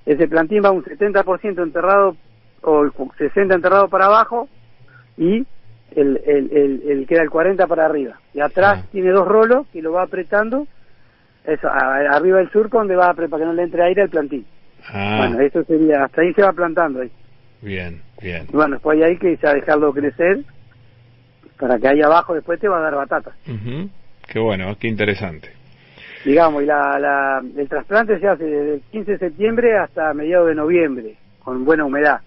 Ese 0.06 0.28
plantín 0.28 0.62
va 0.64 0.70
un 0.70 0.82
70% 0.82 1.62
enterrado 1.62 2.16
o 2.62 2.82
el 2.82 2.92
60 3.18 3.54
enterrado 3.54 3.88
para 3.88 4.06
abajo 4.06 4.48
y 5.16 5.46
el, 5.94 6.20
el, 6.24 6.82
el, 6.88 7.06
queda 7.06 7.22
el 7.22 7.30
40 7.30 7.66
para 7.66 7.84
arriba. 7.84 8.18
Y 8.32 8.40
atrás 8.40 8.88
tiene 8.90 9.10
dos 9.10 9.28
rolos 9.28 9.66
que 9.72 9.82
lo 9.82 9.92
va 9.92 10.04
apretando 10.04 10.66
eso, 11.44 11.68
arriba 11.68 12.38
del 12.38 12.50
surco 12.50 12.78
donde 12.78 12.96
va 12.96 13.12
para 13.14 13.28
que 13.28 13.44
no 13.44 13.52
le 13.52 13.64
entre 13.64 13.82
aire 13.84 14.02
al 14.02 14.10
plantín. 14.10 14.46
Ah. 14.88 15.16
Bueno, 15.18 15.40
eso 15.40 15.64
sería, 15.64 16.04
hasta 16.04 16.22
ahí 16.22 16.32
se 16.34 16.42
va 16.42 16.52
plantando 16.52 17.00
ahí. 17.00 17.10
Bien, 17.60 18.00
bien. 18.22 18.46
bueno, 18.52 18.74
después 18.74 19.02
hay 19.02 19.16
que 19.18 19.36
ya 19.42 19.52
dejarlo 19.54 19.92
crecer 19.92 20.40
para 21.58 21.78
que 21.78 21.88
ahí 21.88 22.02
abajo 22.02 22.34
después 22.34 22.58
te 22.58 22.68
va 22.68 22.78
a 22.78 22.82
dar 22.82 22.94
batata. 22.94 23.32
Qué 24.26 24.38
bueno, 24.38 24.76
qué 24.78 24.88
interesante. 24.88 25.50
Digamos, 26.24 26.62
y 26.62 26.66
la, 26.66 26.98
la, 26.98 27.42
el 27.56 27.68
trasplante 27.68 28.18
se 28.18 28.28
hace 28.28 28.44
desde 28.44 28.74
el 28.74 28.80
15 28.92 29.12
de 29.12 29.18
septiembre 29.18 29.76
hasta 29.76 30.14
mediados 30.14 30.48
de 30.48 30.54
noviembre, 30.54 31.16
con 31.40 31.64
buena 31.64 31.84
humedad. 31.84 32.20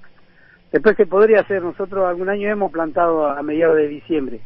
Después 0.71 0.97
se 0.97 1.05
podría 1.05 1.39
hacer, 1.39 1.61
nosotros 1.61 2.05
algún 2.05 2.29
año 2.29 2.49
hemos 2.49 2.71
plantado 2.71 3.29
a 3.29 3.41
mediados 3.41 3.77
de 3.77 3.87
diciembre, 3.87 4.39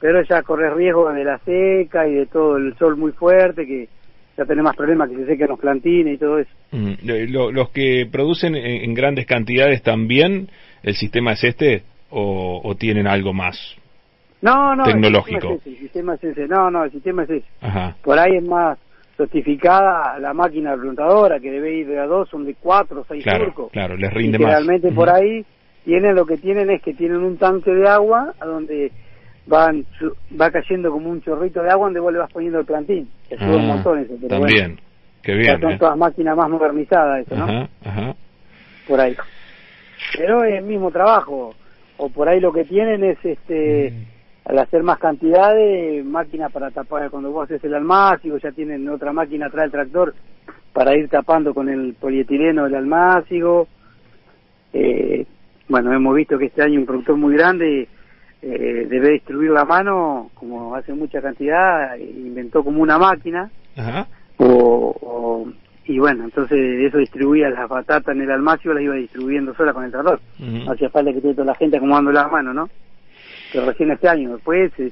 pero 0.00 0.22
ya 0.22 0.42
corre 0.42 0.68
riesgo 0.74 1.10
de 1.10 1.24
la 1.24 1.38
seca 1.38 2.06
y 2.06 2.14
de 2.14 2.26
todo 2.26 2.58
el 2.58 2.76
sol 2.76 2.96
muy 2.96 3.12
fuerte, 3.12 3.66
que 3.66 3.88
ya 4.36 4.44
tenemos 4.44 4.70
más 4.70 4.76
problemas 4.76 5.08
que 5.08 5.16
se 5.16 5.26
sequen 5.26 5.48
los 5.48 5.58
plantines 5.58 6.14
y 6.14 6.18
todo 6.18 6.38
eso. 6.38 6.50
Mm, 6.72 6.94
los 7.28 7.70
que 7.70 8.06
producen 8.10 8.54
en, 8.54 8.92
grandes 8.94 9.26
cantidades 9.26 9.82
también, 9.82 10.48
¿el 10.82 10.94
sistema 10.94 11.32
es 11.32 11.44
este 11.44 11.82
o, 12.10 12.74
tienen 12.78 13.06
algo 13.06 13.32
más? 13.32 13.58
No, 14.40 14.74
no, 14.74 14.84
tecnológico. 14.84 15.60
El 15.64 15.78
sistema 15.78 16.14
es 16.14 16.24
ese, 16.24 16.48
No, 16.48 16.70
no, 16.70 16.84
el 16.84 16.90
sistema 16.90 17.22
es 17.24 17.30
ese. 17.30 17.46
Por 18.02 18.18
ahí 18.18 18.36
es 18.36 18.44
más 18.44 18.78
sostificada 19.16 20.18
la 20.18 20.32
máquina 20.32 20.74
plantadora, 20.74 21.38
que 21.38 21.50
debe 21.50 21.74
ir 21.74 21.86
de 21.86 21.98
a 21.98 22.06
dos, 22.06 22.28
son 22.28 22.44
de 22.44 22.54
cuatro 22.54 23.02
o 23.02 23.04
seis 23.08 23.22
claro, 23.22 23.68
Claro, 23.72 23.96
les 23.96 24.12
rinde 24.12 24.38
más. 24.38 24.52
Realmente 24.52 24.90
por 24.92 25.10
ahí 25.10 25.44
tienen 25.84 26.14
lo 26.14 26.26
que 26.26 26.36
tienen 26.36 26.70
es 26.70 26.82
que 26.82 26.94
tienen 26.94 27.18
un 27.18 27.36
tanque 27.36 27.72
de 27.72 27.88
agua 27.88 28.34
a 28.40 28.46
donde 28.46 28.90
van 29.46 29.84
va 30.40 30.50
cayendo 30.50 30.90
como 30.90 31.10
un 31.10 31.20
chorrito 31.22 31.62
de 31.62 31.70
agua 31.70 31.86
donde 31.86 32.00
vos 32.00 32.12
le 32.12 32.18
vas 32.20 32.32
poniendo 32.32 32.60
el 32.60 32.66
plantín. 32.66 33.08
Que 33.28 33.34
un 33.36 33.42
ah, 33.42 33.58
montón 33.58 33.98
eso. 33.98 34.14
Pero 34.20 34.28
también, 34.28 34.80
qué 35.22 35.34
bien. 35.34 35.60
son 35.60 35.72
¿eh? 35.72 35.78
todas 35.78 35.96
máquinas 35.96 36.36
más 36.36 36.48
modernizadas 36.48 37.26
eso, 37.26 37.36
¿no? 37.36 37.68
Ajá, 37.84 38.14
Por 38.86 39.00
ahí. 39.00 39.16
Pero 40.16 40.44
es 40.44 40.58
el 40.58 40.64
mismo 40.64 40.90
trabajo. 40.90 41.54
O 41.98 42.08
por 42.08 42.28
ahí 42.28 42.40
lo 42.40 42.52
que 42.52 42.64
tienen 42.64 43.04
es 43.04 43.18
este... 43.24 43.90
Mm 43.90 44.12
al 44.44 44.58
hacer 44.58 44.82
más 44.82 44.98
cantidades, 44.98 46.04
máquinas 46.04 46.50
para 46.50 46.70
tapar, 46.70 47.10
cuando 47.10 47.30
vos 47.30 47.44
haces 47.44 47.62
el 47.64 47.74
almácigo, 47.74 48.38
ya 48.38 48.50
tienen 48.50 48.88
otra 48.88 49.12
máquina 49.12 49.46
atrás 49.46 49.64
del 49.64 49.72
tractor 49.72 50.14
para 50.72 50.96
ir 50.96 51.08
tapando 51.08 51.54
con 51.54 51.68
el 51.68 51.94
polietileno 51.94 52.66
el 52.66 52.74
almácigo. 52.74 53.68
Eh, 54.72 55.26
bueno, 55.68 55.92
hemos 55.92 56.14
visto 56.16 56.38
que 56.38 56.46
este 56.46 56.62
año 56.62 56.80
un 56.80 56.86
productor 56.86 57.16
muy 57.16 57.34
grande 57.34 57.88
eh, 58.40 58.86
debe 58.88 59.12
distribuir 59.12 59.50
la 59.50 59.64
mano, 59.64 60.30
como 60.34 60.74
hace 60.74 60.92
mucha 60.92 61.20
cantidad, 61.20 61.96
inventó 61.96 62.64
como 62.64 62.82
una 62.82 62.98
máquina. 62.98 63.50
O, 64.38 65.46
y 65.84 65.98
bueno, 65.98 66.24
entonces 66.24 66.58
eso 66.58 66.98
distribuía 66.98 67.50
las 67.50 67.68
batatas 67.68 68.14
en 68.14 68.22
el 68.22 68.30
almácigo, 68.30 68.74
las 68.74 68.84
iba 68.84 68.94
distribuyendo 68.94 69.54
sola 69.54 69.72
con 69.72 69.84
el 69.84 69.90
tractor. 69.90 70.20
No 70.38 70.72
hacía 70.72 70.90
falta 70.90 71.10
que 71.10 71.18
esté 71.18 71.34
toda 71.34 71.46
la 71.46 71.54
gente 71.54 71.76
acomodando 71.76 72.12
la 72.12 72.28
mano, 72.28 72.54
¿no? 72.54 72.68
que 73.52 73.60
recién 73.60 73.90
este 73.90 74.08
año. 74.08 74.34
Después, 74.34 74.72
eh, 74.78 74.90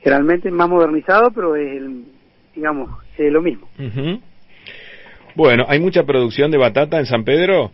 generalmente 0.00 0.50
más 0.50 0.68
modernizado, 0.68 1.30
pero 1.30 1.54
es, 1.54 1.82
digamos, 2.54 2.90
es 3.16 3.32
lo 3.32 3.42
mismo. 3.42 3.68
Bueno, 5.34 5.66
¿hay 5.68 5.78
mucha 5.78 6.04
producción 6.04 6.50
de 6.50 6.58
batata 6.58 6.98
en 6.98 7.06
San 7.06 7.24
Pedro? 7.24 7.70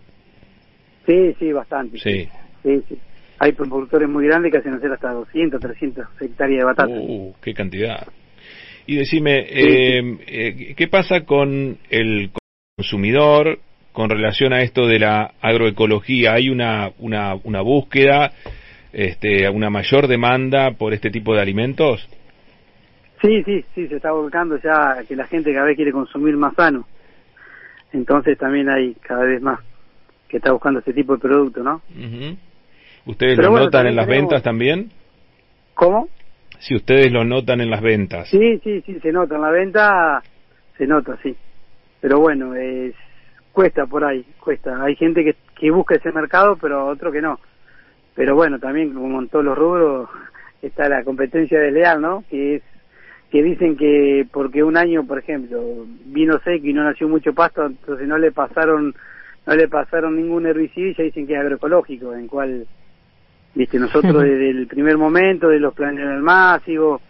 Sí, 1.07 1.35
sí, 1.39 1.53
bastante. 1.53 1.99
Sí. 1.99 2.29
Sí, 2.63 2.83
sí. 2.89 2.99
Hay 3.39 3.53
productores 3.53 4.09
muy 4.09 4.27
grandes 4.27 4.53
que 4.53 4.59
hacen 4.59 4.75
hacer 4.75 4.93
hasta 4.93 5.13
200, 5.13 5.61
300 5.61 6.07
hectáreas 6.21 6.59
de 6.61 6.65
batata. 6.65 6.93
Uh, 6.93 7.33
qué 7.41 7.55
cantidad. 7.55 8.07
Y 8.87 8.97
decime, 8.97 9.47
eh, 9.49 10.19
eh, 10.27 10.75
¿qué 10.77 10.89
pasa 10.89 11.25
con 11.25 11.79
el 11.91 12.31
consumidor 12.77 13.61
con 13.93 14.11
relación 14.11 14.53
a 14.53 14.63
esto 14.63 14.87
de 14.87 14.99
la 14.99 15.35
agroecología? 15.41 16.35
¿Hay 16.35 16.49
una, 16.49 16.93
una, 16.99 17.37
una 17.45 17.61
búsqueda? 17.61 18.33
este, 18.93 19.49
una 19.49 19.71
mayor 19.71 20.07
demanda 20.07 20.73
por 20.73 20.93
este 20.93 21.11
tipo 21.11 21.35
de 21.35 21.41
alimentos? 21.41 22.07
Sí, 23.21 23.43
sí, 23.45 23.65
sí, 23.75 23.89
se 23.89 23.97
está 23.97 24.13
volcando 24.13 24.59
ya 24.59 25.03
que 25.07 25.17
la 25.17 25.27
gente 25.27 25.53
cada 25.53 25.67
vez 25.67 25.77
quiere 25.77 25.93
consumir 25.93 26.37
más 26.37 26.55
sano. 26.55 26.87
Entonces 27.93 28.37
también 28.39 28.69
hay 28.69 28.95
cada 28.95 29.25
vez 29.25 29.41
más 29.41 29.61
que 30.29 30.39
está 30.39 30.53
buscando 30.53 30.81
este 30.81 30.93
tipo 30.93 31.15
de 31.15 31.21
producto, 31.21 31.63
¿no? 31.63 31.83
¿Ustedes 33.05 33.39
lo 33.39 33.51
notan 33.51 33.87
en 33.87 33.97
las 33.97 34.07
ventas 34.07 34.43
también? 34.43 34.91
¿Cómo? 35.75 36.09
Si 36.63 36.77
ustedes 36.77 37.11
lo 37.11 37.25
notan 37.25 37.61
en 37.61 37.71
las 37.71 37.83
ventas. 37.83 38.29
Sí, 38.29 38.61
sí, 38.63 38.83
sí, 38.83 39.01
se 39.01 39.11
nota. 39.11 39.35
En 39.35 39.43
la 39.43 39.51
venta 39.51 40.23
se 40.79 40.87
nota, 40.87 41.19
sí. 41.23 41.37
Pero 42.01 42.21
bueno, 42.21 42.55
es, 42.55 42.95
cuesta 43.53 43.87
por 43.87 44.05
ahí, 44.05 44.25
cuesta. 44.39 44.83
Hay 44.83 44.95
gente 44.95 45.25
que, 45.25 45.71
busca 45.71 45.97
ese 45.97 46.13
mercado, 46.13 46.57
pero 46.57 46.87
otro 46.87 47.13
que 47.13 47.21
no 47.21 47.39
pero 48.15 48.35
bueno, 48.35 48.59
también 48.59 48.93
como 48.93 49.23
en 49.23 49.29
todos 49.29 49.45
los 49.45 49.57
rubros 49.57 50.11
está 50.63 50.89
la 50.89 51.03
competencia 51.03 51.59
desleal, 51.59 52.01
¿no? 52.01 52.25
Que 52.29 52.57
es 52.57 52.63
que 53.31 53.43
dicen 53.43 53.77
que 53.79 54.27
porque 54.31 54.63
un 54.63 54.77
año, 54.77 55.07
por 55.07 55.19
ejemplo, 55.19 55.87
vino 56.05 56.39
seco 56.41 56.67
y 56.67 56.75
no 56.75 56.85
nació 56.85 57.09
mucho 57.09 57.33
pasto, 57.33 57.65
entonces 57.65 58.07
no 58.07 58.19
le 58.19 58.31
pasaron 58.31 58.95
no 59.47 59.55
le 59.55 59.67
pasaron 59.69 60.17
ningún 60.17 60.47
herbicida 60.47 60.89
y 60.89 60.95
ya 60.95 61.05
dicen 61.05 61.27
que 61.27 61.33
es 61.33 61.41
agroecológico, 61.41 62.15
en 62.15 62.29
cual 62.29 62.67
viste 63.55 63.79
nosotros 63.79 64.23
desde 64.23 64.51
el 64.51 64.67
primer 64.67 64.97
momento 64.97 65.49
de 65.49 65.61
los 65.61 65.75
planes 65.75 66.07
del 66.07 66.23
máximo 66.23 67.01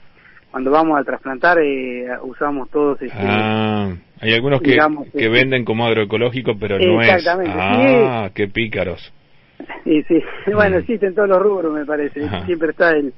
cuando 0.51 0.71
vamos 0.71 1.01
a 1.01 1.05
trasplantar 1.05 1.59
eh, 1.61 2.07
usamos 2.23 2.69
todos 2.71 3.01
este, 3.01 3.17
ah, 3.19 3.95
hay 4.21 4.35
algunos 4.35 4.61
que, 4.61 4.77
que 4.77 5.19
este, 5.19 5.29
venden 5.29 5.65
como 5.65 5.87
agroecológico 5.87 6.53
pero 6.59 6.79
no 6.79 7.01
es. 7.01 7.27
Ah 7.27 8.31
qué 8.35 8.49
pícaros. 8.49 9.13
Sí, 9.85 10.03
sí. 10.05 10.23
Bueno, 10.53 10.79
existen 10.79 11.15
todos 11.15 11.29
los 11.29 11.43
rubros, 11.43 11.73
me 11.73 11.85
parece. 11.85 12.29
Siempre 12.47 12.71
está 12.71 12.91
el... 12.91 13.13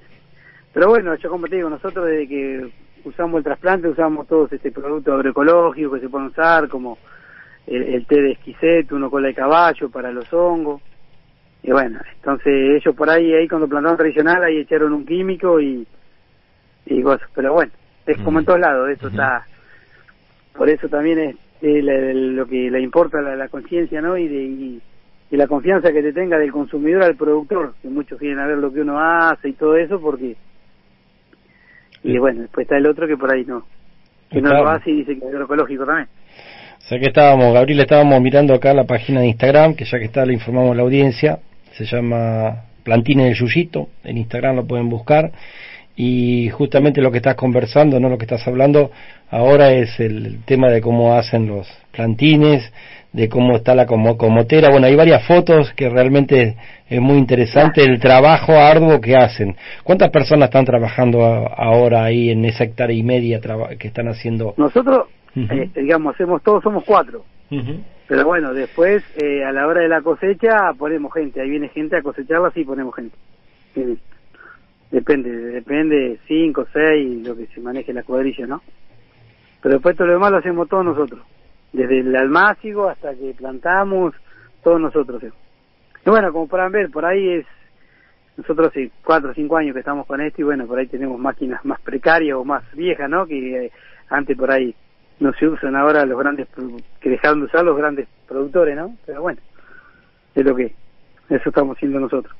Pero 0.73 0.89
bueno, 0.89 1.15
yo 1.17 1.31
como 1.31 1.47
te 1.47 1.57
digo, 1.57 1.71
nosotros 1.71 2.07
desde 2.07 2.29
que 2.29 2.67
usamos 3.05 3.39
el 3.39 3.45
trasplante 3.45 3.89
usamos 3.89 4.27
todos 4.27 4.53
este 4.53 4.73
producto 4.73 5.13
agroecológico 5.13 5.93
que 5.93 6.01
se 6.01 6.09
pueden 6.09 6.29
usar, 6.29 6.69
como 6.69 6.99
el, 7.67 8.05
té 8.07 8.21
de 8.21 8.33
esquiseto, 8.33 8.97
uno 8.97 9.11
cola 9.11 9.29
de 9.29 9.35
caballo 9.35 9.89
para 9.91 10.11
los 10.11 10.33
hongos. 10.33 10.83
Y 11.65 11.73
bueno, 11.73 11.99
entonces 12.15 12.53
ellos 12.81 12.95
por 12.95 13.11
ahí, 13.11 13.33
ahí 13.35 13.49
cuando 13.49 13.67
plantaron 13.67 13.97
tradicional, 13.97 14.45
ahí 14.45 14.59
echaron 14.59 14.93
un 14.93 15.05
químico 15.05 15.61
y, 15.61 15.85
y 16.87 17.03
cosas. 17.03 17.29
Pero 17.35 17.55
bueno, 17.55 17.73
es 18.07 18.17
como 18.19 18.39
en 18.39 18.45
todos 18.45 18.61
lados, 18.61 18.89
eso 18.91 19.09
está... 19.09 19.45
Por 20.57 20.69
eso 20.69 20.89
también 20.89 21.19
es, 21.19 21.37
lo 21.83 22.47
que 22.47 22.71
le 22.71 22.81
importa 22.81 23.21
la, 23.21 23.35
la 23.35 23.49
conciencia, 23.49 24.01
¿no? 24.01 24.17
Y, 24.17 24.29
de, 24.29 24.43
y 24.45 24.83
y 25.35 25.37
la 25.37 25.49
confianza 25.49 25.93
que 25.93 26.01
te 26.01 26.13
tenga 26.13 26.39
del 26.39 26.53
consumidor 26.53 27.03
al 27.03 27.17
productor, 27.17 27.75
que 27.83 27.89
muchos 27.89 28.21
quieren 28.21 28.39
a 28.39 28.47
ver 28.47 28.59
lo 28.59 28.73
que 28.73 28.83
uno 28.83 29.01
hace 29.01 29.49
y 29.49 29.53
todo 29.55 29.77
eso, 29.77 30.01
porque... 30.01 30.37
Y 32.05 32.19
bueno, 32.19 32.43
después 32.43 32.67
está 32.67 32.77
el 32.77 32.87
otro 32.87 33.09
que 33.09 33.17
por 33.17 33.33
ahí 33.33 33.45
no, 33.45 33.67
que 34.31 34.41
no 34.41 34.51
lo 34.51 34.69
hace 34.69 34.91
y 34.91 34.97
dice 34.99 35.19
que 35.19 35.27
es 35.27 35.33
agroecológico 35.33 35.87
también. 35.87 36.09
O 36.79 36.83
sea 36.83 37.01
que 37.01 37.07
estábamos, 37.07 37.53
Gabriel, 37.53 37.81
estábamos 37.81 38.21
mirando 38.21 38.55
acá 38.55 38.75
la 38.75 38.85
página 38.85 39.23
de 39.23 39.29
Instagram, 39.29 39.75
que 39.75 39.87
ya 39.87 39.99
que 39.99 40.05
está 40.05 40.25
le 40.25 40.35
informamos 40.35 40.73
a 40.73 40.75
la 40.77 40.83
audiencia, 40.83 41.41
se 41.77 41.85
llama 41.85 42.65
Plantines 42.83 43.27
del 43.27 43.35
Yuyito, 43.35 43.89
en 44.05 44.19
Instagram 44.19 44.57
lo 44.57 44.67
pueden 44.67 44.89
buscar, 44.89 45.33
y 45.97 46.49
justamente 46.51 47.01
lo 47.01 47.11
que 47.11 47.19
estás 47.19 47.37
conversando, 47.37 48.01
no 48.01 48.09
lo 48.09 48.19
que 48.19 48.25
estás 48.25 48.47
hablando 48.49 48.91
ahora 49.31 49.73
es 49.73 49.99
el 50.01 50.43
tema 50.45 50.69
de 50.69 50.81
cómo 50.81 51.15
hacen 51.15 51.47
los 51.47 51.69
plantines, 51.93 52.73
de 53.13 53.29
cómo 53.29 53.57
está 53.57 53.77
la 53.77 53.87
comotera. 53.87 54.71
Bueno, 54.71 54.89
hay 54.89 54.97
varias 54.97 55.25
fotos 55.25 55.73
que 55.75 55.89
realmente 55.89 56.57
es 56.89 57.01
muy 57.01 57.17
interesante 57.17 57.83
el 57.85 58.01
trabajo 58.01 58.53
arduo 58.53 59.01
que 59.01 59.17
hacen. 59.17 59.57
¿Cuántas 59.85 60.11
personas 60.11 60.49
están 60.49 60.65
trabajando 60.65 61.23
ahora 61.25 62.05
ahí 62.05 62.31
en 62.31 62.45
esa 62.45 62.65
hectárea 62.65 62.97
y 62.97 63.05
media 63.05 63.41
que 63.79 63.87
están 63.87 64.09
haciendo? 64.09 64.55
Nosotros, 64.57 65.07
eh, 65.37 65.71
digamos, 65.77 66.15
hacemos 66.15 66.43
todos, 66.43 66.63
somos 66.65 66.83
cuatro. 66.85 67.25
Pero 68.07 68.25
bueno, 68.25 68.53
después, 68.53 69.03
eh, 69.17 69.45
a 69.45 69.53
la 69.53 69.67
hora 69.67 69.81
de 69.81 69.89
la 69.89 70.03
cosecha, 70.03 70.73
ponemos 70.79 71.13
gente. 71.13 71.41
Ahí 71.41 71.51
viene 71.51 71.69
gente 71.69 71.97
a 71.97 72.03
cosecharla, 72.03 72.51
sí 72.51 72.65
ponemos 72.65 72.95
gente. 72.95 73.17
Depende, 74.91 75.31
depende, 75.31 76.21
cinco, 76.29 76.67
seis, 76.73 77.27
lo 77.27 77.35
que 77.35 77.47
se 77.47 77.61
maneje 77.61 77.93
la 77.93 78.03
cuadrilla, 78.03 78.47
¿no? 78.47 78.63
Pero 79.63 79.77
después 79.77 79.97
todo 79.97 80.07
lo 80.09 80.13
demás 80.15 80.31
lo 80.31 80.39
hacemos 80.39 80.69
todos 80.69 80.85
nosotros 80.85 81.23
desde 81.75 82.01
el 82.01 82.15
almácigo 82.15 82.89
hasta 82.89 83.15
que 83.15 83.35
plantamos, 83.37 84.15
todos 84.63 84.81
nosotros. 84.81 85.23
Y 85.25 86.11
bueno, 86.11 86.33
como 86.33 86.47
podrán 86.47 86.73
ver, 86.73 86.91
por 86.91 87.05
ahí 87.05 87.29
es, 87.35 87.47
nosotros 88.37 88.69
hace 88.69 88.91
cuatro 89.05 89.31
o 89.31 89.35
cinco 89.35 89.57
años 89.57 89.75
que 89.75 89.81
estamos 89.81 90.07
con 90.07 90.21
esto 90.21 90.41
y 90.41 90.45
bueno, 90.45 90.67
por 90.67 90.79
ahí 90.79 90.87
tenemos 90.87 91.19
máquinas 91.19 91.65
más 91.65 91.81
precarias 91.81 92.37
o 92.37 92.45
más 92.45 92.63
viejas, 92.75 93.11
¿no? 93.11 93.27
Que 93.27 93.67
eh, 93.67 93.73
antes 94.09 94.37
por 94.37 94.51
ahí 94.53 94.75
no 95.21 95.33
se 95.35 95.47
usan 95.47 95.77
ahora 95.77 96.05
los 96.05 96.19
grandes, 96.19 96.49
que 97.01 97.11
dejaron 97.11 97.41
de 97.41 97.47
usar 97.47 97.65
los 97.65 97.77
grandes 97.77 98.09
productores, 98.27 98.77
¿no? 98.77 98.97
Pero 99.07 99.23
bueno, 99.23 99.41
es 100.35 100.45
lo 100.45 100.55
que, 100.55 100.75
eso 101.31 101.49
estamos 101.49 101.77
haciendo 101.77 102.01
nosotros. 102.01 102.35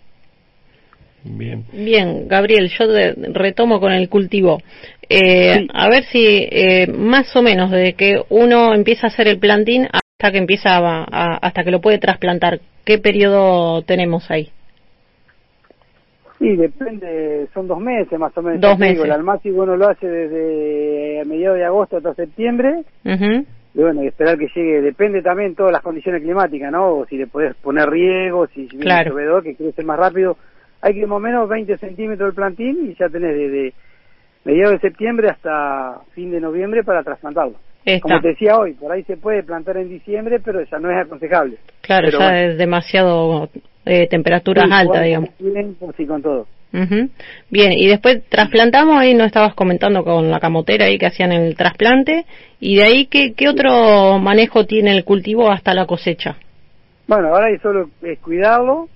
Bien. 1.25 1.65
Bien, 1.73 2.29
Gabriel, 2.29 2.71
yo 2.79 2.85
retomo 3.33 3.81
con 3.81 3.93
el 3.93 4.11
cultivo. 4.11 4.61
Eh, 5.09 5.67
A 5.73 5.89
ver 5.89 6.05
si 6.05 6.49
eh, 6.51 6.87
más 6.87 7.35
o 7.35 7.43
menos 7.43 7.71
de 7.71 7.95
que 7.95 8.23
uno 8.29 8.75
empieza 8.75 9.07
a 9.07 9.11
hacer 9.11 9.29
el 9.29 9.39
plantín 9.39 9.89
hasta 9.91 10.33
que 10.33 10.39
empieza 10.39 10.77
a, 10.77 11.37
hasta 11.37 11.65
que 11.65 11.71
lo 11.71 11.81
puede 11.81 11.99
trasplantar, 11.99 12.61
¿qué 12.85 12.99
periodo 12.99 13.83
tenemos 13.83 14.31
ahí? 14.31 14.51
Sí, 16.45 16.57
depende, 16.57 17.49
son 17.55 17.67
dos 17.67 17.81
meses 17.81 18.19
más 18.19 18.37
o 18.37 18.43
menos. 18.43 18.61
Dos 18.61 18.79
meses. 18.79 19.03
el 19.03 19.13
almácigo 19.13 19.63
uno 19.63 19.77
lo 19.77 19.89
hace 19.89 20.07
desde 20.07 21.25
mediados 21.27 21.57
de 21.57 21.65
agosto 21.65 21.97
hasta 21.97 22.15
septiembre. 22.15 22.85
Y 23.03 23.81
bueno, 23.81 24.05
y 24.05 24.09
esperar 24.09 24.39
que 24.39 24.49
llegue, 24.55 24.83
depende 24.83 25.23
también 25.23 25.55
todas 25.55 25.73
las 25.73 25.83
condiciones 25.83 26.23
climáticas, 26.23 26.71
¿no? 26.71 26.99
O 26.99 27.07
si 27.07 27.17
le 27.17 27.27
podés 27.27 27.55
poner 27.57 27.89
riego, 27.89 28.47
si, 28.49 28.67
viene 28.67 29.05
llovedor, 29.07 29.43
que 29.43 29.57
crece 29.57 29.83
más 29.83 29.99
rápido. 29.99 30.37
Hay 30.81 30.95
que 30.95 31.07
más 31.07 31.17
o 31.17 31.21
menos 31.21 31.49
20 31.49 31.79
centímetros 31.79 32.29
del 32.29 32.35
plantín 32.35 32.91
y 32.91 32.95
ya 32.95 33.09
tenés 33.09 33.35
desde 33.35 33.73
mediados 34.45 34.75
de 34.75 34.89
septiembre 34.89 35.29
hasta 35.31 36.03
fin 36.15 36.31
de 36.31 36.41
noviembre 36.41 36.85
para 36.85 37.03
trasplantarlo. 37.03 37.57
Como 38.01 38.21
te 38.21 38.29
decía 38.29 38.59
hoy, 38.59 38.73
por 38.73 38.91
ahí 38.93 39.03
se 39.05 39.17
puede 39.17 39.43
plantar 39.43 39.77
en 39.77 39.91
diciembre, 39.91 40.41
pero 40.43 40.65
ya 40.65 40.79
no 40.79 40.91
es 40.91 41.05
aconsejable. 41.05 41.59
Claro, 41.83 42.09
ya 42.11 42.43
es 42.43 42.57
demasiado 42.57 43.51
eh, 43.85 44.07
temperaturas 44.09 44.71
altas, 44.71 45.05
digamos. 45.05 45.31
Sí, 45.97 46.07
con 46.07 46.23
todo. 46.23 46.47
Bien, 47.51 47.73
y 47.73 47.87
después 47.87 48.25
trasplantamos, 48.29 48.99
ahí 48.99 49.15
no 49.15 49.25
estabas 49.25 49.55
comentando 49.55 50.03
con 50.03 50.29
la 50.31 50.41
camotera 50.41 50.87
ahí 50.87 50.99
que 50.99 51.07
hacían 51.07 51.31
el 51.31 51.57
trasplante, 51.57 52.25
y 52.59 52.77
de 52.77 52.83
ahí, 52.83 53.07
¿qué, 53.07 53.35
qué 53.35 53.49
otro 53.49 54.19
manejo 54.19 54.67
tiene 54.67 54.97
el 54.97 55.05
cultivo 55.05 55.51
hasta 55.51 55.73
la 55.73 55.87
cosecha? 55.87 56.37
Bueno, 57.07 57.29
ahora 57.29 57.47
hay 57.47 57.59
solo 57.59 57.91
es 58.03 58.19
cuidarlo, 58.19 58.89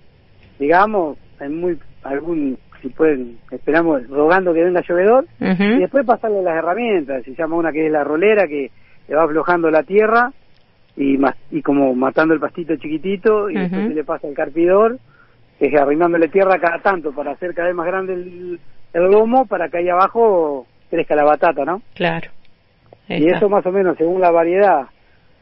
digamos, 0.59 1.19
en 1.41 1.61
muy 1.61 1.79
algún, 2.03 2.59
si 2.83 2.89
pueden, 2.89 3.39
esperamos, 3.51 4.07
rogando 4.09 4.53
que 4.55 4.65
venga 4.65 4.83
llovedor, 4.83 5.27
y 5.41 5.79
después 5.81 6.05
pasarle 6.07 6.43
las 6.43 6.57
herramientas, 6.57 7.25
se 7.25 7.35
llama 7.35 7.57
una 7.57 7.73
que 7.73 7.87
es 7.87 7.93
la 7.93 8.05
rolera, 8.05 8.47
que 8.47 8.71
le 9.09 9.15
va 9.15 9.25
aflojando 9.25 9.71
la 9.71 9.83
tierra, 9.83 10.33
y, 10.97 11.19
y 11.51 11.63
como 11.63 11.95
matando 11.95 12.35
el 12.35 12.41
pastito 12.41 12.77
chiquitito, 12.77 13.51
y 13.51 13.55
después 13.55 13.89
se 13.89 13.95
le 13.95 14.05
pasa 14.05 14.29
el 14.29 14.35
carpidor, 14.35 14.99
es 15.61 15.75
arrimándole 15.81 16.29
tierra 16.29 16.59
cada 16.59 16.79
tanto 16.79 17.13
para 17.13 17.33
hacer 17.33 17.55
cada 17.55 17.69
vez 17.69 17.77
más 17.77 17.87
grande 17.87 18.15
el, 18.15 18.61
el 18.93 19.03
lomo 19.11 19.47
para 19.47 19.69
que 19.69 19.79
ahí 19.79 19.89
abajo 19.89 20.67
crezca 20.91 21.17
la 21.17 21.25
batata, 21.25 21.65
¿no? 21.65 21.83
Claro. 21.95 22.31
y 23.09 23.27
eso 23.29 23.49
más 23.49 23.65
o 23.67 23.73
menos 23.73 23.97
según 23.97 24.21
la 24.21 24.31
variedad. 24.31 24.87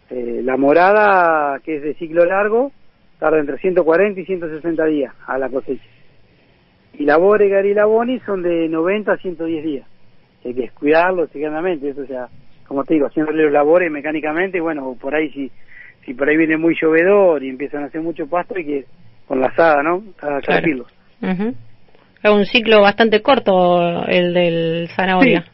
Eh, 0.08 0.40
la 0.44 0.56
morada, 0.56 1.58
que 1.60 1.76
es 1.76 1.82
de 1.82 1.94
ciclo 1.94 2.24
largo, 2.24 2.70
tarda 3.18 3.40
entre 3.40 3.58
140 3.58 4.20
y 4.20 4.24
160 4.24 4.84
días 4.86 5.12
a 5.26 5.36
la 5.36 5.48
cosecha. 5.48 5.82
Y 6.98 7.04
la 7.04 7.16
Boregar 7.16 7.66
y 7.66 7.74
la 7.74 7.84
Boni 7.84 8.20
son 8.20 8.42
de 8.42 8.68
90 8.68 9.12
a 9.12 9.16
110 9.16 9.64
días. 9.64 9.86
Hay 10.44 10.54
que 10.54 10.70
cuidarlo 10.70 11.26
secundamente, 11.28 11.90
eso 11.90 12.04
ya, 12.04 12.28
como 12.66 12.84
te 12.84 12.94
digo, 12.94 13.06
haciéndole 13.06 13.44
los 13.44 13.52
labores 13.52 13.90
mecánicamente, 13.90 14.60
bueno, 14.60 14.96
por 15.00 15.14
ahí 15.14 15.30
si, 15.30 15.50
si 16.04 16.14
por 16.14 16.28
ahí 16.28 16.36
viene 16.36 16.56
muy 16.56 16.74
llovedor 16.80 17.42
y 17.42 17.48
empiezan 17.48 17.82
a 17.82 17.86
hacer 17.86 18.00
mucho 18.00 18.26
pasto, 18.28 18.54
hay 18.56 18.64
que 18.64 18.84
con 19.26 19.40
la 19.40 19.48
asada, 19.48 19.82
¿no? 19.82 20.04
Cada, 20.16 20.40
claro. 20.40 20.86
Es 21.20 22.30
un 22.30 22.44
ciclo 22.46 22.80
bastante 22.80 23.22
corto 23.22 24.06
el 24.06 24.32
del 24.32 24.88
zanahoria. 24.94 25.44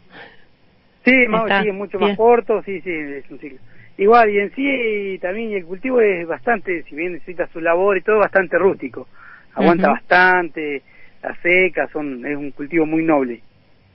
Sí, 1.05 1.11
sí, 1.11 1.69
es 1.69 1.75
mucho 1.75 1.99
más 1.99 2.17
corto, 2.17 2.63
sí, 2.63 2.81
sí, 2.83 2.91
es 2.91 3.31
un 3.31 3.39
ciclo. 3.39 3.59
Igual, 3.99 4.31
y 4.31 4.39
en 4.39 4.55
sí 4.55 5.19
también 5.21 5.53
el 5.53 5.65
cultivo 5.65 6.01
es 6.01 6.27
bastante, 6.27 6.83
si 6.85 6.95
bien 6.95 7.15
necesita 7.15 7.47
su 7.49 7.61
labor 7.61 7.97
y 7.97 8.03
todo, 8.03 8.19
bastante 8.19 8.59
rústico. 8.59 9.09
Aguanta 9.55 9.91
bastante, 9.91 10.83
la 11.23 11.35
seca, 11.43 11.89
son, 11.93 12.25
es 12.27 12.37
un 12.37 12.51
cultivo 12.51 12.87
muy 12.87 13.05
noble. 13.05 13.41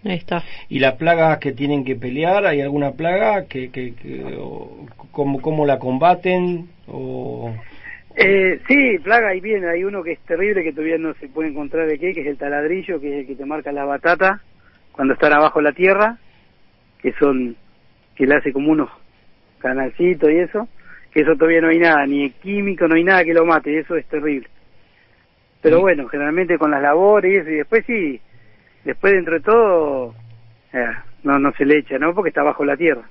Ahí 0.04 0.18
está. 0.18 0.44
¿Y 0.70 0.80
la 0.80 0.96
plaga 0.96 1.40
que 1.40 1.52
tienen 1.52 1.84
que 1.84 1.96
pelear? 1.96 2.46
¿Hay 2.46 2.62
alguna 2.62 2.92
plaga? 2.92 3.46
que, 3.48 3.70
que, 3.72 3.94
cómo, 5.12 5.42
¿Cómo 5.42 5.66
la 5.66 5.80
combaten? 5.80 6.70
O... 6.88 7.54
Eh, 8.16 8.60
sí, 8.68 8.98
plaga 9.04 9.36
y 9.36 9.42
bien, 9.42 9.66
hay 9.66 9.84
uno 9.84 10.02
que 10.02 10.14
es 10.14 10.20
terrible 10.22 10.64
que 10.64 10.72
todavía 10.72 10.98
no 10.98 11.14
se 11.16 11.28
puede 11.28 11.50
encontrar 11.50 11.88
de 11.88 12.00
qué, 12.00 12.14
que 12.14 12.22
es 12.22 12.28
el 12.28 12.38
taladrillo, 12.38 13.00
que 13.00 13.10
es 13.10 13.20
el 13.20 13.28
que 13.28 13.36
te 13.36 13.46
marca 13.46 13.72
la 13.72 13.86
batata 13.86 14.42
cuando 14.92 15.14
están 15.14 15.34
abajo 15.34 15.62
la 15.62 15.74
tierra, 15.74 16.18
que 17.00 17.14
son, 17.20 17.56
que 18.16 18.26
le 18.26 18.36
hace 18.36 18.52
como 18.52 18.72
unos 18.72 18.90
canalcitos 19.60 20.32
y 20.32 20.38
eso, 20.38 20.68
que 21.12 21.22
eso 21.22 21.36
todavía 21.36 21.62
no 21.62 21.70
hay 21.70 21.78
nada, 21.78 22.04
ni 22.08 22.32
químico, 22.32 22.88
no 22.88 22.96
hay 22.96 23.04
nada 23.04 23.24
que 23.24 23.34
lo 23.34 23.46
mate, 23.46 23.78
eso 23.78 23.96
es 23.96 24.08
terrible. 24.08 24.48
Pero 25.62 25.82
bueno, 25.82 26.08
generalmente 26.08 26.58
con 26.58 26.72
las 26.72 26.82
labores 26.82 27.34
y 27.34 27.38
eso, 27.38 27.50
y 27.50 27.56
después 27.56 27.86
sí, 27.86 28.22
después 28.84 29.14
dentro 29.14 29.36
de 29.36 29.42
todo, 29.42 30.16
eh, 30.74 30.92
no, 31.24 31.40
no 31.40 31.52
se 31.54 31.66
le 31.66 31.80
echa, 31.80 31.98
¿no? 31.98 32.14
Porque 32.14 32.30
está 32.30 32.44
bajo 32.44 32.64
la 32.64 32.78
tierra. 32.78 33.04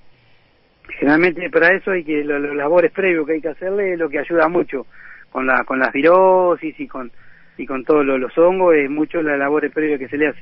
Generalmente 0.98 1.50
para 1.50 1.74
eso 1.74 1.90
hay 1.90 2.04
que 2.04 2.22
los, 2.24 2.54
labores 2.54 2.92
previos 2.92 3.26
que 3.26 3.34
hay 3.34 3.40
que 3.40 3.48
hacerle 3.48 3.92
es 3.92 3.98
lo 3.98 4.08
que 4.08 4.20
ayuda 4.20 4.48
mucho 4.48 4.86
con 5.30 5.46
la 5.46 5.64
con 5.64 5.78
las 5.78 5.92
virosis 5.92 6.78
y 6.78 6.86
con 6.86 7.10
y 7.58 7.66
con 7.66 7.84
todos 7.84 8.04
los, 8.04 8.38
hongos 8.38 8.74
es 8.76 8.88
mucho 8.88 9.20
la 9.22 9.36
labores 9.36 9.72
previas 9.72 9.98
que 9.98 10.08
se 10.08 10.16
le 10.16 10.28
hace. 10.28 10.40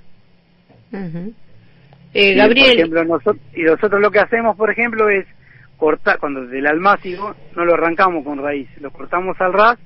Eh, 2.12 2.35
Gabriel. 2.35 2.67
por 2.67 2.75
ejemplo 2.75 3.05
nosotros 3.05 3.45
y 3.55 3.62
nosotros 3.62 4.01
lo 4.01 4.11
que 4.11 4.21
hacemos 4.21 4.57
por 4.57 4.71
ejemplo 4.71 5.09
es 5.09 5.27
cortar 5.77 6.19
cuando 6.19 6.47
del 6.47 6.67
almácigo 6.67 7.35
no 7.57 7.64
lo 7.64 7.75
arrancamos 7.75 8.23
con 8.23 8.38
raíz 8.38 8.69
lo 8.81 8.90
cortamos 8.90 9.40
al 9.40 9.53
ras 9.53 9.79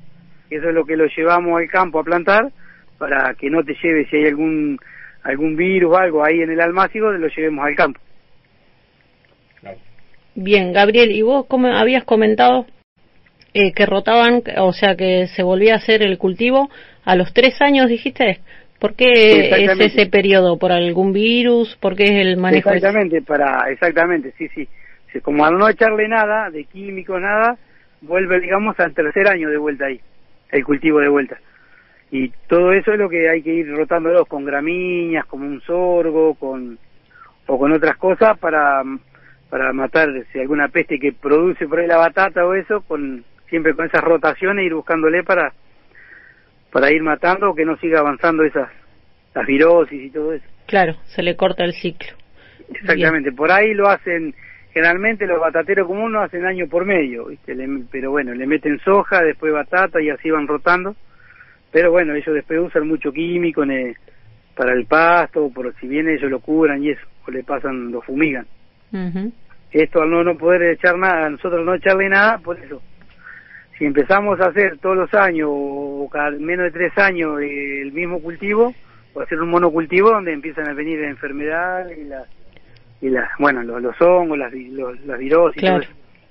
eso 0.50 0.68
es 0.68 0.74
lo 0.74 0.84
que 0.84 0.96
lo 0.96 1.06
llevamos 1.06 1.61
al 1.61 1.68
campo 1.68 2.00
a 2.00 2.04
plantar 2.04 2.50
para 2.98 3.34
que 3.34 3.50
no 3.50 3.62
te 3.62 3.74
lleve 3.82 4.06
si 4.06 4.16
hay 4.16 4.26
algún 4.26 4.78
algún 5.22 5.56
virus 5.56 5.94
o 5.94 5.98
algo 5.98 6.24
ahí 6.24 6.40
en 6.40 6.50
el 6.50 6.61
almácigo 6.61 7.11
lo 7.12 7.28
llevemos 7.28 7.64
al 7.64 7.74
campo 7.74 8.00
Bien, 10.40 10.72
Gabriel, 10.72 11.11
¿y 11.11 11.22
vos 11.22 11.46
cómo 11.48 11.66
habías 11.66 12.04
comentado 12.04 12.64
eh, 13.54 13.72
que 13.72 13.87
rotaban, 13.87 14.40
o 14.58 14.72
sea, 14.72 14.94
que 14.94 15.26
se 15.26 15.42
volvía 15.42 15.74
a 15.74 15.78
hacer 15.78 16.00
el 16.00 16.16
cultivo 16.16 16.70
a 17.04 17.16
los 17.16 17.34
tres 17.34 17.61
años, 17.61 17.88
dijiste? 17.88 18.38
¿Por 18.78 18.94
qué 18.94 19.50
es 19.64 19.80
ese 19.80 20.06
periodo? 20.06 20.56
¿Por 20.56 20.70
algún 20.70 21.12
virus? 21.12 21.76
¿Por 21.80 21.96
qué 21.96 22.04
es 22.04 22.24
el 22.24 22.37
manejo? 22.37 22.70
Exactamente, 22.70 23.20
para, 23.22 23.68
exactamente, 23.68 24.32
sí, 24.38 24.46
sí. 24.54 24.68
Como 25.22 25.44
al 25.44 25.58
no 25.58 25.68
echarle 25.68 26.06
nada, 26.06 26.50
de 26.50 26.62
químico, 26.66 27.18
nada, 27.18 27.56
vuelve, 28.02 28.38
digamos, 28.38 28.78
al 28.78 28.94
tercer 28.94 29.26
año 29.26 29.50
de 29.50 29.58
vuelta 29.58 29.87
ahí, 29.87 30.00
el 30.50 30.64
cultivo 30.64 31.00
de 31.00 31.08
vuelta. 31.08 31.38
Y 32.11 32.30
todo 32.46 32.72
eso 32.72 32.92
es 32.92 32.98
lo 32.98 33.08
que 33.08 33.28
hay 33.28 33.42
que 33.42 33.52
ir 33.52 33.70
rotándolo 33.70 34.24
con 34.24 34.44
gramíneas, 34.44 35.26
como 35.26 35.46
un 35.46 35.61
sorgo, 35.61 36.34
con, 36.34 36.78
o 37.46 37.58
con 37.58 37.72
otras 37.72 37.96
cosas 37.96 38.38
para 38.38 38.82
para 39.50 39.72
matar 39.72 40.08
si 40.32 40.38
alguna 40.38 40.68
peste 40.68 40.98
que 40.98 41.12
produce 41.12 41.66
por 41.66 41.78
ahí 41.78 41.87
la 41.87 41.96
batata 41.96 42.44
o 42.44 42.54
eso, 42.54 42.82
con 42.82 43.24
siempre 43.48 43.74
con 43.74 43.87
esas 43.87 44.02
rotaciones 44.02 44.66
ir 44.66 44.74
buscándole 44.74 45.22
para 45.24 45.52
para 46.70 46.92
ir 46.92 47.02
matando 47.02 47.54
que 47.54 47.64
no 47.64 47.76
siga 47.78 48.00
avanzando 48.00 48.44
esas 48.44 48.68
las 49.34 49.46
virosis 49.46 50.02
y 50.02 50.11
todo 50.11 50.34
eso. 50.34 50.44
Claro, 50.66 50.96
se 51.06 51.22
le 51.22 51.37
corta 51.37 51.64
el 51.64 51.72
ciclo. 51.72 52.11
Exactamente, 52.74 53.32
por 53.32 53.50
ahí 53.50 53.72
lo 53.72 53.88
hacen 53.88 54.34
generalmente 54.72 55.26
los 55.26 55.40
batateros 55.40 55.87
comunes 55.87 56.22
hacen 56.22 56.46
año 56.46 56.66
por 56.68 56.85
medio, 56.85 57.26
¿viste? 57.26 57.57
pero 57.90 58.11
bueno, 58.11 58.35
le 58.35 58.46
meten 58.46 58.78
soja, 58.81 59.22
después 59.22 59.52
batata 59.52 60.00
y 60.00 60.11
así 60.11 60.31
van 60.31 60.46
rotando. 60.46 60.94
Pero 61.70 61.90
bueno, 61.90 62.14
ellos 62.14 62.35
después 62.35 62.61
usan 62.61 62.88
mucho 62.88 63.12
químico 63.12 63.62
para 64.57 64.72
el 64.72 64.87
pasto, 64.87 65.50
por 65.54 65.74
si 65.76 65.87
bien 65.87 66.09
ellos 66.09 66.31
lo 66.31 66.40
curan 66.40 66.83
y 66.83 66.90
eso, 66.90 67.07
o 67.26 67.31
le 67.31 67.42
pasan, 67.42 67.92
lo 67.92 68.00
fumigan. 68.00 68.46
Esto 69.70 70.00
al 70.00 70.11
no, 70.11 70.24
no 70.24 70.37
poder 70.37 70.62
echar 70.62 70.96
nada, 70.96 71.28
nosotros 71.28 71.64
no 71.64 71.74
echarle 71.74 72.09
nada, 72.09 72.38
por 72.38 72.59
eso. 72.59 72.83
Si 73.78 73.85
empezamos 73.85 74.40
a 74.40 74.46
hacer 74.46 74.78
todos 74.78 74.96
los 74.96 75.14
años 75.14 75.48
o 75.52 76.09
cada 76.11 76.31
menos 76.31 76.64
de 76.64 76.70
tres 76.72 76.98
años 76.98 77.40
el 77.40 77.92
mismo 77.92 78.20
cultivo, 78.20 78.74
o 79.14 79.20
hacer 79.20 79.40
un 79.40 79.50
monocultivo 79.50 80.11
donde 80.11 80.33
empiezan 80.33 80.68
a 80.68 80.72
venir 80.72 81.00
enfermedades 81.04 81.96
y 81.98 82.04
las 82.04 82.26
y 83.00 83.11
las 83.11 83.28
bueno 83.38 83.62
los, 83.62 84.00
hongos 84.00 84.38
las 84.38 84.52
los, 84.52 85.00
las 85.06 85.18
virosis 85.18 85.61
claro, 85.61 85.84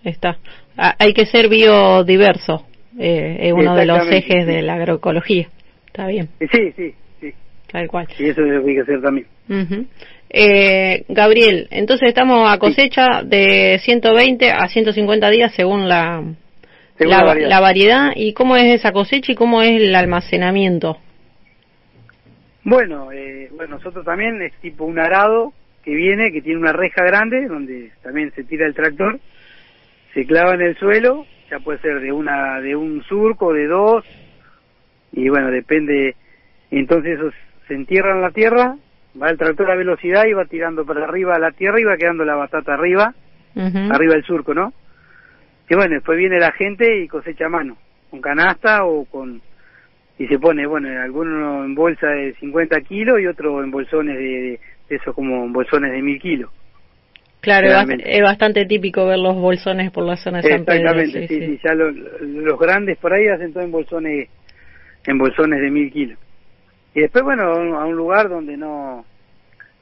está. 0.04 0.38
Hay 0.76 1.14
que 1.14 1.26
ser 1.26 1.50
biodiverso 1.50 2.66
eh, 3.00 3.38
es 3.42 3.54
uno 3.54 3.76
de 3.76 3.86
los 3.86 4.10
ejes 4.12 4.46
de 4.46 4.62
la 4.62 4.74
agroecología. 4.76 5.48
Está 5.88 6.08
bien. 6.08 6.30
Sí 6.40 6.74
sí 6.76 6.94
sí. 7.22 7.34
Tal 7.72 7.88
cual. 7.88 8.08
Y 8.18 8.30
eso 8.30 8.42
es 8.42 8.48
lo 8.48 8.64
que 8.64 8.70
hay 8.70 8.76
que 8.76 8.82
hacer 8.82 9.02
también. 9.02 9.28
Eh, 10.30 11.06
Gabriel, 11.08 11.68
entonces 11.72 12.10
estamos 12.10 12.52
a 12.52 12.58
cosecha 12.58 13.24
de 13.24 13.80
120 13.80 14.52
a 14.52 14.68
150 14.68 15.30
días 15.30 15.54
según 15.54 15.88
la, 15.88 16.24
la, 16.98 17.60
variedad. 17.60 18.12
¿Y 18.16 18.34
cómo 18.34 18.56
es 18.56 18.66
esa 18.66 18.92
cosecha 18.92 19.32
y 19.32 19.36
cómo 19.36 19.62
es 19.62 19.82
el 19.82 19.96
almacenamiento? 19.96 20.98
Bueno, 22.64 23.12
eh, 23.12 23.50
bueno, 23.56 23.78
nosotros 23.78 24.04
también 24.04 24.42
es 24.42 24.54
tipo 24.60 24.84
un 24.86 25.00
arado 25.00 25.54
que 25.88 25.96
viene, 25.96 26.34
que 26.34 26.42
tiene 26.42 26.60
una 26.60 26.74
reja 26.74 27.02
grande, 27.02 27.48
donde 27.48 27.94
también 28.04 28.30
se 28.36 28.44
tira 28.44 28.68
el 28.68 28.76
tractor, 28.76 29.22
se 30.14 30.26
clava 30.26 30.54
en 30.54 30.60
el 30.60 30.76
suelo, 30.76 31.26
ya 31.50 31.60
puede 31.60 31.80
ser 31.80 32.02
de 32.02 32.12
una 32.12 32.60
de 32.60 32.76
un 32.76 33.02
surco, 33.04 33.54
de 33.54 33.68
dos, 33.68 34.04
y 35.14 35.30
bueno, 35.30 35.50
depende, 35.50 36.18
entonces 36.72 37.18
eso 37.18 37.32
se 37.70 37.74
entierra 37.74 38.14
en 38.14 38.22
la 38.22 38.32
tierra 38.32 38.76
va 39.20 39.30
el 39.30 39.38
tractor 39.38 39.72
a 39.72 39.76
velocidad 39.76 40.26
y 40.26 40.34
va 40.34 40.44
tirando 40.44 40.86
para 40.86 41.06
arriba 41.06 41.40
la 41.40 41.52
tierra 41.52 41.80
y 41.80 41.86
va 41.86 41.96
quedando 41.96 42.26
la 42.26 42.36
batata 42.36 42.74
arriba, 42.74 43.14
arriba 43.56 44.14
del 44.14 44.26
surco, 44.26 44.54
¿no? 44.54 44.74
Y 45.70 45.76
bueno, 45.76 45.96
después 45.96 46.18
viene 46.18 46.38
la 46.38 46.52
gente 46.52 47.02
y 47.02 47.08
cosecha 47.08 47.46
a 47.46 47.50
mano, 47.50 47.78
con 48.10 48.20
canasta 48.20 48.84
o 48.84 49.06
con 49.06 49.42
y 50.20 50.28
se 50.28 50.38
pone, 50.38 50.68
bueno, 50.68 50.90
alguno 51.02 51.64
en 51.64 51.76
bolsa 51.76 52.08
de 52.08 52.34
50 52.42 52.82
kilos 52.82 53.22
y 53.22 53.28
otro 53.28 53.64
en 53.64 53.72
bolsones 53.72 54.18
de, 54.18 54.60
de, 54.90 54.96
esos 54.96 55.14
como 55.14 55.48
bolsones 55.50 55.92
de 55.92 56.02
1000 56.02 56.22
kilos. 56.22 56.52
Claro, 57.42 57.68
es 58.04 58.22
bastante 58.22 58.66
típico 58.66 59.06
ver 59.06 59.20
los 59.20 59.36
bolsones 59.36 59.92
por 59.92 60.04
la 60.04 60.18
zona 60.18 60.42
de 60.42 60.50
San 60.50 60.66
Pedro. 60.66 61.00
Exactamente, 61.00 61.28
sí, 61.28 61.40
sí, 61.40 61.60
ya 61.64 61.74
los 61.76 62.60
grandes 62.60 62.98
por 62.98 63.14
ahí 63.14 63.28
hacen 63.28 63.54
todo 63.54 63.64
en 63.64 63.72
bolsones, 63.72 64.30
en 65.06 65.18
bolsones 65.18 65.62
de 65.62 65.70
1000 65.70 65.92
kilos. 65.92 66.20
Y 66.94 67.02
después, 67.02 67.24
bueno, 67.24 67.44
a 67.78 67.86
un 67.86 67.96
lugar 67.96 68.28
donde 68.28 68.58
no, 68.58 69.06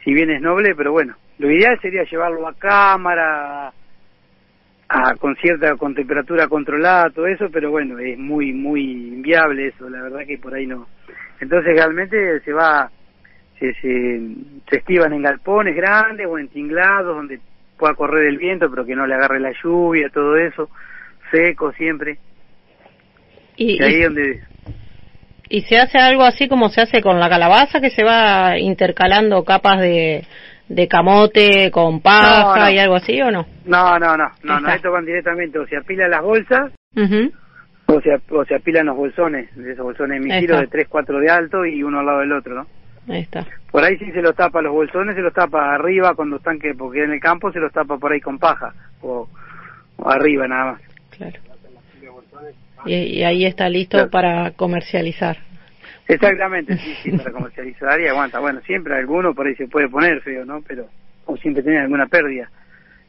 si 0.03 0.13
bien 0.13 0.29
es 0.29 0.41
noble, 0.41 0.75
pero 0.75 0.91
bueno, 0.91 1.15
lo 1.39 1.51
ideal 1.51 1.79
sería 1.81 2.03
llevarlo 2.03 2.47
a 2.47 2.53
cámara, 2.53 3.73
a, 4.87 5.15
con 5.15 5.35
cierta, 5.37 5.75
con 5.75 5.95
temperatura 5.95 6.47
controlada, 6.47 7.09
todo 7.09 7.25
eso, 7.27 7.47
pero 7.51 7.71
bueno, 7.71 7.97
es 7.99 8.17
muy, 8.17 8.53
muy 8.53 8.81
inviable 8.81 9.67
eso, 9.67 9.89
la 9.89 10.03
verdad 10.03 10.25
que 10.27 10.37
por 10.37 10.53
ahí 10.53 10.67
no. 10.67 10.87
Entonces 11.39 11.73
realmente 11.75 12.39
se 12.41 12.53
va, 12.53 12.91
se, 13.59 13.73
se, 13.75 14.21
se 14.69 14.77
estivan 14.77 15.13
en 15.13 15.21
galpones 15.21 15.75
grandes 15.75 16.27
o 16.27 16.37
en 16.37 16.47
tinglados 16.49 17.15
donde 17.15 17.39
pueda 17.77 17.93
correr 17.93 18.27
el 18.27 18.37
viento, 18.37 18.69
pero 18.69 18.85
que 18.85 18.95
no 18.95 19.05
le 19.05 19.15
agarre 19.15 19.39
la 19.39 19.51
lluvia, 19.63 20.09
todo 20.09 20.37
eso, 20.37 20.69
seco 21.31 21.71
siempre. 21.73 22.17
Y, 23.57 23.81
ahí 23.81 24.03
donde 24.03 24.41
¿Y 25.49 25.61
se 25.61 25.77
hace 25.77 25.97
algo 25.97 26.23
así 26.23 26.47
como 26.47 26.69
se 26.69 26.81
hace 26.81 27.01
con 27.01 27.19
la 27.19 27.29
calabaza, 27.29 27.79
que 27.79 27.91
se 27.91 28.03
va 28.03 28.57
intercalando 28.57 29.43
capas 29.43 29.79
de, 29.79 30.25
de 30.67 30.87
camote 30.87 31.69
con 31.71 32.01
paja 32.01 32.71
y 32.71 32.79
algo 32.79 32.95
así 32.95 33.21
o 33.21 33.31
no? 33.31 33.45
No, 33.65 33.99
no, 33.99 34.17
no, 34.17 34.31
no, 34.43 34.59
no, 34.59 34.69
esto 34.69 34.91
van 34.91 35.05
directamente, 35.05 35.59
o 35.59 35.67
se 35.67 35.77
apilan 35.77 36.09
las 36.09 36.23
bolsas, 36.23 36.71
o, 37.87 38.01
se, 38.01 38.09
o 38.31 38.45
se 38.45 38.55
apilan 38.55 38.87
los 38.87 38.97
bolsones, 38.97 39.55
de 39.55 39.73
esos 39.73 39.85
bolsones 39.85 40.19
de 40.19 40.27
mi 40.27 40.39
kilo 40.39 40.59
de 40.59 40.67
3, 40.67 40.87
4 40.89 41.19
de 41.19 41.29
alto 41.29 41.65
y 41.65 41.83
uno 41.83 41.99
al 41.99 42.05
lado 42.05 42.19
del 42.19 42.31
otro, 42.31 42.55
¿no? 42.55 42.67
Ahí 43.07 43.21
está. 43.21 43.45
Por 43.71 43.83
ahí 43.83 43.97
sí 43.97 44.11
se 44.11 44.21
los 44.21 44.35
tapa 44.35 44.61
los 44.61 44.73
bolsones, 44.73 45.15
se 45.15 45.21
los 45.21 45.33
tapa 45.33 45.75
arriba 45.75 46.15
cuando 46.15 46.37
están 46.37 46.59
que, 46.59 46.73
porque 46.73 47.03
en 47.03 47.11
el 47.11 47.19
campo 47.19 47.51
se 47.51 47.59
los 47.59 47.71
tapa 47.71 47.97
por 47.97 48.11
ahí 48.11 48.21
con 48.21 48.39
paja, 48.39 48.73
o, 49.01 49.27
arriba 50.05 50.47
nada 50.47 50.71
más. 50.71 50.81
Claro. 51.11 51.39
Y, 52.85 53.23
ahí 53.23 53.45
está 53.45 53.69
listo 53.69 54.09
para 54.09 54.51
comercializar. 54.51 55.37
Exactamente, 56.07 56.77
sí, 56.77 56.95
sí, 57.03 57.11
para 57.17 57.31
comercializar 57.31 57.99
y 57.99 58.07
aguanta. 58.07 58.39
Bueno, 58.39 58.61
siempre 58.61 58.95
alguno 58.95 59.33
por 59.33 59.47
ahí 59.47 59.55
se 59.55 59.67
puede 59.67 59.89
poner 59.89 60.21
feo, 60.21 60.45
¿no? 60.45 60.61
Pero, 60.67 60.87
o 61.25 61.35
siempre 61.37 61.63
tiene 61.63 61.79
alguna 61.79 62.07
pérdida. 62.07 62.49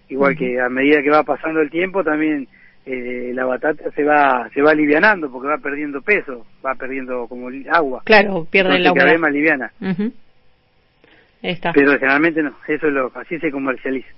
Igual 0.09 0.37
que 0.37 0.61
a 0.61 0.69
medida 0.69 1.03
que 1.03 1.11
va 1.11 1.25
pasando 1.25 1.61
el 1.61 1.71
tiempo 1.71 2.05
también 2.05 2.49
eh, 2.87 3.33
la 3.35 3.45
batata 3.45 3.91
se 3.91 4.05
va 4.05 4.49
se 4.55 4.63
va 4.63 4.71
alivianando 4.71 5.31
porque 5.31 5.49
va 5.49 5.59
perdiendo 5.59 6.01
peso, 6.01 6.47
va 6.65 6.75
perdiendo 6.75 7.27
como 7.27 7.49
agua. 7.71 8.03
Claro, 8.05 8.47
pierde 8.49 8.79
la 8.79 8.93
humedad. 8.93 9.19
más 9.19 9.33
liviana. 9.33 9.73
Está. 11.43 11.73
Pero 11.73 11.93
generalmente 11.99 12.43
no, 12.43 12.57
eso 12.67 12.87
es 12.87 12.93
lo 12.93 13.11
así 13.15 13.39
se 13.39 13.51
comercializa. 13.51 14.09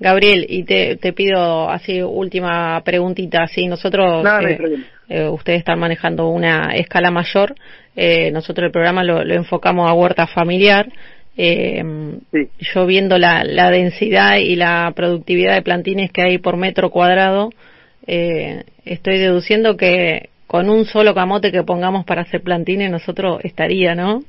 Gabriel, 0.00 0.46
y 0.48 0.62
te, 0.62 0.96
te 0.96 1.12
pido 1.12 1.68
así 1.68 2.00
última 2.00 2.80
preguntita, 2.84 3.48
si 3.48 3.66
nosotros, 3.66 4.24
eh, 4.44 4.58
eh, 5.08 5.28
ustedes 5.28 5.58
están 5.58 5.80
manejando 5.80 6.28
una 6.28 6.70
escala 6.76 7.10
mayor, 7.10 7.54
eh, 7.96 8.30
nosotros 8.30 8.66
el 8.66 8.72
programa 8.72 9.02
lo, 9.02 9.20
enfocamos 9.22 9.90
a 9.90 9.94
huerta 9.94 10.28
familiar, 10.28 10.88
eh, 11.36 11.82
yo 12.58 12.86
viendo 12.86 13.18
la, 13.18 13.42
la, 13.44 13.70
densidad 13.70 14.36
y 14.36 14.54
la 14.56 14.92
productividad 14.94 15.54
de 15.54 15.62
plantines 15.62 16.12
que 16.12 16.22
hay 16.22 16.38
por 16.38 16.56
metro 16.56 16.90
cuadrado, 16.90 17.50
eh, 18.08 18.64
estoy 18.86 19.18
deduciendo 19.18 19.76
que 19.76 20.30
con 20.46 20.70
un 20.70 20.86
solo 20.86 21.14
camote 21.14 21.52
que 21.52 21.62
pongamos 21.62 22.06
para 22.06 22.22
hacer 22.22 22.42
plantines 22.42 22.90
nosotros 22.90 23.38
estaría, 23.44 23.94
¿no? 23.94 24.22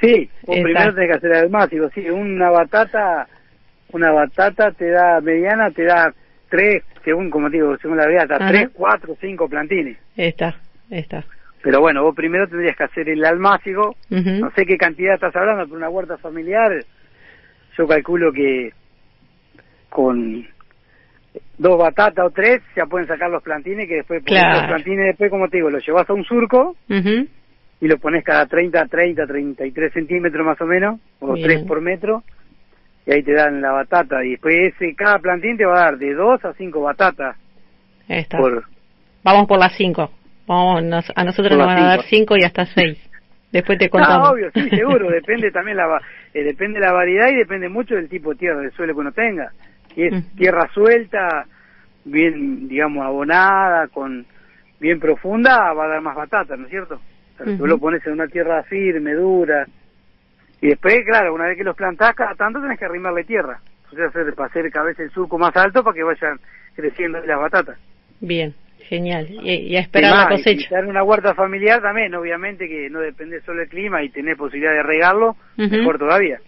Sí, 0.00 0.28
primero 0.44 0.92
tenés 0.92 1.10
que 1.10 1.16
hacer 1.16 1.44
el 1.44 1.50
máximo, 1.50 1.88
sí, 1.94 2.10
una 2.10 2.50
batata 2.50 3.28
una 3.92 4.10
batata 4.10 4.72
te 4.72 4.90
da 4.90 5.20
mediana, 5.20 5.70
te 5.70 5.84
da 5.84 6.12
tres, 6.50 6.82
según 7.04 7.30
como 7.30 7.48
digo, 7.48 7.76
según 7.78 7.96
la 7.96 8.08
vida, 8.08 8.26
tres, 8.26 8.70
cuatro, 8.72 9.16
cinco 9.20 9.48
plantines. 9.48 9.96
Está, 10.16 10.56
está. 10.90 11.24
Pero 11.62 11.80
bueno, 11.80 12.02
vos 12.02 12.14
primero 12.14 12.48
tendrías 12.48 12.76
que 12.76 12.84
hacer 12.84 13.08
el 13.08 13.24
almácigo, 13.24 13.94
no 14.10 14.50
sé 14.50 14.66
qué 14.66 14.76
cantidad 14.76 15.14
estás 15.14 15.34
hablando, 15.36 15.64
pero 15.64 15.76
una 15.76 15.88
huerta 15.88 16.18
familiar, 16.18 16.72
yo 17.78 17.86
calculo 17.86 18.32
que 18.32 18.72
con 19.90 20.44
dos 21.58 21.78
batatas 21.78 22.26
o 22.26 22.30
tres 22.30 22.62
ya 22.76 22.86
pueden 22.86 23.06
sacar 23.06 23.30
los 23.30 23.42
plantines, 23.42 23.88
que 23.88 23.96
después 23.96 24.22
claro. 24.24 24.60
los 24.60 24.68
plantines 24.68 25.06
después, 25.06 25.30
como 25.30 25.48
te 25.48 25.58
digo, 25.58 25.70
los 25.70 25.86
llevas 25.86 26.08
a 26.08 26.12
un 26.12 26.24
surco 26.24 26.76
y 26.88 27.88
lo 27.88 27.98
pones 27.98 28.24
cada 28.24 28.46
30, 28.46 28.86
30, 28.86 29.26
33 29.26 29.92
centímetros 29.92 30.46
más 30.46 30.60
o 30.60 30.66
menos, 30.66 31.00
o 31.20 31.34
tres 31.34 31.62
por 31.64 31.80
metro, 31.80 32.22
y 33.06 33.12
ahí 33.12 33.22
te 33.22 33.32
dan 33.32 33.60
la 33.60 33.72
batata 33.72 34.24
y 34.24 34.30
después 34.30 34.74
ese, 34.74 34.94
cada 34.94 35.18
plantín 35.18 35.56
te 35.56 35.66
va 35.66 35.74
a 35.74 35.84
dar 35.84 35.98
de 35.98 36.14
dos 36.14 36.44
a 36.44 36.52
cinco 36.54 36.80
batatas. 36.80 37.36
Está. 38.08 38.38
Vamos 39.22 39.46
por 39.46 39.58
las 39.58 39.74
cinco. 39.76 40.10
Vamos, 40.46 41.10
a 41.14 41.24
nosotros 41.24 41.56
nos 41.56 41.66
van 41.66 41.78
a 41.78 41.86
dar 41.86 42.02
cinco 42.02 42.36
y 42.36 42.44
hasta 42.44 42.66
seis. 42.66 42.98
Después 43.50 43.78
te 43.78 43.88
contamos. 43.88 44.28
Ah, 44.28 44.32
obvio, 44.32 44.50
sí, 44.52 44.68
seguro. 44.70 45.08
depende 45.10 45.50
también 45.50 45.76
la 45.76 46.00
eh, 46.34 46.42
depende 46.42 46.80
la 46.80 46.92
variedad 46.92 47.28
y 47.28 47.36
depende 47.36 47.68
mucho 47.68 47.94
del 47.94 48.08
tipo 48.08 48.30
de 48.30 48.36
tierra, 48.36 48.60
del 48.60 48.72
suelo 48.72 48.94
que 48.94 49.00
uno 49.00 49.12
tenga. 49.12 49.52
Si 49.94 50.02
es 50.02 50.34
tierra 50.36 50.68
suelta, 50.72 51.46
bien, 52.04 52.68
digamos, 52.68 53.04
abonada, 53.04 53.88
con 53.88 54.26
bien 54.80 55.00
profunda, 55.00 55.72
va 55.72 55.84
a 55.84 55.88
dar 55.88 56.00
más 56.00 56.16
batata, 56.16 56.56
¿no 56.56 56.64
es 56.64 56.70
cierto? 56.70 57.00
tú 57.58 57.66
lo 57.66 57.78
pones 57.78 58.06
en 58.06 58.12
una 58.12 58.28
tierra 58.28 58.62
firme, 58.62 59.12
dura, 59.12 59.66
y 60.64 60.68
después, 60.68 61.04
claro, 61.04 61.34
una 61.34 61.46
vez 61.46 61.58
que 61.58 61.64
los 61.64 61.76
plantás, 61.76 62.14
cada 62.14 62.34
tanto 62.34 62.58
tenés 62.58 62.78
que 62.78 62.86
arrimarle 62.86 63.24
tierra. 63.24 63.60
O 63.92 63.94
sea, 63.94 64.06
hacer, 64.06 64.34
para 64.34 64.48
hacer 64.48 64.70
cada 64.70 64.86
vez 64.86 64.98
el 64.98 65.10
surco 65.10 65.36
más 65.36 65.54
alto 65.56 65.84
para 65.84 65.94
que 65.94 66.02
vayan 66.02 66.40
creciendo 66.74 67.20
las 67.20 67.38
batatas. 67.38 67.78
Bien, 68.20 68.54
genial. 68.78 69.28
Y, 69.28 69.76
a 69.76 69.80
esperar 69.80 70.16
la 70.16 70.28
cosecha. 70.30 70.80
Y 70.80 70.88
una 70.88 71.02
huerta 71.02 71.34
familiar 71.34 71.82
también, 71.82 72.14
obviamente 72.14 72.66
que 72.66 72.88
no 72.88 73.00
depende 73.00 73.42
solo 73.42 73.60
del 73.60 73.68
clima 73.68 74.02
y 74.02 74.08
tener 74.08 74.38
posibilidad 74.38 74.72
de 74.72 74.82
regarlo, 74.82 75.36
mejor 75.58 75.98
todavía. 75.98 76.40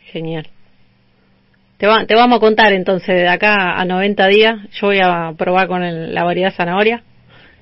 Genial. 0.00 0.48
Te, 1.84 1.88
va, 1.88 2.06
te 2.06 2.14
vamos 2.14 2.38
a 2.38 2.40
contar 2.40 2.72
entonces, 2.72 3.14
de 3.14 3.28
acá 3.28 3.78
a 3.78 3.84
90 3.84 4.26
días, 4.28 4.56
yo 4.72 4.86
voy 4.86 5.00
a 5.02 5.34
probar 5.36 5.68
con 5.68 6.14
la 6.14 6.24
variedad 6.24 6.54
zanahoria. 6.54 7.02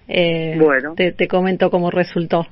Eh, 0.07 0.55
bueno. 0.61 0.95
Te, 0.95 1.11
te 1.11 1.27
comento 1.27 1.73
cómo 1.73 1.91
resultó. 1.91 2.47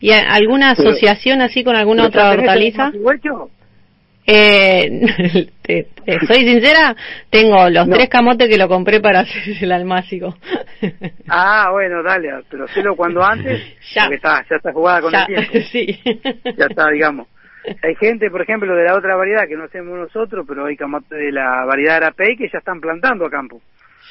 ¿Y 0.00 0.12
alguna 0.12 0.70
asociación 0.70 1.42
así 1.42 1.62
con 1.62 1.76
alguna 1.76 2.06
otra 2.06 2.30
hortaliza? 2.30 2.90
Eh, 4.26 5.46
soy 6.26 6.36
sincera, 6.38 6.96
tengo 7.28 7.68
los 7.68 7.90
tres 7.90 8.08
camotes 8.08 8.48
que 8.48 8.56
lo 8.56 8.66
compré 8.66 9.00
para 9.00 9.20
hacer 9.20 9.42
el 9.60 9.72
almácigo. 9.72 10.34
ah, 11.28 11.68
bueno, 11.70 12.02
dale, 12.02 12.30
pero 12.48 12.64
hacelo 12.64 12.96
cuando 12.96 13.22
antes, 13.22 13.60
ya. 13.94 14.04
porque 14.04 14.16
está, 14.16 14.42
ya 14.48 14.56
está 14.56 14.72
jugada 14.72 15.02
con 15.02 15.14
el 15.14 15.26
tiempo. 15.26 15.68
Sí. 15.70 16.00
Ya 16.56 16.64
está, 16.64 16.88
digamos. 16.88 17.26
Hay 17.82 17.94
gente, 17.96 18.30
por 18.30 18.42
ejemplo, 18.42 18.74
de 18.74 18.84
la 18.84 18.96
otra 18.96 19.16
variedad 19.16 19.46
que 19.46 19.56
no 19.56 19.64
hacemos 19.64 19.98
nosotros, 19.98 20.44
pero 20.48 20.66
hay 20.66 20.76
de 20.76 21.32
la 21.32 21.64
variedad 21.64 21.96
Arapey 21.96 22.36
que 22.36 22.48
ya 22.48 22.58
están 22.58 22.80
plantando 22.80 23.26
a 23.26 23.30
campo. 23.30 23.60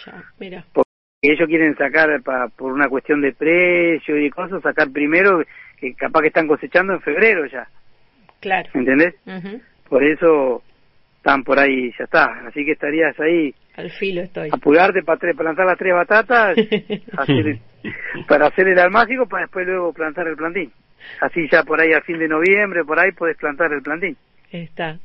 Ya, 0.05 0.23
mira. 0.39 0.65
Porque 0.73 0.89
ellos 1.21 1.47
quieren 1.47 1.75
sacar, 1.75 2.21
por 2.55 2.71
una 2.71 2.87
cuestión 2.87 3.21
de 3.21 3.33
precio 3.33 4.17
y 4.17 4.29
cosas, 4.29 4.61
sacar 4.61 4.91
primero 4.91 5.43
que 5.77 5.93
capaz 5.95 6.21
que 6.21 6.27
están 6.27 6.47
cosechando 6.47 6.93
en 6.93 7.01
febrero 7.01 7.45
ya. 7.47 7.67
Claro. 8.39 8.69
¿Entendés? 8.73 9.15
Por 9.87 10.03
eso 10.03 10.63
están 11.17 11.43
por 11.43 11.59
ahí, 11.59 11.91
ya 11.97 12.05
está. 12.05 12.25
Así 12.47 12.63
que 12.63 12.73
estarías 12.73 13.19
ahí. 13.19 13.53
Al 13.75 13.91
filo 13.91 14.21
estoy. 14.21 14.49
Apurarte 14.51 15.03
para 15.03 15.33
plantar 15.33 15.65
las 15.65 15.77
tres 15.77 15.93
batatas, 15.93 16.55
para 18.27 18.47
hacer 18.47 18.67
el 18.67 18.79
almácigo, 18.79 19.25
para 19.25 19.43
después 19.43 19.65
luego 19.65 19.93
plantar 19.93 20.27
el 20.27 20.35
plantín. 20.35 20.71
Así 21.21 21.47
ya 21.51 21.63
por 21.63 21.79
ahí 21.79 21.93
a 21.93 22.01
fin 22.01 22.19
de 22.19 22.27
noviembre, 22.27 22.83
por 22.83 22.99
ahí 22.99 23.11
puedes 23.11 23.37
plantar 23.37 23.71
el 23.73 23.81
plantín. 23.81 24.17
Está. 24.51 24.97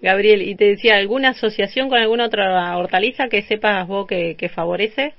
Gabriel, 0.00 0.42
y 0.42 0.56
te 0.56 0.66
decía, 0.66 0.96
¿alguna 0.96 1.30
asociación 1.30 1.88
con 1.88 1.98
alguna 1.98 2.26
otra 2.26 2.76
hortaliza 2.76 3.28
que 3.28 3.42
sepas 3.42 3.86
vos 3.86 4.06
que, 4.06 4.36
que 4.36 4.48
favorece? 4.48 5.14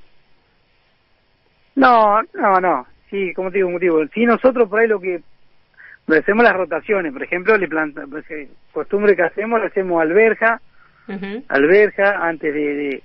No, 1.75 2.21
no, 2.33 2.59
no. 2.59 2.87
Sí, 3.09 3.33
como 3.33 3.51
te 3.51 3.57
digo, 3.57 3.69
como 3.69 3.79
digo, 3.79 4.05
sí 4.13 4.25
nosotros 4.25 4.69
por 4.69 4.79
ahí 4.79 4.87
lo 4.87 4.99
que 4.99 5.21
hacemos 6.07 6.43
las 6.43 6.55
rotaciones, 6.55 7.13
por 7.13 7.23
ejemplo, 7.23 7.57
le 7.57 7.67
planta, 7.67 8.03
pues, 8.09 8.29
eh, 8.31 8.49
costumbre 8.71 9.15
que 9.15 9.23
hacemos, 9.23 9.59
le 9.59 9.67
hacemos 9.67 10.01
alberja, 10.01 10.61
alberja 11.47 12.27
antes 12.27 12.53
de, 12.53 13.01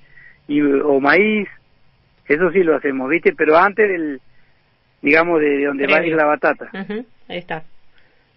y, 0.48 0.60
o 0.60 1.00
maíz, 1.00 1.48
eso 2.26 2.50
sí 2.50 2.62
lo 2.62 2.76
hacemos, 2.76 3.08
¿viste? 3.08 3.34
Pero 3.36 3.56
antes 3.56 3.88
del, 3.88 4.20
digamos, 5.02 5.40
de, 5.40 5.64
donde 5.64 5.86
va 5.86 5.98
a 5.98 6.06
ir 6.06 6.14
la 6.14 6.24
batata. 6.24 6.70
Ahí 7.28 7.38
está. 7.38 7.64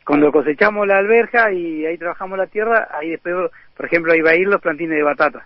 Cuando 0.06 0.32
cosechamos 0.32 0.86
la 0.88 0.98
alberja 0.98 1.52
y 1.52 1.86
ahí 1.86 1.98
trabajamos 1.98 2.38
la 2.38 2.48
tierra, 2.48 2.90
ahí 2.92 3.12
después, 3.12 3.34
por 3.76 3.86
ejemplo, 3.86 4.12
ahí 4.14 4.22
va 4.22 4.32
a 4.32 4.36
ir 4.36 4.48
los 4.48 4.62
plantines 4.62 4.98
de 4.98 5.04
batata. 5.04 5.46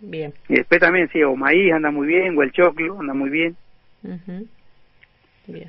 Bien. 0.00 0.32
Y 0.48 0.56
después 0.56 0.80
también, 0.80 1.08
sí, 1.12 1.22
o 1.22 1.34
maíz 1.34 1.72
anda 1.72 1.90
muy 1.90 2.06
bien, 2.06 2.36
o 2.36 2.42
el 2.42 2.52
choclo 2.52 3.00
anda 3.00 3.14
muy 3.14 3.30
bien. 3.30 3.56
bien. 5.46 5.68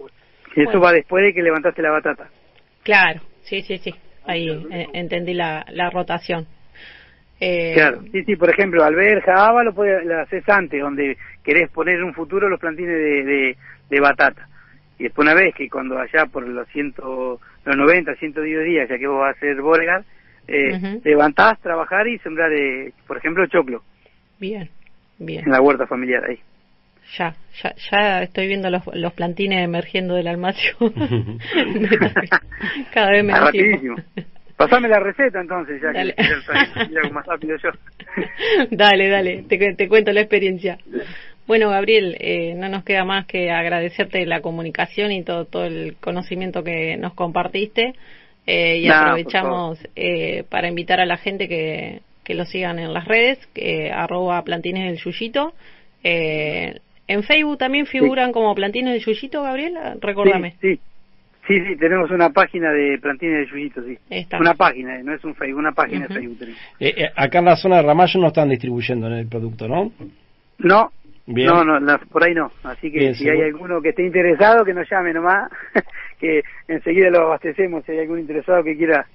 eso 0.55 0.79
va 0.79 0.91
después 0.91 1.23
de 1.23 1.33
que 1.33 1.41
levantaste 1.41 1.81
la 1.81 1.91
batata. 1.91 2.27
Claro, 2.83 3.21
sí, 3.43 3.61
sí, 3.61 3.77
sí. 3.77 3.93
Ahí 4.25 4.49
eh, 4.71 4.87
entendí 4.93 5.33
la, 5.33 5.65
la 5.69 5.89
rotación. 5.89 6.47
Eh, 7.39 7.73
claro, 7.73 8.03
sí, 8.11 8.23
sí, 8.23 8.35
por 8.35 8.49
ejemplo, 8.49 8.83
alberja, 8.83 9.47
aba 9.47 9.63
lo 9.63 9.73
puedes 9.73 10.09
hacer 10.09 10.43
antes, 10.47 10.79
donde 10.79 11.17
querés 11.43 11.69
poner 11.71 11.95
en 11.97 12.03
un 12.03 12.13
futuro 12.13 12.47
los 12.47 12.59
plantines 12.59 12.95
de, 12.95 13.23
de, 13.23 13.57
batata. 13.99 14.47
Y 14.99 15.03
después 15.03 15.25
una 15.25 15.35
vez 15.35 15.53
que 15.55 15.69
cuando 15.69 15.97
allá 15.97 16.25
por 16.27 16.47
los, 16.47 16.67
ciento, 16.69 17.39
los 17.65 17.75
90, 17.75 18.15
110 18.15 18.65
días, 18.65 18.89
ya 18.89 18.97
que 18.97 19.07
vos 19.07 19.19
vas 19.19 19.35
a 19.35 19.37
hacer 19.37 19.61
Borgar, 19.61 20.03
eh, 20.47 20.99
levantás, 21.03 21.59
trabajar 21.61 22.07
y 22.07 22.19
sembrar, 22.19 22.51
eh, 22.53 22.93
por 23.07 23.17
ejemplo, 23.17 23.45
choclo. 23.47 23.83
Bien, 24.39 24.69
bien. 25.17 25.43
En 25.45 25.51
la 25.51 25.61
huerta 25.61 25.87
familiar 25.87 26.23
ahí. 26.29 26.39
Ya, 27.17 27.35
ya, 27.61 27.73
ya 27.91 28.23
estoy 28.23 28.47
viendo 28.47 28.69
los, 28.69 28.83
los 28.93 29.13
plantines 29.13 29.63
emergiendo 29.63 30.15
del 30.15 30.27
almacén. 30.27 30.73
Cada 32.93 33.11
vez 33.11 33.23
me 33.23 33.39
rapidísimo. 33.39 33.95
Pasame 34.57 34.87
la 34.87 34.99
receta 34.99 35.41
entonces, 35.41 35.81
ya 35.81 35.91
dale. 35.91 36.15
que 36.15 37.09
más 37.11 37.25
rápido 37.25 37.57
yo. 37.57 37.69
dale, 38.71 39.09
dale, 39.09 39.43
te, 39.43 39.73
te, 39.73 39.87
cuento 39.87 40.11
la 40.11 40.21
experiencia. 40.21 40.77
Bueno, 41.47 41.69
Gabriel, 41.69 42.15
eh, 42.19 42.53
no 42.55 42.69
nos 42.69 42.83
queda 42.83 43.03
más 43.03 43.25
que 43.25 43.51
agradecerte 43.51 44.25
la 44.25 44.41
comunicación 44.41 45.11
y 45.11 45.23
todo, 45.23 45.45
todo 45.45 45.65
el 45.65 45.95
conocimiento 45.99 46.63
que 46.63 46.97
nos 46.97 47.13
compartiste. 47.13 47.93
Eh, 48.45 48.79
y 48.79 48.89
aprovechamos 48.89 49.79
eh, 49.95 50.43
para 50.49 50.67
invitar 50.67 50.99
a 50.99 51.05
la 51.05 51.17
gente 51.17 51.47
que, 51.47 52.01
que 52.23 52.33
lo 52.33 52.45
sigan 52.45 52.79
en 52.79 52.93
las 52.93 53.05
redes, 53.05 53.39
que 53.53 53.91
arroba 53.91 54.43
plantines 54.43 54.85
del 54.85 54.97
Yuyito. 54.97 55.53
Eh, 56.03 56.79
en 57.07 57.23
Facebook 57.23 57.57
también 57.57 57.85
figuran 57.85 58.31
como 58.31 58.53
plantines 58.55 58.93
del 58.93 59.03
Yuyito, 59.03 59.43
Gabriel, 59.43 59.75
recordame. 60.01 60.55
sí. 60.61 60.79
Sí, 61.45 61.59
sí, 61.67 61.75
tenemos 61.75 62.09
una 62.09 62.29
página 62.29 62.71
de 62.71 62.97
plantines 62.99 63.39
de 63.39 63.51
Yuyito, 63.51 63.83
sí. 63.83 63.97
Una 64.39 64.53
página, 64.53 65.03
no 65.03 65.13
es 65.13 65.21
un 65.25 65.35
Facebook, 65.35 65.59
una 65.59 65.73
página 65.73 66.07
de 66.07 66.15
Facebook. 66.15 66.37
Eh, 66.79 66.93
eh, 66.95 67.09
acá 67.13 67.39
en 67.39 67.45
la 67.45 67.57
zona 67.57 67.77
de 67.77 67.81
Ramallo 67.81 68.17
no 68.21 68.27
están 68.27 68.47
distribuyendo 68.47 69.07
en 69.07 69.13
el 69.13 69.27
producto, 69.27 69.67
¿no? 69.67 69.91
No, 70.59 70.91
no, 71.25 71.79
no, 71.79 71.99
por 72.11 72.23
ahí 72.23 72.33
no. 72.33 72.51
Así 72.63 72.91
que 72.91 73.13
si 73.15 73.29
hay 73.29 73.41
alguno 73.41 73.81
que 73.81 73.89
esté 73.89 74.05
interesado, 74.05 74.65
que 74.65 74.73
nos 74.73 74.89
llame 74.89 75.13
nomás, 75.13 75.49
que 76.19 76.43
enseguida 76.67 77.09
lo 77.09 77.21
abastecemos. 77.27 77.85
Si 77.85 77.93
hay 77.93 77.99
algún 77.99 78.19
interesado 78.19 78.63
que 78.63 78.75
quiera 78.75 79.07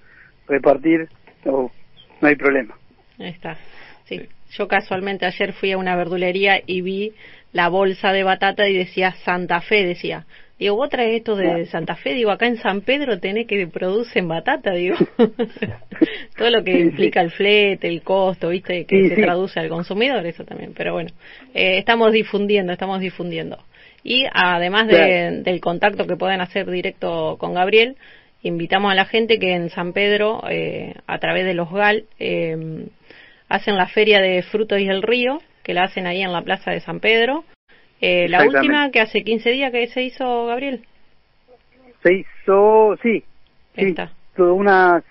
repartir, 0.46 1.08
no, 1.44 1.70
no 2.20 2.28
hay 2.28 2.36
problema. 2.36 2.74
Ahí 3.18 3.30
está. 3.30 3.56
Sí. 4.04 4.26
Yo 4.50 4.66
casualmente 4.68 5.26
ayer 5.26 5.52
fui 5.52 5.72
a 5.72 5.78
una 5.78 5.96
verdulería 5.96 6.62
y 6.64 6.80
vi 6.80 7.12
la 7.52 7.68
bolsa 7.68 8.12
de 8.12 8.24
batata 8.24 8.68
y 8.68 8.76
decía 8.76 9.12
Santa 9.24 9.60
Fe, 9.60 9.84
decía. 9.84 10.24
Digo, 10.58 10.74
vos 10.74 10.90
traes 10.90 11.18
esto 11.18 11.36
de 11.36 11.66
Santa 11.66 11.94
Fe, 11.94 12.14
digo, 12.14 12.32
acá 12.32 12.46
en 12.46 12.56
San 12.56 12.80
Pedro 12.80 13.20
tenés 13.20 13.46
que 13.46 13.68
producen 13.68 14.26
batata, 14.26 14.72
digo. 14.72 14.96
Todo 16.36 16.50
lo 16.50 16.64
que 16.64 16.80
implica 16.80 17.20
el 17.20 17.30
flete, 17.30 17.86
el 17.86 18.02
costo, 18.02 18.48
viste, 18.48 18.84
que 18.84 19.08
se 19.08 19.22
traduce 19.22 19.60
al 19.60 19.68
consumidor, 19.68 20.26
eso 20.26 20.44
también. 20.44 20.74
Pero 20.76 20.94
bueno, 20.94 21.10
eh, 21.54 21.78
estamos 21.78 22.12
difundiendo, 22.12 22.72
estamos 22.72 22.98
difundiendo. 22.98 23.58
Y 24.02 24.26
además 24.32 24.88
del 24.88 25.60
contacto 25.60 26.06
que 26.06 26.16
pueden 26.16 26.40
hacer 26.40 26.68
directo 26.68 27.36
con 27.38 27.54
Gabriel, 27.54 27.96
invitamos 28.42 28.90
a 28.90 28.96
la 28.96 29.04
gente 29.04 29.38
que 29.38 29.52
en 29.52 29.70
San 29.70 29.92
Pedro, 29.92 30.42
eh, 30.50 30.94
a 31.06 31.18
través 31.18 31.44
de 31.44 31.54
los 31.54 31.70
GAL, 31.70 32.04
eh, 32.18 32.86
hacen 33.48 33.76
la 33.76 33.86
feria 33.86 34.20
de 34.20 34.42
frutos 34.42 34.80
y 34.80 34.88
el 34.88 35.02
río, 35.02 35.38
que 35.62 35.74
la 35.74 35.84
hacen 35.84 36.06
ahí 36.06 36.22
en 36.22 36.32
la 36.32 36.42
plaza 36.42 36.72
de 36.72 36.80
San 36.80 36.98
Pedro 36.98 37.44
eh, 38.00 38.28
la 38.28 38.46
última 38.46 38.90
que 38.90 39.00
hace 39.00 39.24
15 39.24 39.50
días 39.50 39.72
que 39.72 39.86
se 39.88 40.02
hizo, 40.02 40.46
Gabriel. 40.46 40.84
Se 42.02 42.12
hizo, 42.14 42.96
sí. 43.02 43.24
Está. 43.74 44.10
una... 44.36 45.02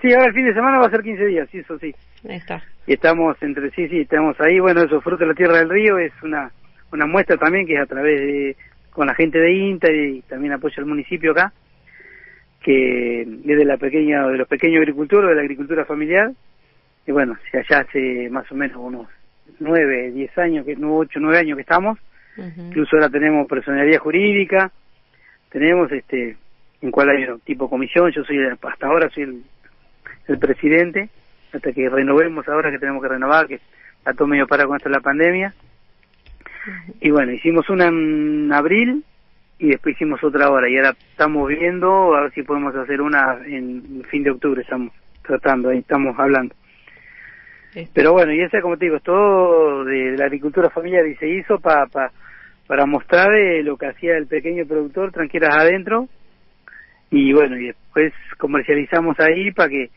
Sí, 0.00 0.12
ahora 0.12 0.26
el 0.26 0.34
fin 0.34 0.46
de 0.46 0.54
semana 0.54 0.78
va 0.78 0.86
a 0.86 0.90
ser 0.90 1.02
15 1.02 1.26
días, 1.26 1.48
sí, 1.50 1.58
eso 1.58 1.78
sí. 1.78 1.94
Está. 2.24 2.62
Y 2.86 2.94
estamos 2.94 3.36
entre 3.42 3.70
sí, 3.70 3.88
sí, 3.88 4.00
estamos 4.00 4.40
ahí. 4.40 4.60
Bueno, 4.60 4.82
eso, 4.82 5.00
Fruto 5.00 5.24
de 5.24 5.28
la 5.28 5.34
Tierra 5.34 5.58
del 5.58 5.70
Río, 5.70 5.98
es 5.98 6.12
una, 6.22 6.50
una 6.92 7.06
muestra 7.06 7.36
también 7.36 7.66
que 7.66 7.74
es 7.74 7.80
a 7.80 7.86
través 7.86 8.20
de, 8.20 8.56
con 8.90 9.06
la 9.06 9.14
gente 9.14 9.38
de 9.38 9.52
INTA 9.52 9.92
y 9.92 10.22
también 10.22 10.52
apoya 10.52 10.76
el 10.78 10.86
municipio 10.86 11.32
acá, 11.32 11.52
que 12.62 13.22
es 13.22 13.44
de, 13.44 13.64
la 13.64 13.76
pequeña, 13.76 14.26
de 14.28 14.38
los 14.38 14.48
pequeños 14.48 14.80
agricultores, 14.80 15.30
de 15.30 15.36
la 15.36 15.42
agricultura 15.42 15.84
familiar. 15.84 16.30
Y 17.06 17.12
bueno, 17.12 17.36
si 17.50 17.58
allá 17.58 17.80
hace 17.80 18.30
más 18.30 18.50
o 18.50 18.54
menos 18.54 18.76
unos 18.78 19.08
nueve, 19.60 20.10
diez 20.12 20.36
años, 20.38 20.64
que 20.64 20.76
ocho, 20.82 21.20
nueve 21.20 21.38
años 21.38 21.56
que 21.56 21.62
estamos. 21.62 21.98
Incluso 22.36 22.96
ahora 22.96 23.08
tenemos 23.08 23.46
personalidad 23.46 24.00
jurídica, 24.00 24.72
tenemos 25.50 25.90
este, 25.92 26.36
en 26.82 26.90
cual 26.90 27.10
hay 27.10 27.26
tipo 27.44 27.70
comisión, 27.70 28.10
yo 28.10 28.24
soy, 28.24 28.38
hasta 28.44 28.86
ahora 28.86 29.08
soy 29.10 29.22
el, 29.22 29.42
el 30.26 30.38
presidente, 30.38 31.08
hasta 31.52 31.72
que 31.72 31.88
renovemos 31.88 32.48
ahora 32.48 32.72
que 32.72 32.80
tenemos 32.80 33.02
que 33.02 33.08
renovar, 33.08 33.46
que 33.46 33.60
está 33.98 34.12
todo 34.14 34.26
medio 34.26 34.48
para 34.48 34.66
con 34.66 34.76
esto 34.76 34.88
de 34.88 34.96
la 34.96 35.00
pandemia. 35.00 35.54
Y 37.00 37.10
bueno, 37.10 37.32
hicimos 37.32 37.68
una 37.70 37.86
en 37.86 38.52
abril 38.52 39.04
y 39.58 39.68
después 39.68 39.94
hicimos 39.94 40.22
otra 40.24 40.46
ahora 40.46 40.68
y 40.68 40.76
ahora 40.76 40.96
estamos 41.10 41.48
viendo 41.48 42.14
a 42.16 42.22
ver 42.22 42.32
si 42.32 42.42
podemos 42.42 42.74
hacer 42.74 43.00
una 43.00 43.38
en 43.46 44.02
fin 44.10 44.24
de 44.24 44.30
octubre, 44.30 44.62
estamos 44.62 44.92
tratando, 45.22 45.68
ahí 45.68 45.78
estamos 45.78 46.18
hablando. 46.18 46.54
Pero 47.92 48.12
bueno, 48.12 48.32
y 48.32 48.40
ese, 48.40 48.60
como 48.60 48.76
te 48.76 48.86
digo, 48.86 48.96
es 48.96 49.02
todo 49.02 49.84
de, 49.84 50.16
la 50.16 50.26
agricultura 50.26 50.70
familiar 50.70 51.06
y 51.06 51.16
se 51.16 51.28
hizo 51.28 51.58
para 51.58 52.10
para 52.66 52.86
mostrar 52.86 53.34
eh, 53.34 53.62
lo 53.62 53.76
que 53.76 53.86
hacía 53.86 54.16
el 54.16 54.26
pequeño 54.26 54.64
productor, 54.66 55.12
tranquilas 55.12 55.54
adentro. 55.54 56.08
Y 57.10 57.32
bueno, 57.32 57.58
y 57.58 57.66
después 57.66 58.12
comercializamos 58.38 59.20
ahí 59.20 59.50
para 59.52 59.68
que 59.68 59.90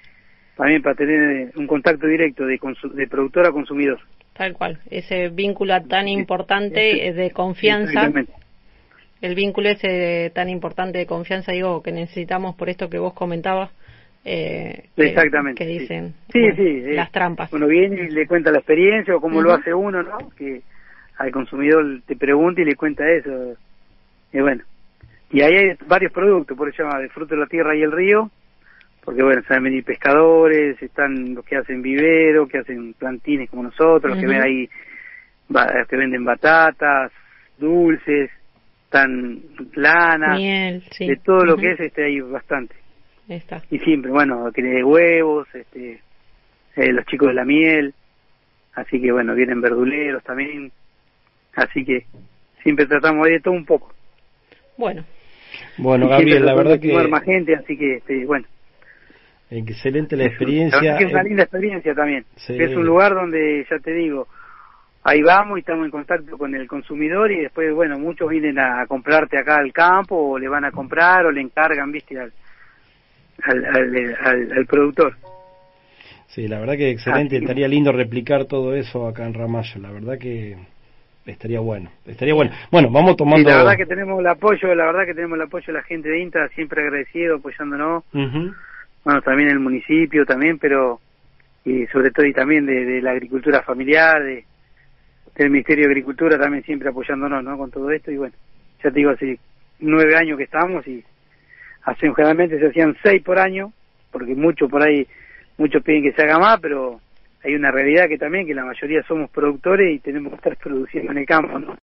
también 0.55 0.81
para 0.81 0.95
tener 0.95 1.51
un 1.55 1.67
contacto 1.67 2.07
directo 2.07 2.45
de, 2.45 2.59
de 2.93 3.07
productor 3.07 3.45
a 3.45 3.51
consumidor. 3.51 3.99
Tal 4.33 4.53
cual, 4.53 4.79
ese 4.91 5.29
vínculo 5.29 5.81
tan 5.83 6.07
importante 6.07 7.13
de 7.13 7.31
confianza. 7.31 8.11
El 9.19 9.33
vínculo 9.33 9.69
ese 9.69 10.31
tan 10.35 10.47
importante 10.47 10.99
de 10.99 11.07
confianza, 11.07 11.51
digo, 11.51 11.81
que 11.81 11.91
necesitamos 11.91 12.55
por 12.55 12.69
esto 12.69 12.87
que 12.87 12.99
vos 12.99 13.13
comentabas, 13.13 13.71
eh, 14.29 14.89
Exactamente. 14.97 15.63
Que 15.63 15.79
dicen 15.79 16.13
sí, 16.33 16.51
sí, 16.57 16.81
las 16.93 17.11
trampas. 17.11 17.51
Uno 17.53 17.65
viene 17.65 18.03
y 18.03 18.09
le 18.09 18.27
cuenta 18.27 18.51
la 18.51 18.57
experiencia 18.57 19.15
o 19.15 19.21
cómo 19.21 19.41
lo 19.41 19.53
hace 19.53 19.73
uno, 19.73 20.03
¿no? 20.03 20.17
Que 20.37 20.61
al 21.17 21.31
consumidor 21.31 22.01
te 22.05 22.17
pregunta 22.17 22.61
y 22.61 22.65
le 22.65 22.75
cuenta 22.75 23.09
eso. 23.09 23.55
Y 24.33 24.41
bueno, 24.41 24.63
y 25.31 25.41
ahí 25.41 25.55
hay 25.55 25.77
varios 25.87 26.11
productos, 26.11 26.57
por 26.57 26.67
eso 26.67 26.77
se 26.77 26.83
llama 26.83 26.99
de 26.99 27.07
fruto 27.07 27.35
de 27.35 27.41
la 27.41 27.47
tierra 27.47 27.73
y 27.73 27.81
el 27.83 27.91
río, 27.93 28.29
porque 29.05 29.23
bueno, 29.23 29.41
saben 29.47 29.63
venir 29.63 29.85
pescadores, 29.85 30.81
están 30.81 31.33
los 31.33 31.45
que 31.45 31.55
hacen 31.55 31.81
vivero, 31.81 32.47
que 32.47 32.57
hacen 32.57 32.93
plantines 32.95 33.49
como 33.49 33.63
nosotros, 33.63 34.11
los 34.11 34.19
que 34.19 34.27
ven 34.27 34.41
ahí, 34.41 34.69
que 35.87 35.95
venden 35.95 36.25
batatas, 36.25 37.13
dulces, 37.57 38.29
están 38.83 39.39
lana, 39.75 40.37
de 40.37 41.19
todo 41.23 41.45
lo 41.45 41.55
que 41.55 41.71
es, 41.71 41.79
este 41.79 42.03
hay 42.03 42.19
bastante. 42.19 42.75
Y 43.69 43.79
siempre, 43.79 44.09
bueno, 44.11 44.51
tiene 44.53 44.83
huevos, 44.83 45.47
este, 45.53 46.01
eh, 46.77 46.93
los 46.93 47.05
chicos 47.07 47.27
de 47.27 47.33
la 47.33 47.43
miel, 47.43 47.93
así 48.73 49.01
que 49.01 49.11
bueno, 49.11 49.35
vienen 49.35 49.59
verduleros 49.59 50.23
también, 50.23 50.71
así 51.55 51.83
que 51.83 52.05
siempre 52.63 52.85
tratamos 52.85 53.27
de 53.27 53.41
todo 53.41 53.53
un 53.53 53.65
poco. 53.65 53.93
Bueno. 54.77 55.03
Bueno, 55.77 56.07
Gabriel, 56.07 56.45
la 56.45 56.55
verdad 56.55 56.79
que... 56.79 56.93
más 57.09 57.23
gente, 57.23 57.55
así 57.55 57.77
que, 57.77 57.95
este, 57.95 58.25
bueno. 58.25 58.47
Excelente 59.49 60.15
la 60.15 60.25
experiencia. 60.25 60.97
es 60.97 61.11
una 61.11 61.23
linda 61.23 61.43
experiencia 61.43 61.93
también. 61.93 62.25
Es 62.47 62.75
un 62.75 62.85
lugar 62.85 63.13
donde, 63.13 63.65
ya 63.69 63.79
te 63.79 63.93
digo, 63.93 64.27
ahí 65.03 65.21
vamos 65.21 65.57
y 65.57 65.61
estamos 65.61 65.85
en 65.85 65.91
contacto 65.91 66.37
con 66.37 66.55
el 66.55 66.67
consumidor 66.67 67.31
y 67.31 67.41
después, 67.41 67.73
bueno, 67.73 67.99
muchos 67.99 68.29
vienen 68.29 68.59
a 68.59 68.85
comprarte 68.87 69.37
acá 69.37 69.57
al 69.57 69.73
campo 69.73 70.15
o 70.15 70.39
le 70.39 70.47
van 70.47 70.65
a 70.65 70.71
comprar 70.71 71.25
o 71.25 71.31
le 71.31 71.41
encargan, 71.41 71.91
viste, 71.91 72.19
al, 72.19 72.31
al, 73.43 74.15
al, 74.51 74.65
productor. 74.65 75.15
Sí, 76.27 76.47
la 76.47 76.59
verdad 76.59 76.75
que 76.75 76.91
excelente, 76.91 77.37
estaría 77.37 77.67
lindo 77.67 77.91
replicar 77.91 78.45
todo 78.45 78.75
eso 78.75 79.07
acá 79.07 79.25
en 79.25 79.33
Ramallo, 79.33 79.81
la 79.81 79.91
verdad 79.91 80.17
que 80.19 80.57
estaría 81.25 81.59
bueno, 81.59 81.89
estaría 82.05 82.33
bueno. 82.33 82.51
Bueno, 82.71 82.89
vamos 82.91 83.17
tomando... 83.17 83.49
la 83.49 83.57
verdad 83.57 83.77
que 83.77 83.85
tenemos 83.85 84.19
el 84.19 84.27
apoyo, 84.27 84.73
la 84.75 84.85
verdad 84.85 85.05
que 85.05 85.13
tenemos 85.13 85.37
el 85.37 85.43
apoyo 85.43 85.65
de 85.67 85.73
la 85.73 85.83
gente 85.83 86.09
de 86.09 86.21
INTA, 86.21 86.47
siempre 86.49 86.83
agradecido, 86.83 87.37
apoyándonos. 87.37 88.03
Bueno, 88.11 89.21
también 89.21 89.49
el 89.49 89.59
municipio 89.59 90.25
también, 90.25 90.57
pero 90.59 90.99
y 91.67 91.85
sobre 91.87 92.11
todo 92.11 92.25
y 92.25 92.33
también 92.33 92.65
de, 92.65 93.01
la 93.01 93.11
agricultura 93.11 93.61
familiar, 93.61 94.23
de, 94.23 94.45
del 95.35 95.49
Ministerio 95.49 95.85
de 95.85 95.91
Agricultura 95.91 96.39
también 96.39 96.63
siempre 96.63 96.89
apoyándonos, 96.89 97.43
¿no? 97.43 97.57
Con 97.57 97.71
todo 97.71 97.91
esto 97.91 98.09
y 98.09 98.17
bueno, 98.17 98.33
ya 98.83 98.89
te 98.89 98.99
digo, 98.99 99.11
hace 99.11 99.37
nueve 99.79 100.15
años 100.15 100.37
que 100.37 100.45
estamos 100.45 100.87
y 100.87 101.03
hacen 101.83 102.13
generalmente 102.13 102.59
se 102.59 102.67
hacían 102.67 102.95
seis 103.01 103.23
por 103.23 103.39
año, 103.39 103.71
porque 104.11 104.35
mucho 104.35 104.67
por 104.67 104.83
ahí, 104.83 105.07
muchos 105.57 105.83
piden 105.83 106.03
que 106.03 106.13
se 106.13 106.23
haga 106.23 106.39
más, 106.39 106.59
pero 106.59 106.99
hay 107.43 107.55
una 107.55 107.71
realidad 107.71 108.07
que 108.07 108.17
también, 108.17 108.45
que 108.45 108.53
la 108.53 108.65
mayoría 108.65 109.03
somos 109.03 109.29
productores 109.29 109.95
y 109.95 109.99
tenemos 109.99 110.31
que 110.31 110.37
estar 110.37 110.57
produciendo 110.57 111.11
en 111.11 111.19
el 111.19 111.25
campo, 111.25 111.59
¿no? 111.59 111.77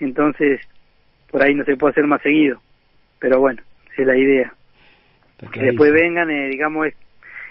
Entonces, 0.00 0.60
por 1.30 1.42
ahí 1.42 1.54
no 1.54 1.64
se 1.64 1.76
puede 1.76 1.92
hacer 1.92 2.06
más 2.06 2.22
seguido. 2.22 2.60
Pero 3.18 3.40
bueno, 3.40 3.62
esa 3.92 4.02
es 4.02 4.08
la 4.08 4.16
idea. 4.16 4.52
Que 5.52 5.60
después 5.60 5.92
vengan, 5.92 6.30
eh, 6.30 6.48
digamos, 6.48 6.88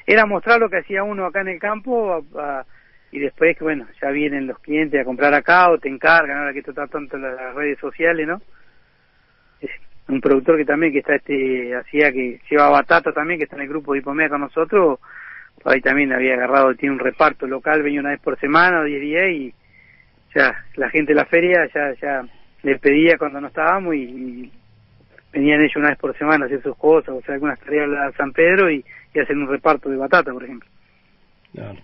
era 0.06 0.26
mostrar 0.26 0.60
lo 0.60 0.70
que 0.70 0.78
hacía 0.78 1.04
uno 1.04 1.26
acá 1.26 1.42
en 1.42 1.50
el 1.50 1.60
campo 1.60 2.24
y 3.12 3.20
después 3.20 3.58
que, 3.58 3.64
bueno, 3.64 3.88
ya 4.02 4.10
vienen 4.10 4.48
los 4.48 4.60
clientes 4.60 5.00
a 5.00 5.06
comprar 5.06 5.34
acá 5.34 5.70
o 5.70 5.78
te 5.78 5.90
encargan, 5.90 6.38
ahora 6.38 6.54
que 6.54 6.60
esto 6.60 6.72
está 6.72 6.88
tanto 6.88 7.16
en 7.16 7.24
las 7.24 7.56
redes 7.56 7.80
sociales, 7.80 8.28
¿no? 8.28 8.42
Un 10.08 10.22
productor 10.22 10.58
que 10.58 10.66
también 10.66 10.94
que 10.94 11.00
está 11.00 11.16
este, 11.16 11.76
hacía 11.76 12.12
que 12.12 12.40
lleva 12.50 12.70
batata 12.70 13.12
también, 13.12 13.40
que 13.40 13.46
está 13.46 13.56
en 13.56 13.64
el 13.64 13.70
grupo 13.70 13.94
de 13.94 14.00
Hipomea 14.00 14.30
con 14.30 14.42
nosotros, 14.42 15.00
por 15.62 15.74
ahí 15.74 15.82
también 15.82 16.14
había 16.14 16.36
agarrado, 16.36 16.76
tiene 16.76 16.94
un 16.94 17.00
reparto 17.00 17.48
local, 17.48 17.82
venía 17.82 18.02
una 18.02 18.12
vez 18.12 18.20
por 18.20 18.40
semana 18.40 18.82
o 18.82 18.84
10 18.84 19.02
días 19.02 19.24
y 19.32 19.54
ya 20.36 20.66
la 20.76 20.90
gente 20.90 21.14
de 21.14 21.20
la 21.20 21.26
feria 21.26 21.68
ya, 21.74 21.94
ya 22.00 22.24
le 22.62 22.78
pedía 22.78 23.18
cuando 23.18 23.42
no 23.42 23.48
estábamos 23.48 23.96
y 23.96 24.52
venían 25.34 25.62
ellos 25.62 25.76
una 25.76 25.90
vez 25.90 25.98
por 25.98 26.18
semana 26.18 26.46
a 26.46 26.48
hacer 26.48 26.62
sus 26.62 26.78
cosas, 26.78 27.10
o 27.10 27.22
sea, 27.22 27.36
algunas 27.36 27.60
tareas 27.60 27.90
a 27.92 28.12
San 28.18 28.32
Pedro 28.32 28.70
y, 28.72 28.84
y 29.14 29.20
hacen 29.20 29.42
un 29.42 29.50
reparto 29.50 29.90
de 29.90 29.98
batata, 29.98 30.32
por 30.32 30.44
ejemplo. 30.44 30.70
Claro. 31.54 31.80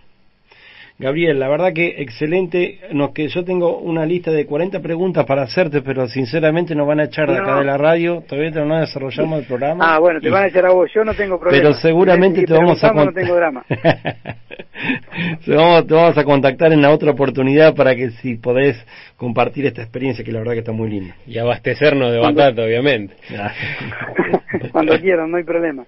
Gabriel, 1.01 1.39
la 1.39 1.49
verdad 1.49 1.73
que 1.73 1.95
excelente. 1.97 2.79
No, 2.91 3.11
que 3.11 3.27
yo 3.27 3.43
tengo 3.43 3.79
una 3.79 4.05
lista 4.05 4.29
de 4.29 4.45
40 4.45 4.81
preguntas 4.81 5.25
para 5.25 5.41
hacerte, 5.41 5.81
pero 5.81 6.07
sinceramente 6.07 6.75
nos 6.75 6.87
van 6.87 6.99
a 6.99 7.05
echar 7.05 7.27
de 7.27 7.39
acá 7.39 7.57
de 7.57 7.65
la 7.65 7.75
radio. 7.75 8.23
Todavía 8.27 8.51
no 8.63 8.79
desarrollamos 8.79 9.39
el 9.39 9.45
programa. 9.47 9.95
Ah, 9.95 9.97
bueno, 9.97 10.21
te 10.21 10.29
van 10.29 10.43
a 10.43 10.47
echar 10.47 10.67
a 10.67 10.71
vos. 10.71 10.91
Yo 10.93 11.03
no 11.03 11.15
tengo 11.15 11.39
problema. 11.39 11.59
Pero 11.59 11.73
seguramente 11.73 12.43
te 12.43 12.53
vamos 12.53 12.83
a 12.83 12.93
no 12.93 13.11
tengo 13.11 13.33
drama. 13.33 13.65
te, 15.43 15.55
vamos, 15.55 15.87
te 15.87 15.93
vamos 15.95 16.17
a 16.19 16.23
contactar 16.23 16.71
en 16.71 16.83
la 16.83 16.91
otra 16.91 17.09
oportunidad 17.09 17.73
para 17.73 17.95
que 17.95 18.11
si 18.11 18.35
podés 18.35 18.77
compartir 19.17 19.65
esta 19.65 19.81
experiencia 19.81 20.23
que 20.23 20.31
la 20.31 20.37
verdad 20.37 20.53
que 20.53 20.59
está 20.59 20.71
muy 20.71 20.91
linda. 20.91 21.15
Y 21.25 21.39
abastecernos 21.39 22.11
de 22.11 22.19
batata, 22.19 22.61
obviamente. 22.61 23.15
Cuando 24.71 24.99
quieran, 24.99 25.31
no 25.31 25.37
hay 25.37 25.43
problema. 25.45 25.83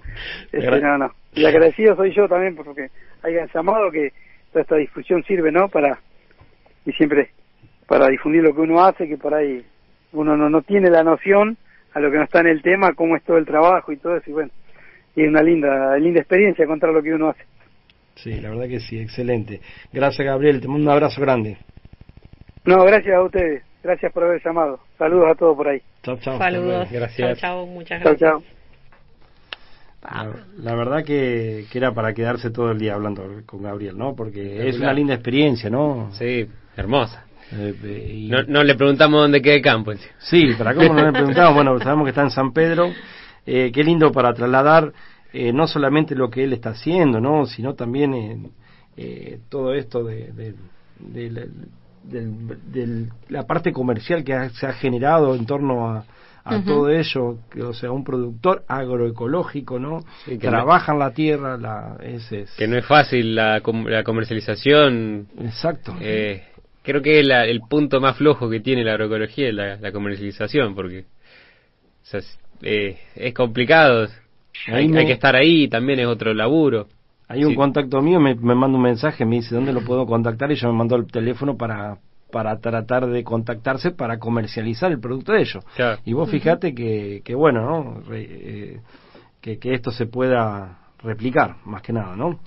Este, 0.51 0.81
no, 0.81 0.97
no. 0.97 1.11
Y 1.35 1.45
agradecido 1.45 1.95
soy 1.95 2.15
yo 2.15 2.27
también 2.27 2.55
porque 2.55 2.87
hayan 3.21 3.47
llamado 3.53 3.91
que 3.91 4.11
esta 4.61 4.75
difusión 4.75 5.23
sirve, 5.23 5.51
¿no? 5.51 5.67
Para, 5.69 5.99
y 6.85 6.91
siempre 6.93 7.31
para 7.87 8.07
difundir 8.07 8.43
lo 8.43 8.53
que 8.53 8.61
uno 8.61 8.83
hace, 8.83 9.07
que 9.07 9.17
por 9.17 9.33
ahí 9.33 9.63
uno 10.13 10.37
no, 10.37 10.49
no 10.49 10.61
tiene 10.61 10.89
la 10.89 11.03
noción 11.03 11.57
a 11.93 11.99
lo 11.99 12.09
que 12.09 12.17
no 12.17 12.23
está 12.23 12.39
en 12.39 12.47
el 12.47 12.61
tema, 12.61 12.93
cómo 12.93 13.15
es 13.15 13.23
todo 13.23 13.37
el 13.37 13.45
trabajo 13.45 13.91
y 13.91 13.97
todo 13.97 14.17
eso, 14.17 14.29
y 14.29 14.33
bueno, 14.33 14.51
y 15.15 15.23
es 15.23 15.27
una 15.27 15.43
linda, 15.43 15.95
linda 15.97 16.19
experiencia 16.21 16.65
contar 16.65 16.89
lo 16.89 17.03
que 17.03 17.13
uno 17.13 17.29
hace. 17.29 17.43
Sí, 18.15 18.39
la 18.41 18.49
verdad 18.49 18.67
que 18.67 18.79
sí, 18.79 18.99
excelente. 18.99 19.59
Gracias 19.91 20.25
Gabriel, 20.25 20.61
te 20.61 20.67
mando 20.67 20.83
un 20.83 20.89
abrazo 20.89 21.21
grande. 21.21 21.57
No, 22.65 22.83
gracias 22.83 23.15
a 23.15 23.21
ustedes, 23.21 23.63
gracias 23.83 24.11
por 24.13 24.23
haber 24.23 24.41
llamado. 24.43 24.79
Saludos 24.97 25.31
a 25.31 25.35
todos 25.35 25.55
por 25.55 25.67
ahí. 25.67 25.81
Chao, 26.03 26.17
chao. 26.17 26.37
Saludos. 26.37 26.91
Gracias. 26.91 27.39
Chao, 27.39 27.65
chao, 27.65 27.65
muchas 27.65 28.01
gracias. 28.01 28.19
Chao, 28.19 28.41
chao. 28.41 28.62
La, 30.57 30.75
verdad 30.75 31.03
que, 31.03 31.65
que, 31.71 31.77
era 31.77 31.93
para 31.93 32.13
quedarse 32.13 32.49
todo 32.49 32.71
el 32.71 32.79
día 32.79 32.93
hablando 32.93 33.23
con 33.45 33.63
Gabriel, 33.63 33.97
¿no? 33.97 34.15
Porque 34.15 34.67
es 34.67 34.77
una 34.77 34.93
linda 34.93 35.13
experiencia, 35.13 35.69
¿no? 35.69 36.09
Sí, 36.13 36.45
hermosa. 36.75 37.25
Eh, 37.51 38.27
no, 38.29 38.43
no, 38.43 38.63
le 38.63 38.75
preguntamos 38.75 39.21
dónde 39.21 39.41
queda 39.41 39.55
el 39.55 39.61
campo. 39.61 39.93
Sí, 40.19 40.53
para 40.57 40.73
cómo 40.73 40.93
no 40.93 41.05
le 41.05 41.11
preguntamos, 41.11 41.53
bueno, 41.55 41.79
sabemos 41.79 42.05
que 42.05 42.09
está 42.09 42.23
en 42.23 42.31
San 42.31 42.51
Pedro. 42.51 42.91
Eh, 43.45 43.71
qué 43.73 43.83
lindo 43.83 44.11
para 44.11 44.33
trasladar 44.33 44.93
eh, 45.33 45.51
no 45.51 45.67
solamente 45.67 46.15
lo 46.15 46.29
que 46.29 46.43
él 46.43 46.53
está 46.53 46.69
haciendo, 46.69 47.19
¿no? 47.19 47.45
Sino 47.47 47.73
también 47.73 48.51
eh, 48.95 49.39
todo 49.49 49.73
esto 49.73 50.03
de, 50.03 50.31
de, 50.31 51.49
de, 52.03 53.07
la 53.29 53.47
parte 53.47 53.73
comercial 53.73 54.23
que 54.23 54.49
se 54.51 54.67
ha 54.67 54.73
generado 54.73 55.33
en 55.33 55.47
torno 55.47 55.89
a, 55.89 56.05
a 56.45 56.61
todo 56.61 56.89
ello, 56.89 57.37
que, 57.49 57.61
o 57.63 57.73
sea, 57.73 57.91
un 57.91 58.03
productor 58.03 58.65
agroecológico, 58.67 59.79
¿no? 59.79 60.03
que 60.25 60.37
trabaja 60.37 60.91
en 60.91 60.99
la 60.99 61.13
tierra, 61.13 61.57
la, 61.57 61.97
ese 62.01 62.45
que 62.57 62.67
no 62.67 62.77
es 62.77 62.85
fácil 62.85 63.35
la, 63.35 63.61
la 63.85 64.03
comercialización. 64.03 65.27
Exacto. 65.39 65.95
Eh, 66.01 66.43
creo 66.83 67.01
que 67.01 67.19
el 67.19 67.61
punto 67.61 68.01
más 68.01 68.17
flojo 68.17 68.49
que 68.49 68.59
tiene 68.59 68.83
la 68.83 68.91
agroecología 68.91 69.49
es 69.49 69.81
la, 69.81 69.91
comercialización, 69.91 70.75
porque 70.75 71.05
eh, 72.61 72.97
es 73.15 73.33
complicado. 73.33 74.07
Hay, 74.67 74.93
hay, 74.93 75.05
que 75.05 75.13
estar 75.13 75.35
ahí, 75.35 75.67
también 75.69 75.99
es 75.99 76.07
otro 76.07 76.33
laburo. 76.33 76.87
Hay 77.29 77.45
un 77.45 77.55
contacto 77.55 78.01
mío, 78.01 78.19
me, 78.19 78.35
me 78.35 78.53
manda 78.53 78.77
un 78.77 78.83
mensaje, 78.83 79.25
me 79.25 79.37
dice 79.37 79.55
dónde 79.55 79.73
lo 79.73 79.83
puedo 79.83 80.05
contactar 80.05 80.51
y 80.51 80.55
yo 80.55 80.67
me 80.67 80.77
mandó 80.77 80.97
el 80.97 81.07
teléfono 81.07 81.57
para 81.57 81.97
para 82.33 82.59
tratar 82.59 83.05
de 83.05 83.23
contactarse 83.23 83.91
para 83.91 84.17
comercializar 84.17 84.91
el 84.91 84.99
producto 84.99 85.33
de 85.33 85.41
ellos. 85.41 85.63
Y 86.03 86.13
vos 86.13 86.29
fijate 86.31 86.73
que, 86.73 87.21
que 87.23 87.35
bueno, 87.35 87.61
¿no? 87.61 88.01
Eh, 88.11 88.81
que, 89.39 89.59
que 89.59 89.73
esto 89.75 89.91
se 89.91 90.07
pueda 90.07 90.79
replicar, 90.97 91.57
más 91.65 91.83
que 91.83 91.93
nada, 91.93 92.15
¿no? 92.15 92.39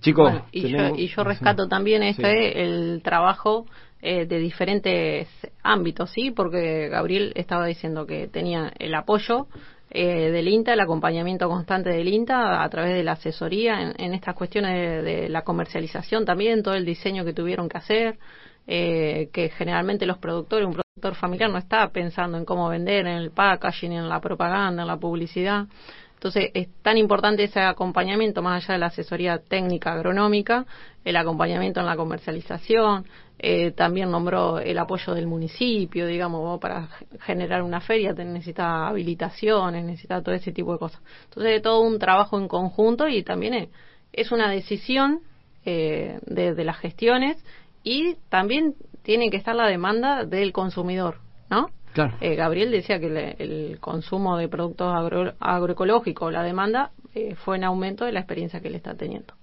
Chicos, 0.00 0.34
y, 0.52 0.68
yo, 0.68 0.94
y, 0.96 1.06
yo, 1.06 1.24
rescato 1.24 1.66
también 1.66 2.02
este 2.02 2.62
el 2.62 3.00
trabajo 3.02 3.64
eh, 4.02 4.26
de 4.26 4.38
diferentes 4.38 5.28
ámbitos, 5.62 6.10
¿sí? 6.10 6.30
Porque 6.30 6.88
Gabriel 6.90 7.32
estaba 7.36 7.64
diciendo 7.64 8.04
que 8.04 8.26
tenía 8.26 8.70
el 8.78 8.94
apoyo 8.94 9.46
eh, 9.90 10.32
del 10.32 10.48
INTA, 10.48 10.72
el 10.72 10.80
acompañamiento 10.80 11.48
constante 11.48 11.90
del 11.90 12.08
INTA 12.08 12.64
a 12.64 12.68
través 12.68 12.94
de 12.94 13.04
la 13.04 13.12
asesoría 13.12 13.94
en, 13.96 14.12
estas 14.12 14.34
cuestiones 14.34 15.04
de, 15.04 15.28
la 15.28 15.42
comercialización 15.42 16.24
también, 16.24 16.64
todo 16.64 16.74
el 16.74 16.84
diseño 16.84 17.24
que 17.24 17.32
tuvieron 17.32 17.68
que 17.68 17.78
hacer, 17.78 18.18
eh, 18.66 19.28
que 19.32 19.50
generalmente 19.50 20.06
los 20.06 20.18
productores, 20.18 20.66
un 20.66 20.72
productor 20.72 21.14
familiar 21.14 21.50
no 21.50 21.58
está 21.58 21.88
pensando 21.88 22.38
en 22.38 22.44
cómo 22.44 22.68
vender, 22.68 23.06
en 23.06 23.18
el 23.18 23.30
packaging, 23.30 23.92
en 23.92 24.08
la 24.08 24.20
propaganda, 24.20 24.82
en 24.82 24.88
la 24.88 24.96
publicidad. 24.96 25.66
Entonces 26.14 26.50
es 26.54 26.68
tan 26.80 26.96
importante 26.96 27.44
ese 27.44 27.60
acompañamiento, 27.60 28.40
más 28.40 28.64
allá 28.64 28.74
de 28.74 28.78
la 28.80 28.86
asesoría 28.86 29.38
técnica 29.38 29.92
agronómica, 29.92 30.64
el 31.04 31.16
acompañamiento 31.16 31.80
en 31.80 31.86
la 31.86 31.96
comercialización, 31.96 33.04
eh, 33.38 33.72
también 33.72 34.10
nombró 34.10 34.58
el 34.58 34.78
apoyo 34.78 35.12
del 35.12 35.26
municipio, 35.26 36.06
digamos, 36.06 36.58
para 36.60 36.88
generar 37.20 37.62
una 37.62 37.82
feria 37.82 38.14
necesita 38.14 38.86
habilitaciones, 38.86 39.84
necesita 39.84 40.22
todo 40.22 40.34
ese 40.34 40.52
tipo 40.52 40.72
de 40.72 40.78
cosas. 40.78 41.02
Entonces 41.24 41.60
todo 41.60 41.82
un 41.82 41.98
trabajo 41.98 42.38
en 42.38 42.48
conjunto 42.48 43.06
y 43.06 43.22
también 43.22 43.68
es, 44.10 44.32
una 44.32 44.48
decisión 44.48 45.20
eh, 45.66 46.18
de 46.24 46.64
las 46.64 46.78
gestiones 46.78 47.36
y 47.84 48.16
también 48.30 48.74
tiene 49.02 49.30
que 49.30 49.36
estar 49.36 49.54
la 49.54 49.68
demanda 49.68 50.24
del 50.24 50.52
consumidor, 50.52 51.18
¿no? 51.50 51.68
Claro. 51.92 52.16
Eh, 52.20 52.34
Gabriel 52.34 52.72
decía 52.72 52.98
que 52.98 53.36
el 53.38 53.78
consumo 53.78 54.36
de 54.36 54.48
productos 54.48 54.92
agroecológicos, 55.38 56.32
la 56.32 56.42
demanda, 56.42 56.90
eh, 57.14 57.36
fue 57.36 57.56
en 57.56 57.64
aumento 57.64 58.04
de 58.04 58.10
la 58.10 58.20
experiencia 58.20 58.60
que 58.60 58.66
él 58.66 58.74
está 58.74 58.94
teniendo. 58.94 59.34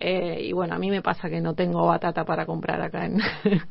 Eh, 0.00 0.42
y 0.42 0.52
bueno, 0.52 0.74
a 0.74 0.78
mí 0.78 0.90
me 0.90 1.00
pasa 1.00 1.30
que 1.30 1.40
no 1.40 1.54
tengo 1.54 1.86
batata 1.86 2.24
para 2.24 2.44
comprar 2.44 2.82
acá 2.82 3.06
en 3.06 3.20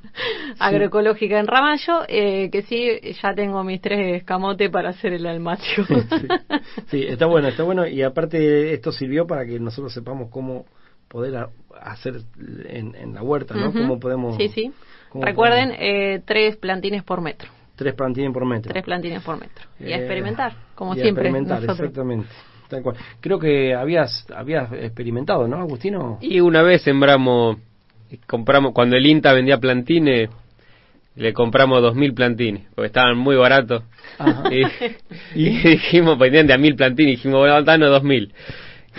agroecológica 0.59 1.37
en 1.37 1.45
Ramallo, 1.45 2.05
que 2.07 2.65
sí, 2.67 3.13
ya 3.21 3.35
tengo 3.35 3.63
mis 3.63 3.81
tres 3.81 4.21
escamotes 4.21 4.71
para 4.71 4.89
hacer 4.89 5.13
el 5.13 5.27
almacio. 5.27 5.85
sí. 6.87 7.03
está 7.03 7.27
bueno, 7.27 7.49
está 7.49 7.63
bueno. 7.63 7.85
Y 7.85 8.01
aparte 8.01 8.73
esto 8.73 8.91
sirvió 8.91 9.27
para 9.27 9.45
que 9.45 9.59
nosotros 9.59 9.93
sepamos 9.93 10.29
cómo 10.31 10.65
poder 11.13 11.47
hacer 11.79 12.21
en, 12.65 13.13
la 13.13 13.21
huerta, 13.21 13.53
¿no? 13.53 13.71
¿Cómo 13.71 13.99
podemos...? 13.99 14.35
Sí, 14.35 14.49
sí. 14.49 14.71
Recuerden, 15.13 15.71
eh, 15.77 16.23
tres 16.25 16.57
plantines 16.57 17.03
por 17.03 17.21
metro. 17.21 17.49
Tres 17.75 17.93
plantines 17.93 18.33
por 18.33 18.45
metro. 18.45 18.71
Tres 18.71 18.83
plantines 18.83 19.21
por 19.21 19.39
metro. 19.39 19.63
Y 19.79 19.93
a 19.93 19.97
experimentar, 19.97 20.53
como 20.73 20.95
siempre. 20.95 21.27
experimentar, 21.27 21.63
exactamente. 21.63 22.27
Creo 23.19 23.37
que 23.37 23.75
habías, 23.75 24.25
habías 24.35 24.73
experimentado, 24.73 25.47
¿no, 25.47 25.57
Agustino? 25.57 26.17
Y 26.19 26.39
una 26.39 26.63
vez 26.63 26.81
sembramos, 26.81 27.57
compramos, 28.25 28.73
cuando 28.73 28.97
el 28.97 29.05
INTA 29.05 29.33
vendía 29.33 29.59
plantines, 29.59 30.31
le 31.15 31.33
compramos 31.33 31.83
dos 31.83 31.93
mil 31.93 32.15
plantines, 32.15 32.63
porque 32.73 32.87
estaban 32.87 33.19
muy 33.19 33.35
baratos. 33.35 33.83
Y, 35.35 35.49
dijimos, 35.59 36.17
pendiente 36.17 36.53
a 36.53 36.57
mil 36.57 36.75
plantines, 36.75 37.17
dijimos, 37.17 37.41
bueno, 37.41 37.61
danos 37.61 37.89
dos 37.91 38.03
mil 38.03 38.33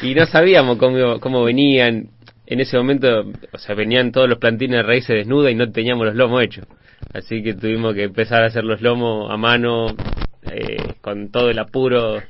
y 0.03 0.15
no 0.15 0.27
sabíamos 0.27 0.79
cómo, 0.79 1.21
cómo 1.21 1.45
venían. 1.45 2.09
En 2.47 2.61
ese 2.61 2.77
momento, 2.77 3.33
o 3.53 3.59
sea, 3.59 3.75
venían 3.75 4.13
todos 4.13 4.29
los 4.29 4.39
plantines 4.39 4.77
de 4.79 4.83
raíces 4.83 5.17
desnudas 5.17 5.51
y 5.51 5.55
no 5.55 5.71
teníamos 5.73 6.07
los 6.07 6.15
lomos 6.15 6.43
hechos. 6.43 6.67
Así 7.13 7.43
que 7.43 7.55
tuvimos 7.55 7.95
que 7.95 8.05
empezar 8.05 8.43
a 8.43 8.47
hacer 8.47 8.65
los 8.65 8.83
lomos 8.83 9.31
a 9.31 9.37
mano, 9.37 9.87
eh, 10.51 10.95
con 11.01 11.31
todo 11.31 11.49
el 11.51 11.59
apuro, 11.59 12.23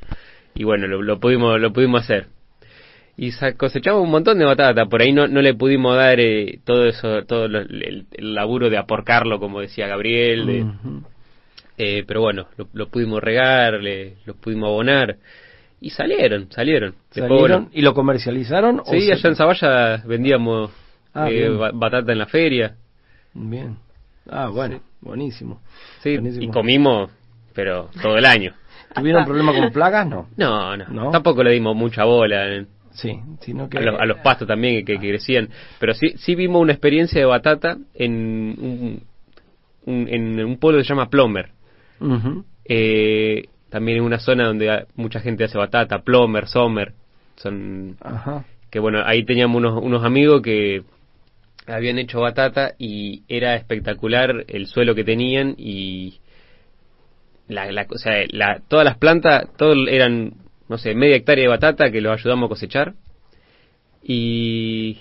y 0.55 0.65
bueno, 0.65 0.87
lo, 0.87 1.19
pudimos 1.19 1.61
lo 1.61 1.73
pudimos 1.73 2.03
hacer. 2.03 2.27
Y 3.17 3.31
cosechamos 3.57 4.03
un 4.03 4.11
montón 4.11 4.39
de 4.39 4.45
batata, 4.45 4.87
por 4.87 5.03
ahí 5.03 5.13
no, 5.13 5.29
no 5.29 5.41
le 5.41 5.55
pudimos 5.55 5.97
dar 5.97 6.19
eh, 6.19 6.59
todo 6.65 6.87
eso, 6.87 7.25
todo 7.25 7.47
el, 7.47 8.07
laburo 8.19 8.71
de 8.71 8.77
aporcarlo, 8.77 9.39
como 9.39 9.61
decía 9.61 9.87
Gabriel, 9.87 10.67
eh, 11.79 12.05
pero 12.07 12.21
bueno, 12.21 12.47
lo, 12.73 12.89
pudimos 12.89 13.23
regar, 13.23 13.81
le, 13.81 14.17
lo 14.27 14.35
pudimos 14.35 14.69
abonar 14.69 15.17
y 15.85 15.91
salieron, 15.91 16.51
salieron. 16.51 16.95
¿Y 17.73 17.83
lo 17.83 17.93
comercializaron? 17.93 18.81
Sí, 18.87 19.13
allá 19.13 19.29
en 19.29 19.37
Zavalla 19.37 20.03
vendíamos 20.07 20.71
ah, 21.13 21.29
eh, 21.31 21.51
batata 21.51 22.11
en 22.11 22.19
la 22.19 22.25
feria. 22.25 22.75
Bien. 23.35 23.77
Ah, 24.31 24.49
bueno, 24.49 24.81
buenísimo. 25.03 25.61
Sí, 26.03 26.19
y 26.41 26.49
comimos 26.49 27.11
pero 27.53 27.91
todo 28.01 28.17
el 28.17 28.25
año. 28.25 28.55
¿Tuvieron 28.95 29.25
problema 29.27 29.53
con 29.53 29.71
plagas? 29.73 30.07
No. 30.07 30.29
No, 30.39 30.75
no. 30.75 31.11
Tampoco 31.11 31.43
le 31.43 31.53
dimos 31.53 31.77
mucha 31.77 32.05
bola. 32.05 32.65
Sí, 32.93 33.21
sino 33.41 33.69
que... 33.69 33.77
A, 33.77 34.07
los, 34.07 34.21
pastos 34.21 34.49
también 34.49 34.87
que, 34.87 34.99
crecían. 34.99 35.51
Pero 35.79 35.93
sí, 35.93 36.15
sí 36.17 36.35
vimos 36.35 36.63
una 36.63 36.73
experiencia 36.73 37.21
de 37.21 37.27
batata 37.27 37.77
en 37.93 39.03
un, 39.85 40.09
en 40.09 40.45
un 40.45 40.57
pueblo 40.57 40.79
que 40.79 40.85
se 40.85 40.95
llama 40.95 41.11
Plomer. 41.11 41.51
eh, 42.65 43.45
también 43.75 43.99
en 43.99 44.05
una 44.05 44.21
zona 44.21 44.47
donde 44.47 44.87
mucha 44.95 45.19
gente 45.19 45.43
hace 45.43 45.59
batata, 45.59 46.03
Plomer, 46.03 46.47
Sommer. 46.47 46.93
Son... 47.35 47.97
Que 48.71 48.79
bueno, 48.79 49.03
ahí 49.05 49.25
teníamos 49.25 49.57
unos, 49.57 49.83
unos 49.83 50.05
amigos 50.05 50.43
que 50.43 50.85
habían 51.67 51.99
hecho 51.99 52.21
batata 52.21 52.75
y 52.79 53.25
era 53.27 53.57
espectacular 53.57 54.45
el 54.47 54.69
suelo 54.69 54.95
que 54.95 55.03
tenían 55.03 55.57
y 55.59 56.21
la, 57.49 57.73
la, 57.73 57.85
o 57.91 57.99
sea, 57.99 58.13
la, 58.31 58.61
todas 58.69 58.85
las 58.85 58.97
plantas, 58.97 59.49
todo 59.57 59.89
eran, 59.89 60.35
no 60.69 60.79
sé, 60.79 60.95
media 60.95 61.17
hectárea 61.17 61.43
de 61.43 61.49
batata 61.49 61.91
que 61.91 62.01
los 62.01 62.13
ayudamos 62.13 62.47
a 62.47 62.51
cosechar 62.51 62.95
y 64.05 65.01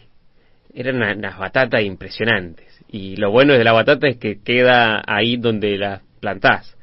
eran 0.74 0.96
unas, 0.96 1.38
batatas 1.38 1.84
impresionantes. 1.84 2.84
Y 2.90 3.18
lo 3.18 3.30
bueno 3.30 3.54
de 3.54 3.64
la 3.64 3.74
batata 3.74 4.08
es 4.08 4.18
que 4.18 4.42
queda 4.42 5.04
ahí 5.06 5.38
donde 5.38 5.78
la 5.78 6.02
plantás. 6.20 6.76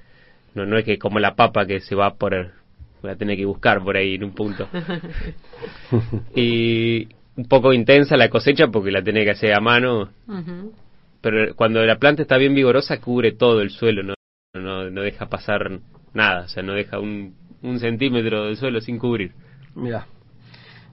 No, 0.55 0.67
no 0.67 0.79
es 0.79 0.85
que 0.85 0.99
como 0.99 1.19
la 1.19 1.35
papa 1.35 1.67
que 1.67 1.81
se 1.81 1.95
va 1.95 2.15
por 2.15 2.53
la 3.03 3.17
tiene 3.17 3.37
que 3.37 3.45
buscar 3.45 3.83
por 3.83 3.97
ahí 3.97 4.15
en 4.15 4.25
un 4.25 4.33
punto. 4.33 4.69
y 6.35 7.09
un 7.37 7.45
poco 7.49 7.73
intensa 7.73 8.17
la 8.17 8.29
cosecha 8.29 8.69
porque 8.69 8.91
la 8.91 9.03
tiene 9.03 9.25
que 9.25 9.31
hacer 9.31 9.55
a 9.55 9.61
mano. 9.61 10.11
Pero 11.21 11.55
cuando 11.55 11.85
la 11.85 11.99
planta 11.99 12.23
está 12.23 12.37
bien 12.37 12.55
vigorosa 12.55 13.01
cubre 13.01 13.33
todo 13.33 13.61
el 13.61 13.71
suelo, 13.71 14.03
no, 14.03 14.15
no, 14.55 14.91
no 14.91 15.03
deja 15.03 15.29
pasar 15.29 15.81
nada, 16.13 16.45
o 16.45 16.49
sea, 16.49 16.63
no 16.63 16.75
deja 16.75 16.99
un, 16.99 17.35
un 17.63 17.79
centímetro 17.79 18.47
del 18.47 18.57
suelo 18.57 18.81
sin 18.81 18.99
cubrir. 18.99 19.33
Mira. 19.75 20.07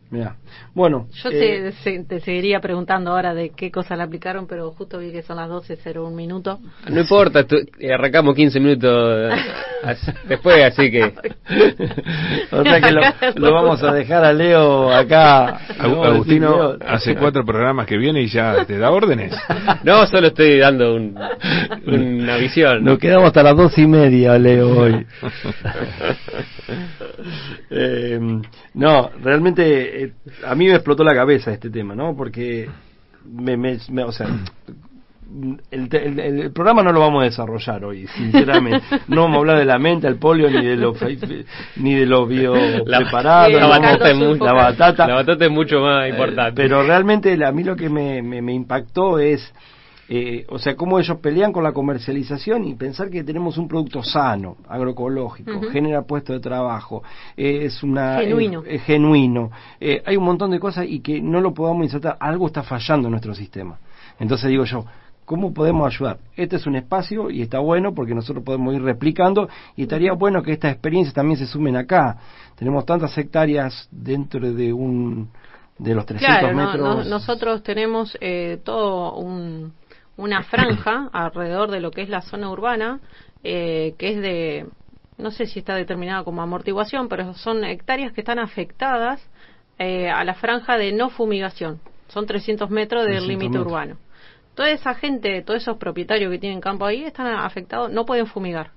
Mira, 0.10 0.38
bueno. 0.74 1.08
Yo 1.22 1.30
te, 1.30 1.68
eh, 1.68 2.06
te, 2.08 2.20
seguiría 2.22 2.62
preguntando 2.62 3.12
ahora 3.12 3.34
de 3.34 3.50
qué 3.50 3.70
cosa 3.70 3.98
le 3.98 4.04
aplicaron, 4.04 4.48
pero 4.48 4.72
justo 4.72 5.00
vi 5.00 5.12
que 5.12 5.22
son 5.22 5.36
las 5.36 5.50
12.01 5.50 6.12
minuto. 6.12 6.60
No 6.90 7.02
importa, 7.02 7.46
eh, 7.80 7.94
arrancamos 7.94 8.34
15 8.34 8.60
minutos 8.62 9.34
después, 10.30 10.64
así 10.64 10.90
que. 10.90 11.04
o 12.52 12.64
sea 12.64 12.80
que 12.80 12.92
lo, 13.36 13.54
vamos 13.54 13.84
a 13.84 13.92
dejar 13.92 14.24
a 14.24 14.32
Leo 14.32 14.94
acá. 14.94 15.60
Agustino 15.78 16.78
hace 16.86 17.16
cuatro 17.16 17.44
programas 17.44 17.86
que 17.86 17.98
viene 17.98 18.22
y 18.22 18.28
ya 18.28 18.64
te 18.66 18.78
da 18.78 18.92
órdenes. 18.92 19.34
no, 19.84 20.08
solo 20.08 20.28
estoy 20.28 20.60
dando 20.60 20.96
un, 20.96 21.20
una 21.86 22.38
visión. 22.38 22.82
Nos 22.86 22.98
quedamos 22.98 23.28
hasta 23.28 23.44
las 23.44 23.58
dos 23.58 23.78
y 23.78 23.88
media, 23.88 24.38
Leo, 24.38 24.70
hoy. 24.70 25.06
Eh, 27.70 28.20
no, 28.74 29.12
realmente 29.22 29.97
eh, 30.04 30.14
a 30.46 30.56
mí 30.56 30.68
me 30.68 30.76
explotó 30.76 31.04
la 31.04 31.14
cabeza 31.14 31.52
este 31.52 31.70
tema, 31.70 31.96
¿no? 31.96 32.16
Porque 32.16 32.70
me, 33.26 33.58
me, 33.58 33.78
o 34.04 34.12
sea, 34.12 34.28
el, 35.72 35.90
el, 35.92 36.52
programa 36.52 36.84
no 36.84 36.92
lo 36.92 37.02
vamos 37.02 37.22
a 37.22 37.26
desarrollar 37.26 37.84
hoy, 37.84 38.08
sinceramente. 38.08 38.86
No 39.08 39.24
vamos 39.24 39.38
a 39.38 39.40
hablar 39.40 39.60
de 39.60 39.66
la 39.66 39.80
mente, 39.80 40.08
el 40.08 40.18
polio, 40.18 40.50
ni 40.50 40.66
de 40.66 40.76
los 40.76 40.98
ni 41.76 41.96
de 41.96 42.06
los 42.06 42.28
biopreparados. 42.28 43.54
La, 43.54 43.60
la, 43.60 43.68
batata 43.68 44.12
es 44.12 44.40
la, 44.40 44.54
batata. 44.54 45.08
La 45.08 45.16
batata 45.16 45.46
es 45.46 45.52
mucho 45.52 45.82
más 45.82 46.06
eh, 46.06 46.10
importante. 46.10 46.62
pero 46.62 46.84
realmente 46.84 47.38
a 47.44 47.52
mí 47.52 47.64
lo 47.64 47.76
que 47.76 47.90
me, 47.90 48.22
me, 48.22 48.42
me 48.42 48.54
impactó 48.54 49.20
es 49.20 49.54
eh, 50.10 50.46
o 50.48 50.58
sea, 50.58 50.76
cómo 50.76 51.00
ellos 51.00 51.18
pelean 51.18 51.52
con 51.52 51.64
la 51.64 51.74
comercialización 51.74 52.64
y 52.66 52.76
pensar 52.76 53.10
que 53.10 53.26
tenemos 53.26 53.58
un 53.58 53.68
producto 53.68 54.02
sano, 54.04 54.56
agroecológico, 54.68 55.62
genera 55.70 56.04
puestos 56.04 56.38
de 56.38 56.40
trabajo, 56.40 57.04
eh, 57.36 57.66
es 57.66 57.84
una 57.84 58.20
genuino, 58.20 58.64
eh, 58.66 58.80
genuino. 58.80 59.52
hay 59.82 60.16
un 60.16 60.24
montón 60.24 60.52
de 60.52 60.60
cosas 60.60 60.86
y 60.88 61.02
que 61.02 61.22
no 61.22 61.42
lo 61.42 61.54
podamos 61.54 61.84
insertar, 61.84 62.16
algo 62.22 62.48
está 62.48 62.64
fallando 62.64 63.08
en 63.08 63.12
nuestro 63.12 63.36
sistema. 63.36 63.80
Entonces 64.18 64.50
digo 64.50 64.64
yo, 64.64 64.86
¿cómo 65.26 65.54
podemos 65.54 65.94
ayudar? 65.94 66.20
Este 66.38 66.56
es 66.56 66.66
un 66.66 66.78
espacio 66.78 67.30
y 67.30 67.42
está 67.42 67.60
bueno 67.60 67.94
porque 67.94 68.16
nosotros 68.16 68.46
podemos 68.46 68.74
ir 68.76 68.84
replicando 68.84 69.50
y 69.76 69.84
estaría 69.84 70.14
bueno 70.14 70.42
que 70.42 70.54
estas 70.54 70.72
experiencias 70.72 71.14
también 71.14 71.38
se 71.38 71.46
sumen 71.46 71.76
acá. 71.76 72.18
Tenemos 72.56 72.86
tantas 72.86 73.16
hectáreas 73.18 73.90
dentro 73.92 74.54
de 74.54 74.72
un 74.72 75.30
de 75.78 75.94
los 75.94 76.06
300 76.06 76.56
metros. 76.56 77.08
nosotros 77.08 77.62
tenemos 77.62 78.18
todo 78.64 79.18
un 79.18 79.74
una 80.18 80.44
franja 80.44 81.10
alrededor 81.14 81.72
de 81.72 81.80
lo 81.80 81.92
que 81.92 82.02
es 82.02 82.10
la 82.10 82.22
zona 82.22 82.50
urbana, 82.50 83.00
eh, 83.44 83.94
que 83.98 84.10
es 84.10 84.22
de, 84.22 84.68
no 85.18 85.32
sé 85.32 85.46
si 85.46 85.60
está 85.60 85.76
determinada 85.76 86.24
como 86.24 86.42
amortiguación, 86.42 87.08
pero 87.08 87.34
son 87.36 87.64
hectáreas 87.64 88.12
que 88.12 88.22
están 88.22 88.40
afectadas 88.40 89.26
eh, 89.80 90.10
a 90.10 90.24
la 90.24 90.34
franja 90.34 90.78
de 90.78 90.92
no 90.92 91.10
fumigación. 91.10 91.80
Son 92.08 92.26
300 92.26 92.70
metros 92.70 93.06
del 93.06 93.28
límite 93.28 93.60
urbano. 93.60 93.98
Toda 94.56 94.72
esa 94.72 94.96
gente, 94.96 95.44
todos 95.44 95.62
esos 95.62 95.78
propietarios 95.78 96.32
que 96.32 96.40
tienen 96.40 96.62
campo 96.62 96.86
ahí 96.86 97.04
están 97.04 97.28
afectados, 97.28 97.92
no 97.92 98.06
pueden 98.06 98.26
fumigar 98.26 98.72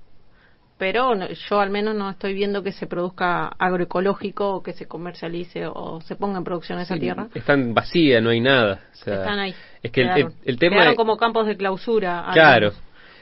pero 0.81 1.13
yo 1.15 1.59
al 1.59 1.69
menos 1.69 1.93
no 1.93 2.09
estoy 2.09 2.33
viendo 2.33 2.63
que 2.63 2.71
se 2.71 2.87
produzca 2.87 3.49
agroecológico 3.59 4.49
o 4.49 4.63
que 4.63 4.73
se 4.73 4.87
comercialice 4.87 5.67
o 5.67 6.01
se 6.01 6.15
ponga 6.15 6.39
en 6.39 6.43
producción 6.43 6.79
esa 6.79 6.97
tierra. 6.97 7.27
Están 7.35 7.75
vacías, 7.75 8.19
no 8.19 8.31
hay 8.31 8.39
nada. 8.39 8.79
están 8.91 9.37
ahí. 9.37 9.53
Es 9.83 9.91
que 9.91 10.01
el, 10.01 10.33
el, 10.43 10.57
tema 10.57 10.77
quedaron 10.77 10.95
como 10.95 11.17
campos 11.17 11.45
de 11.45 11.55
clausura. 11.55 12.25
Claro. 12.33 12.71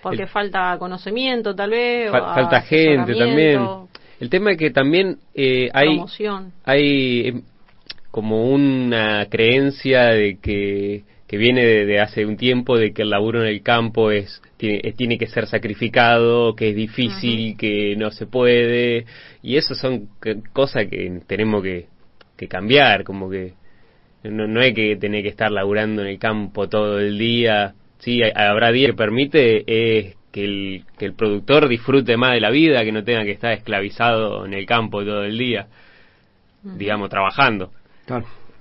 porque 0.01 0.26
falta 0.26 0.78
conocimiento 0.80 1.53
tal 1.53 1.72
vez. 1.72 2.10
falta 2.10 2.62
gente 2.62 3.14
también. 3.14 3.62
El 4.22 4.30
tema 4.30 4.51
es 4.51 4.57
que 4.57 4.72
también 4.72 5.18
eh, 5.36 5.70
hay, 5.74 6.01
hay 6.64 7.28
eh, 7.28 7.41
como 8.10 8.51
una 8.51 9.26
creencia 9.26 10.05
de 10.05 10.38
que 10.41 11.03
que 11.30 11.38
viene 11.38 11.63
de, 11.63 11.99
hace 11.99 12.25
un 12.25 12.38
tiempo 12.38 12.75
de 12.75 12.91
que 12.91 13.03
el 13.03 13.11
laburo 13.11 13.43
en 13.43 13.49
el 13.49 13.61
campo 13.61 14.09
es 14.09 14.41
tiene, 14.57 14.82
tiene 14.93 15.19
que 15.19 15.27
ser 15.27 15.45
sacrificado, 15.45 16.55
que 16.55 16.71
es 16.71 16.75
difícil, 16.75 17.55
que 17.55 17.95
no 17.95 18.09
se 18.09 18.25
puede, 18.25 19.05
y 19.43 19.57
eso 19.57 19.75
son 19.75 20.09
cosas 20.53 20.88
que 20.88 21.21
tenemos 21.27 21.61
que, 21.61 21.86
que 22.36 22.47
cambiar, 22.47 23.03
como 23.03 23.30
que 23.30 23.53
no, 24.23 24.47
no 24.47 24.59
hay 24.59 24.73
que 24.73 24.95
tener 24.95 25.21
que 25.21 25.30
estar 25.30 25.51
laburando 25.51 26.01
en 26.01 26.07
el 26.07 26.17
campo 26.17 26.67
todo 26.67 26.99
el 26.99 27.19
día, 27.19 27.75
sí, 27.99 28.21
habrá 28.23 28.71
días 28.71 28.89
que 28.89 28.97
permite 28.97 29.63
es 29.67 30.15
que 30.32 30.43
el, 30.43 30.84
que 30.97 31.05
el 31.05 31.13
productor 31.13 31.69
disfrute 31.69 32.17
más 32.17 32.34
de 32.34 32.41
la 32.41 32.49
vida, 32.49 32.84
que 32.84 32.91
no 32.91 33.03
tenga 33.03 33.23
que 33.23 33.34
estar 33.34 33.51
esclavizado 33.51 34.47
en 34.47 34.55
el 34.55 34.65
campo 34.65 35.05
todo 35.05 35.23
el 35.25 35.38
día, 35.38 35.67
digamos, 36.63 37.07
trabajando. 37.07 37.71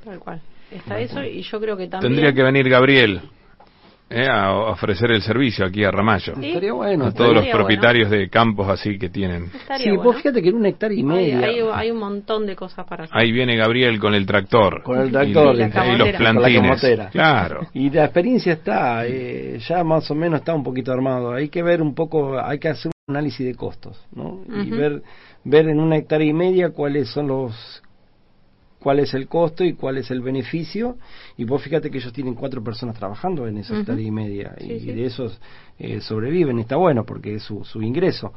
Tal 0.05 0.19
cual. 0.19 0.43
Está 0.71 1.01
eso 1.01 1.23
y 1.23 1.43
yo 1.43 1.61
creo 1.61 1.77
que 1.77 1.89
también... 1.89 2.13
Tendría 2.13 2.33
que 2.33 2.43
venir 2.43 2.69
Gabriel 2.69 3.23
eh, 4.11 4.27
a 4.27 4.55
ofrecer 4.55 5.11
el 5.11 5.21
servicio 5.21 5.67
aquí 5.67 5.85
a 5.85 5.91
Ramallo. 5.91 6.33
Estaría 6.33 6.73
bueno. 6.73 7.07
A 7.07 7.13
todos 7.13 7.35
los 7.35 7.47
propietarios 7.49 8.09
de 8.09 8.31
campos 8.31 8.67
así 8.67 8.99
que 8.99 9.11
tienen. 9.11 9.51
sí, 9.77 9.91
vos 9.91 10.17
fíjate 10.17 10.41
que 10.41 10.49
en 10.49 10.57
una 10.57 10.71
hectárea 10.71 10.99
y 10.99 11.03
media. 11.03 11.41
Hay, 11.75 11.91
un 11.91 11.99
montón 11.99 12.47
de 12.47 12.57
cosas 12.57 12.87
para 12.87 13.05
hacer. 13.05 13.15
Ahí 13.15 13.33
viene 13.33 13.55
Gabriel 13.57 13.99
con 13.99 14.15
el 14.15 14.25
tractor. 14.25 14.83
Con 14.83 14.99
el 14.99 15.13
tractor. 15.13 15.55
Y, 15.55 15.99
los 15.99 16.13
plantines. 16.17 17.11
claro. 17.13 17.67
Y 17.75 17.91
la 17.91 18.05
experiencia 18.05 18.55
está, 18.55 19.07
eh, 19.07 19.59
ya 19.69 19.85
más 19.85 20.11
o 20.11 20.15
menos 20.15 20.41
está 20.41 20.55
un 20.55 20.65
poquito 20.65 20.91
armado. 20.91 21.35
Hay 21.35 21.51
que 21.51 21.63
ver 21.63 21.83
un 21.83 21.95
poco, 21.95 22.41
hay 22.41 22.59
que 22.59 22.69
hacer 22.69 22.91
un 23.07 23.15
análisis 23.15 23.47
de 23.47 23.55
costos, 23.55 24.03
¿no? 24.15 24.41
Y 24.49 24.71
ver, 24.71 25.03
ver 25.45 25.69
en 25.69 25.81
una 25.81 25.97
hectárea 25.97 26.27
y 26.27 26.33
media 26.33 26.71
cuáles 26.71 27.11
son 27.11 27.29
los 27.29 27.83
cuál 28.81 29.01
es 29.01 29.15
el 29.15 29.29
costo 29.29 29.65
y 29.65 29.75
cuál 29.75 29.99
es 29.99 30.11
el 30.11 30.21
beneficio. 30.21 30.97
Y 31.37 31.45
vos 31.45 31.63
fíjate 31.63 31.91
que 31.91 31.99
ellos 31.99 32.13
tienen 32.13 32.35
cuatro 32.35 32.63
personas 32.63 32.97
trabajando 32.97 33.47
en 33.47 33.59
esa 33.59 33.75
uh 33.75 33.99
y 33.99 34.11
media 34.11 34.55
y 34.61 34.93
de 34.93 35.07
esos 35.07 35.41
eh, 35.79 36.01
sobreviven. 36.01 36.59
Está 36.59 36.77
bueno 36.77 37.05
porque 37.05 37.35
es 37.35 37.43
su, 37.43 37.65
su 37.65 37.83
ingreso. 37.83 38.33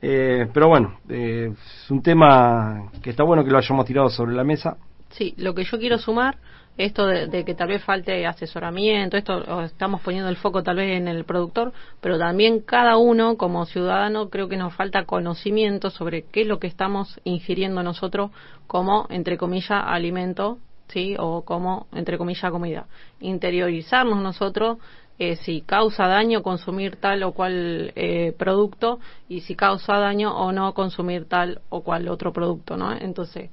Eh, 0.00 0.46
pero 0.52 0.68
bueno, 0.68 0.98
eh, 1.08 1.52
es 1.52 1.90
un 1.90 2.02
tema 2.02 2.90
que 3.02 3.10
está 3.10 3.24
bueno 3.24 3.44
que 3.44 3.50
lo 3.50 3.58
hayamos 3.58 3.84
tirado 3.84 4.08
sobre 4.10 4.34
la 4.34 4.44
mesa. 4.44 4.76
Sí, 5.10 5.34
lo 5.38 5.54
que 5.54 5.64
yo 5.64 5.78
quiero 5.78 5.98
sumar 5.98 6.38
esto 6.78 7.06
de, 7.06 7.44
que 7.44 7.54
tal 7.54 7.68
vez 7.68 7.82
falte 7.82 8.24
asesoramiento, 8.24 9.16
esto 9.16 9.62
estamos 9.62 10.00
poniendo 10.00 10.30
el 10.30 10.36
foco 10.36 10.62
tal 10.62 10.76
vez 10.76 10.96
en 10.96 11.08
el 11.08 11.24
productor, 11.24 11.72
pero 12.00 12.18
también 12.18 12.60
cada 12.60 12.96
uno 12.96 13.36
como 13.36 13.66
ciudadano 13.66 14.30
creo 14.30 14.48
que 14.48 14.56
nos 14.56 14.74
falta 14.74 15.04
conocimiento 15.04 15.90
sobre 15.90 16.22
qué 16.22 16.42
es 16.42 16.46
lo 16.46 16.60
que 16.60 16.68
estamos 16.68 17.20
ingiriendo 17.24 17.82
nosotros 17.82 18.30
como, 18.68 19.06
entre 19.10 19.36
comillas, 19.36 19.82
alimento, 19.86 20.58
¿sí? 20.88 21.16
O 21.18 21.42
como, 21.42 21.88
entre 21.92 22.16
comillas, 22.16 22.50
comida. 22.52 22.86
Interiorizarnos 23.20 24.22
nosotros 24.22 24.78
eh, 25.18 25.34
si 25.34 25.62
causa 25.62 26.06
daño 26.06 26.44
consumir 26.44 26.94
tal 26.94 27.24
o 27.24 27.32
cual 27.32 27.92
eh, 27.96 28.32
producto 28.38 29.00
y 29.28 29.40
si 29.40 29.56
causa 29.56 29.98
daño 29.98 30.32
o 30.32 30.52
no 30.52 30.72
consumir 30.74 31.24
tal 31.24 31.60
o 31.70 31.82
cual 31.82 32.08
otro 32.08 32.32
producto, 32.32 32.76
¿no? 32.76 32.92
Entonces, 32.92 33.50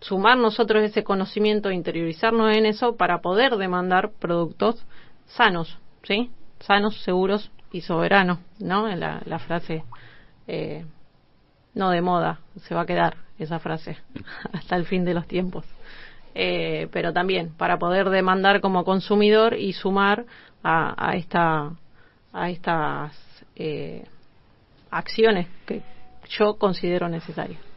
sumar 0.00 0.38
nosotros 0.38 0.82
ese 0.82 1.04
conocimiento, 1.04 1.70
interiorizarnos 1.70 2.56
en 2.56 2.66
eso 2.66 2.96
para 2.96 3.20
poder 3.20 3.56
demandar 3.56 4.10
productos 4.18 4.84
sanos, 5.26 5.78
¿sí? 6.02 6.30
Sanos, 6.60 7.02
seguros 7.02 7.50
y 7.72 7.82
soberanos, 7.82 8.38
¿no? 8.58 8.88
La, 8.94 9.20
la 9.24 9.38
frase 9.38 9.84
eh, 10.46 10.84
no 11.74 11.90
de 11.90 12.00
moda, 12.00 12.40
se 12.62 12.74
va 12.74 12.82
a 12.82 12.86
quedar 12.86 13.16
esa 13.38 13.58
frase 13.58 13.96
hasta 14.52 14.76
el 14.76 14.86
fin 14.86 15.04
de 15.04 15.14
los 15.14 15.26
tiempos. 15.26 15.64
Eh, 16.34 16.88
pero 16.92 17.12
también 17.12 17.52
para 17.56 17.78
poder 17.78 18.10
demandar 18.10 18.60
como 18.60 18.84
consumidor 18.84 19.54
y 19.54 19.72
sumar 19.72 20.24
a, 20.62 21.10
a 21.10 21.16
esta 21.16 21.72
a 22.32 22.50
estas 22.50 23.12
eh, 23.56 24.04
acciones 24.90 25.48
que 25.66 25.82
yo 26.28 26.54
considero 26.58 27.08
necesarias. 27.08 27.67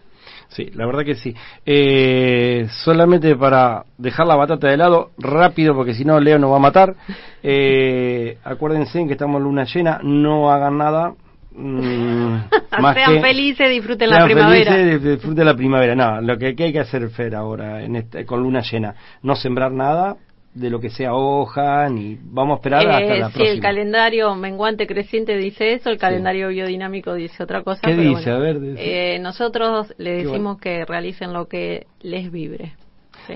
Sí, 0.50 0.70
la 0.74 0.86
verdad 0.86 1.06
que 1.06 1.16
sí. 1.16 1.34
Eh, 1.66 2.68
solamente 2.84 3.36
para 3.36 3.86
dejar 3.98 4.28
la 4.28 4.36
batata 4.36 4.68
de 4.68 4.78
lado, 4.78 5.12
rápido, 5.18 5.76
porque 5.76 5.94
si 5.94 6.04
no 6.04 6.20
Leo 6.20 6.38
nos 6.40 6.52
va 6.52 6.58
a 6.58 6.60
matar. 6.60 6.96
Eh, 7.42 8.38
acuérdense 8.44 9.06
que 9.08 9.14
estamos 9.14 9.38
en 9.38 9.44
luna 9.44 9.64
llena, 9.64 10.00
no 10.04 10.52
hagan 10.52 10.78
nada. 10.78 11.14
Mm, 11.54 12.36
sean 12.94 13.22
felices, 13.22 13.70
disfruten 13.70 14.10
la 14.10 14.26
primavera. 14.26 14.74
Felices, 14.74 15.04
disfruten 15.04 15.46
la 15.46 15.56
primavera. 15.56 15.96
No, 15.96 16.22
lo 16.22 16.38
que, 16.38 16.48
hay 16.48 16.74
que 16.74 16.80
hacer, 16.80 17.10
Fer, 17.10 17.36
ahora, 17.36 17.84
en 17.84 17.96
este, 17.96 18.26
con 18.26 18.42
luna 18.42 18.62
llena, 18.62 18.96
no 19.22 19.36
sembrar 19.36 19.72
nada, 19.72 20.18
de 20.54 20.70
lo 20.70 20.80
que 20.80 20.90
sea 20.90 21.14
hoja, 21.14 21.88
ni 21.90 22.18
vamos 22.22 22.56
a 22.56 22.58
esperar 22.58 22.88
hasta 22.88 23.16
eh, 23.16 23.20
la 23.20 23.32
sí, 23.32 23.44
el 23.44 23.62
calendario 23.62 24.36
menguante 24.36 24.86
creciente 24.86 25.38
dice 25.38 25.74
eso, 25.74 25.90
el 25.90 25.98
calendario 25.98 26.50
biodinámico 26.50 27.14
dice 27.14 27.44
otra 27.44 27.64
cosa. 27.64 27.82
¿Qué 27.84 27.96
dice? 27.96 28.30
a 28.30 28.38
ver. 28.38 28.58
Eh, 28.78 29.20
nosotros 29.20 29.94
le 29.98 30.24
decimos 30.24 30.60
que 30.60 30.84
realicen 30.86 31.32
lo 31.32 31.48
que 31.48 31.88
les 32.02 32.32
vibre. 32.32 32.74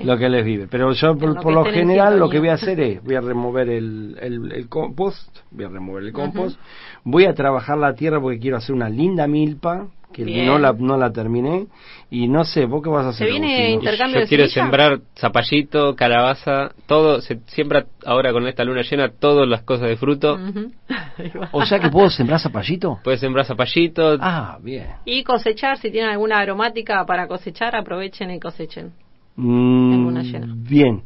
Lo 0.04 0.18
que 0.18 0.30
les 0.30 0.44
vive. 0.44 0.68
Pero 0.70 0.92
yo, 0.94 1.16
por 1.18 1.54
lo, 1.54 1.64
general, 1.66 2.20
lo 2.20 2.30
que 2.30 2.40
voy 2.40 2.50
a 2.50 2.54
hacer 2.54 2.80
es, 2.80 3.04
voy 3.04 3.16
a 3.16 3.22
remover 3.22 3.70
el, 3.70 4.18
el, 4.20 4.68
compost, 4.68 5.30
voy 5.52 5.66
a 5.66 5.70
remover 5.70 6.04
el 6.04 6.12
compost, 6.12 6.60
voy 7.04 7.26
a 7.26 7.34
trabajar 7.34 7.78
la 7.78 7.94
tierra 7.94 8.20
porque 8.20 8.40
quiero 8.40 8.58
hacer 8.58 8.76
una 8.76 8.90
linda 8.90 9.28
milpa, 9.28 9.88
que 10.24 10.46
no 10.46 10.58
la, 10.58 10.74
no 10.74 10.98
la 10.98 11.12
terminé, 11.12 11.68
y 12.10 12.28
no 12.28 12.46
sé, 12.46 12.66
¿vos 12.66 12.82
qué 12.82 12.90
vas 12.90 13.06
a 13.06 13.10
hacer? 13.10 13.28
¿Se 13.28 13.32
viene 13.32 13.72
intercambio 13.72 14.22
Yo 14.22 14.28
quiero 14.28 14.48
sembrar 14.48 15.00
zapallito, 15.20 15.96
calabaza, 15.96 16.72
todo, 16.86 17.20
se 17.20 17.40
siembra 17.48 17.86
ahora 18.06 18.32
con 18.32 18.48
esta 18.48 18.64
luna 18.64 18.82
llena 18.84 19.10
todas 19.10 19.48
las 19.48 19.64
cosas 19.64 19.90
de 19.90 19.98
fruto. 19.98 20.40
o 21.52 21.66
sea 21.66 21.80
que 21.80 21.90
puedo 21.90 22.10
sembrar 22.10 22.40
zapallito. 22.40 23.00
Puedes 23.04 23.20
sembrar 23.20 23.46
zapallito. 23.46 24.18
Ah, 24.22 24.58
bien. 24.62 24.88
Y 25.04 25.24
cosechar, 25.24 25.78
si 25.78 25.92
tienen 25.92 26.12
alguna 26.12 26.40
aromática 26.40 27.06
para 27.06 27.28
cosechar, 27.28 27.76
aprovechen 27.76 28.32
y 28.32 28.40
cosechen. 28.40 28.94
Mm, 29.36 30.64
bien. 30.64 31.04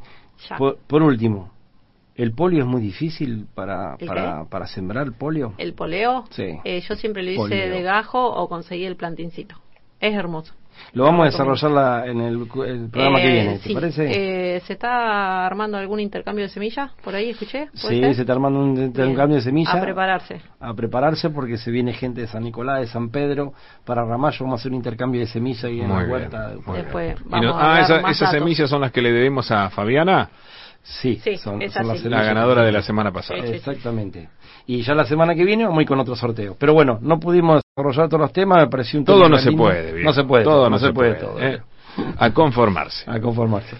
Por, 0.57 1.03
último, 1.03 1.51
¿el 2.19 2.33
polio 2.33 2.63
es 2.63 2.65
muy 2.65 2.81
difícil 2.81 3.47
para, 3.55 3.95
para, 4.49 4.67
sembrar 4.67 5.07
el 5.07 5.13
polio? 5.13 5.53
¿El 5.57 5.73
poleo? 5.73 6.25
Sí. 6.31 6.59
Eh, 6.65 6.81
yo 6.81 6.95
siempre 6.95 7.23
le 7.23 7.33
hice 7.33 7.55
de 7.55 7.81
gajo 7.81 8.25
o 8.25 8.49
conseguí 8.49 8.83
el 8.85 8.97
plantincito. 8.97 9.55
Es 10.01 10.13
hermoso. 10.13 10.53
Lo 10.93 11.03
vamos 11.03 11.23
a 11.23 11.25
desarrollar 11.25 12.09
en 12.09 12.21
el, 12.21 12.47
programa 12.47 13.19
que 13.19 13.27
eh, 13.27 13.31
viene, 13.31 13.59
¿te 13.59 13.73
parece? 13.73 14.55
Eh, 14.55 14.59
¿Se 14.61 14.73
está 14.73 15.45
armando 15.45 15.77
algún 15.77 15.99
intercambio 15.99 16.43
de 16.43 16.49
semillas? 16.49 16.91
Por 17.03 17.15
ahí 17.15 17.29
escuché. 17.29 17.67
Sí, 17.73 18.01
se 18.13 18.21
está 18.21 18.33
armando 18.33 18.59
un 18.59 18.77
intercambio 18.77 19.37
de 19.37 19.43
semillas. 19.43 19.75
A 19.75 19.81
prepararse. 19.81 20.41
A 20.59 20.73
prepararse 20.73 21.29
porque 21.29 21.57
se 21.57 21.71
viene 21.71 21.93
gente 21.93 22.21
de 22.21 22.27
San 22.27 22.43
Nicolás, 22.43 22.81
de 22.81 22.87
San 22.87 23.09
Pedro, 23.09 23.53
para 23.85 24.03
Ramallo 24.03 24.37
vamos 24.41 24.59
a 24.59 24.61
hacer 24.61 24.71
un 24.71 24.77
intercambio 24.77 25.21
de 25.21 25.27
semillas 25.27 25.71
y 25.71 25.81
en 25.81 25.89
la 25.89 26.03
huerta. 26.03 26.49
Después 26.49 27.15
ah, 27.31 28.09
esas 28.09 28.31
semillas 28.31 28.69
son 28.69 28.81
las 28.81 28.91
que 28.91 29.01
le 29.01 29.11
debemos 29.11 29.51
a 29.51 29.69
Fabiana. 29.69 30.29
Sí, 30.83 31.21
son, 31.37 31.59
la 31.59 32.23
ganadora 32.23 32.63
de 32.63 32.71
la 32.71 32.81
semana 32.81 33.11
pasada. 33.11 33.45
Exactamente. 33.45 34.29
Y 34.65 34.81
ya 34.81 34.93
la 34.93 35.05
semana 35.05 35.35
que 35.35 35.43
viene 35.43 35.63
vamos 35.63 35.79
a 35.79 35.81
ir 35.81 35.87
con 35.87 35.99
otro 35.99 36.15
sorteo. 36.15 36.55
Pero 36.59 36.73
bueno, 36.73 36.99
no 37.01 37.19
pudimos 37.19 37.61
desarrollar 37.75 38.09
todos 38.09 38.21
los 38.21 38.33
temas, 38.33 38.63
me 38.63 38.67
pareció 38.67 38.99
un 38.99 39.05
Todo 39.05 39.29
no 39.29 39.37
se 39.37 39.51
puede, 39.51 40.03
No 40.03 40.13
se 40.13 40.23
puede. 40.23 40.43
Todo, 40.43 40.69
no, 40.69 40.79
se, 40.79 40.91
puede, 40.91 41.15
todo. 41.15 41.39
¿eh? 41.39 41.61
A 42.17 42.31
conformarse. 42.31 43.09
A 43.09 43.19
conformarse. 43.19 43.75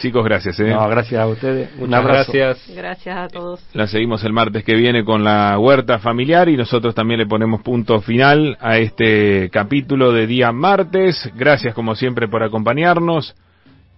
Chicos, 0.00 0.24
gracias. 0.24 0.60
¿eh? 0.60 0.68
No, 0.68 0.86
gracias 0.88 1.20
a 1.20 1.26
ustedes. 1.26 1.70
Un 1.78 1.92
abrazo. 1.94 2.32
Gracias. 2.32 2.76
Gracias 2.76 3.16
a 3.16 3.28
todos. 3.28 3.60
La 3.72 3.86
seguimos 3.86 4.24
el 4.24 4.32
martes 4.32 4.62
que 4.62 4.74
viene 4.74 5.04
con 5.04 5.24
la 5.24 5.58
huerta 5.58 5.98
familiar 5.98 6.48
y 6.48 6.56
nosotros 6.56 6.94
también 6.94 7.20
le 7.20 7.26
ponemos 7.26 7.62
punto 7.62 8.00
final 8.00 8.58
a 8.60 8.78
este 8.78 9.48
capítulo 9.50 10.12
de 10.12 10.26
día 10.26 10.52
martes. 10.52 11.30
Gracias 11.34 11.74
como 11.74 11.94
siempre 11.94 12.28
por 12.28 12.42
acompañarnos. 12.42 13.34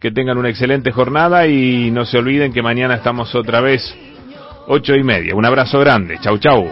Que 0.01 0.13
tengan 0.13 0.39
una 0.39 0.49
excelente 0.49 0.93
jornada 0.93 1.49
y 1.49 1.91
no 1.91 2.05
se 2.05 2.19
olviden 2.19 2.53
que 2.53 2.63
mañana 2.63 2.95
estamos 2.95 3.35
otra 3.35 3.61
vez 3.61 3.83
ocho 4.69 4.95
y 4.95 5.03
media. 5.03 5.35
Un 5.35 5.45
abrazo 5.45 5.81
grande. 5.81 6.19
Chau, 6.21 6.39
chau. 6.39 6.69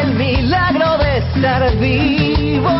El 0.00 0.14
milagro 0.14 0.96
de 0.96 1.18
estar 1.18 1.76
vivo. 1.76 2.70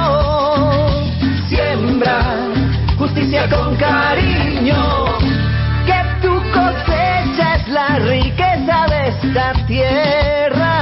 Siembra 1.48 2.48
justicia 2.96 3.46
con 3.50 3.76
cariño. 3.76 5.04
Que 5.84 6.02
tu 6.22 6.32
cosecha 6.50 7.56
es 7.56 7.68
la 7.68 7.98
riqueza 7.98 8.86
de 8.88 9.08
esta 9.08 9.52
tierra. 9.66 10.74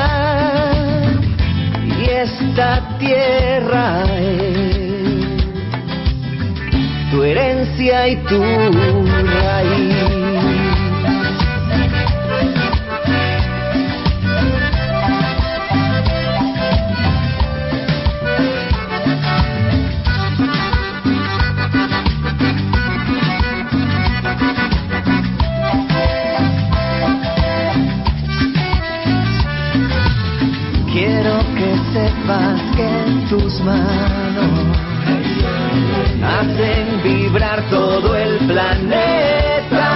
Y 1.83 2.05
esta 2.09 2.99
tierra 2.99 3.46
y 8.09 8.17
tu 8.29 8.41
raíz. 8.41 10.37
sepas 31.93 32.61
que 32.77 32.83
en 32.83 33.29
tus 33.29 33.61
manos 33.61 34.76
hacen 36.27 37.03
vibrar 37.03 37.63
todo 37.71 38.17
el 38.17 38.39
planeta. 38.47 39.89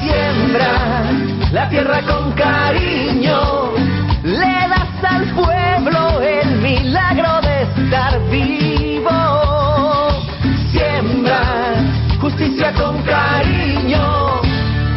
Siembra 0.00 1.10
la 1.52 1.68
tierra 1.68 2.00
con 2.02 2.32
cariño, 2.32 3.72
le 4.22 4.68
das 4.72 5.04
al 5.04 5.24
pueblo 5.34 6.20
el 6.20 6.60
milagro 6.60 7.40
de 7.42 7.62
estar 7.62 8.20
vivo. 8.30 9.10
Siembra 10.70 11.42
justicia 12.20 12.72
con 12.74 13.02
cariño, 13.02 14.40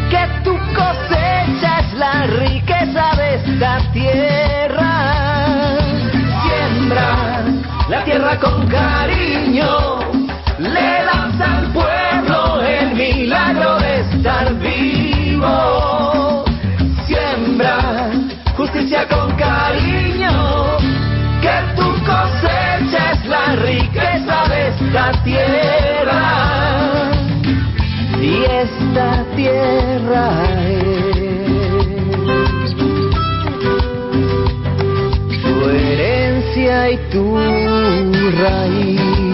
que 0.10 0.28
tu 0.44 0.56
cosecha 0.76 1.80
es 1.80 1.94
la 1.94 2.24
riqueza 2.28 3.16
de 3.18 3.36
esta 3.36 3.80
tierra. 3.92 4.53
Tierra 8.14 8.40
con 8.40 8.68
cariño, 8.68 9.98
le 10.60 11.04
das 11.08 11.42
al 11.42 11.66
pueblo 11.74 12.62
el 12.62 12.94
milagro 12.94 13.80
de 13.80 14.02
estar 14.02 14.54
vivo. 14.60 16.46
Siembra 17.08 18.12
justicia 18.56 19.08
con 19.08 19.32
cariño, 19.36 20.78
que 21.42 21.56
tu 21.76 21.90
cosecha 22.06 23.14
es 23.14 23.26
la 23.26 23.56
riqueza 23.56 24.44
de 24.48 24.68
esta 24.68 25.12
tierra. 25.24 26.30
Y 28.22 28.44
esta 28.44 29.26
tierra 29.36 30.30
es 30.70 31.04
y 36.56 37.63
tu 38.34 38.44
raíz. 38.44 39.33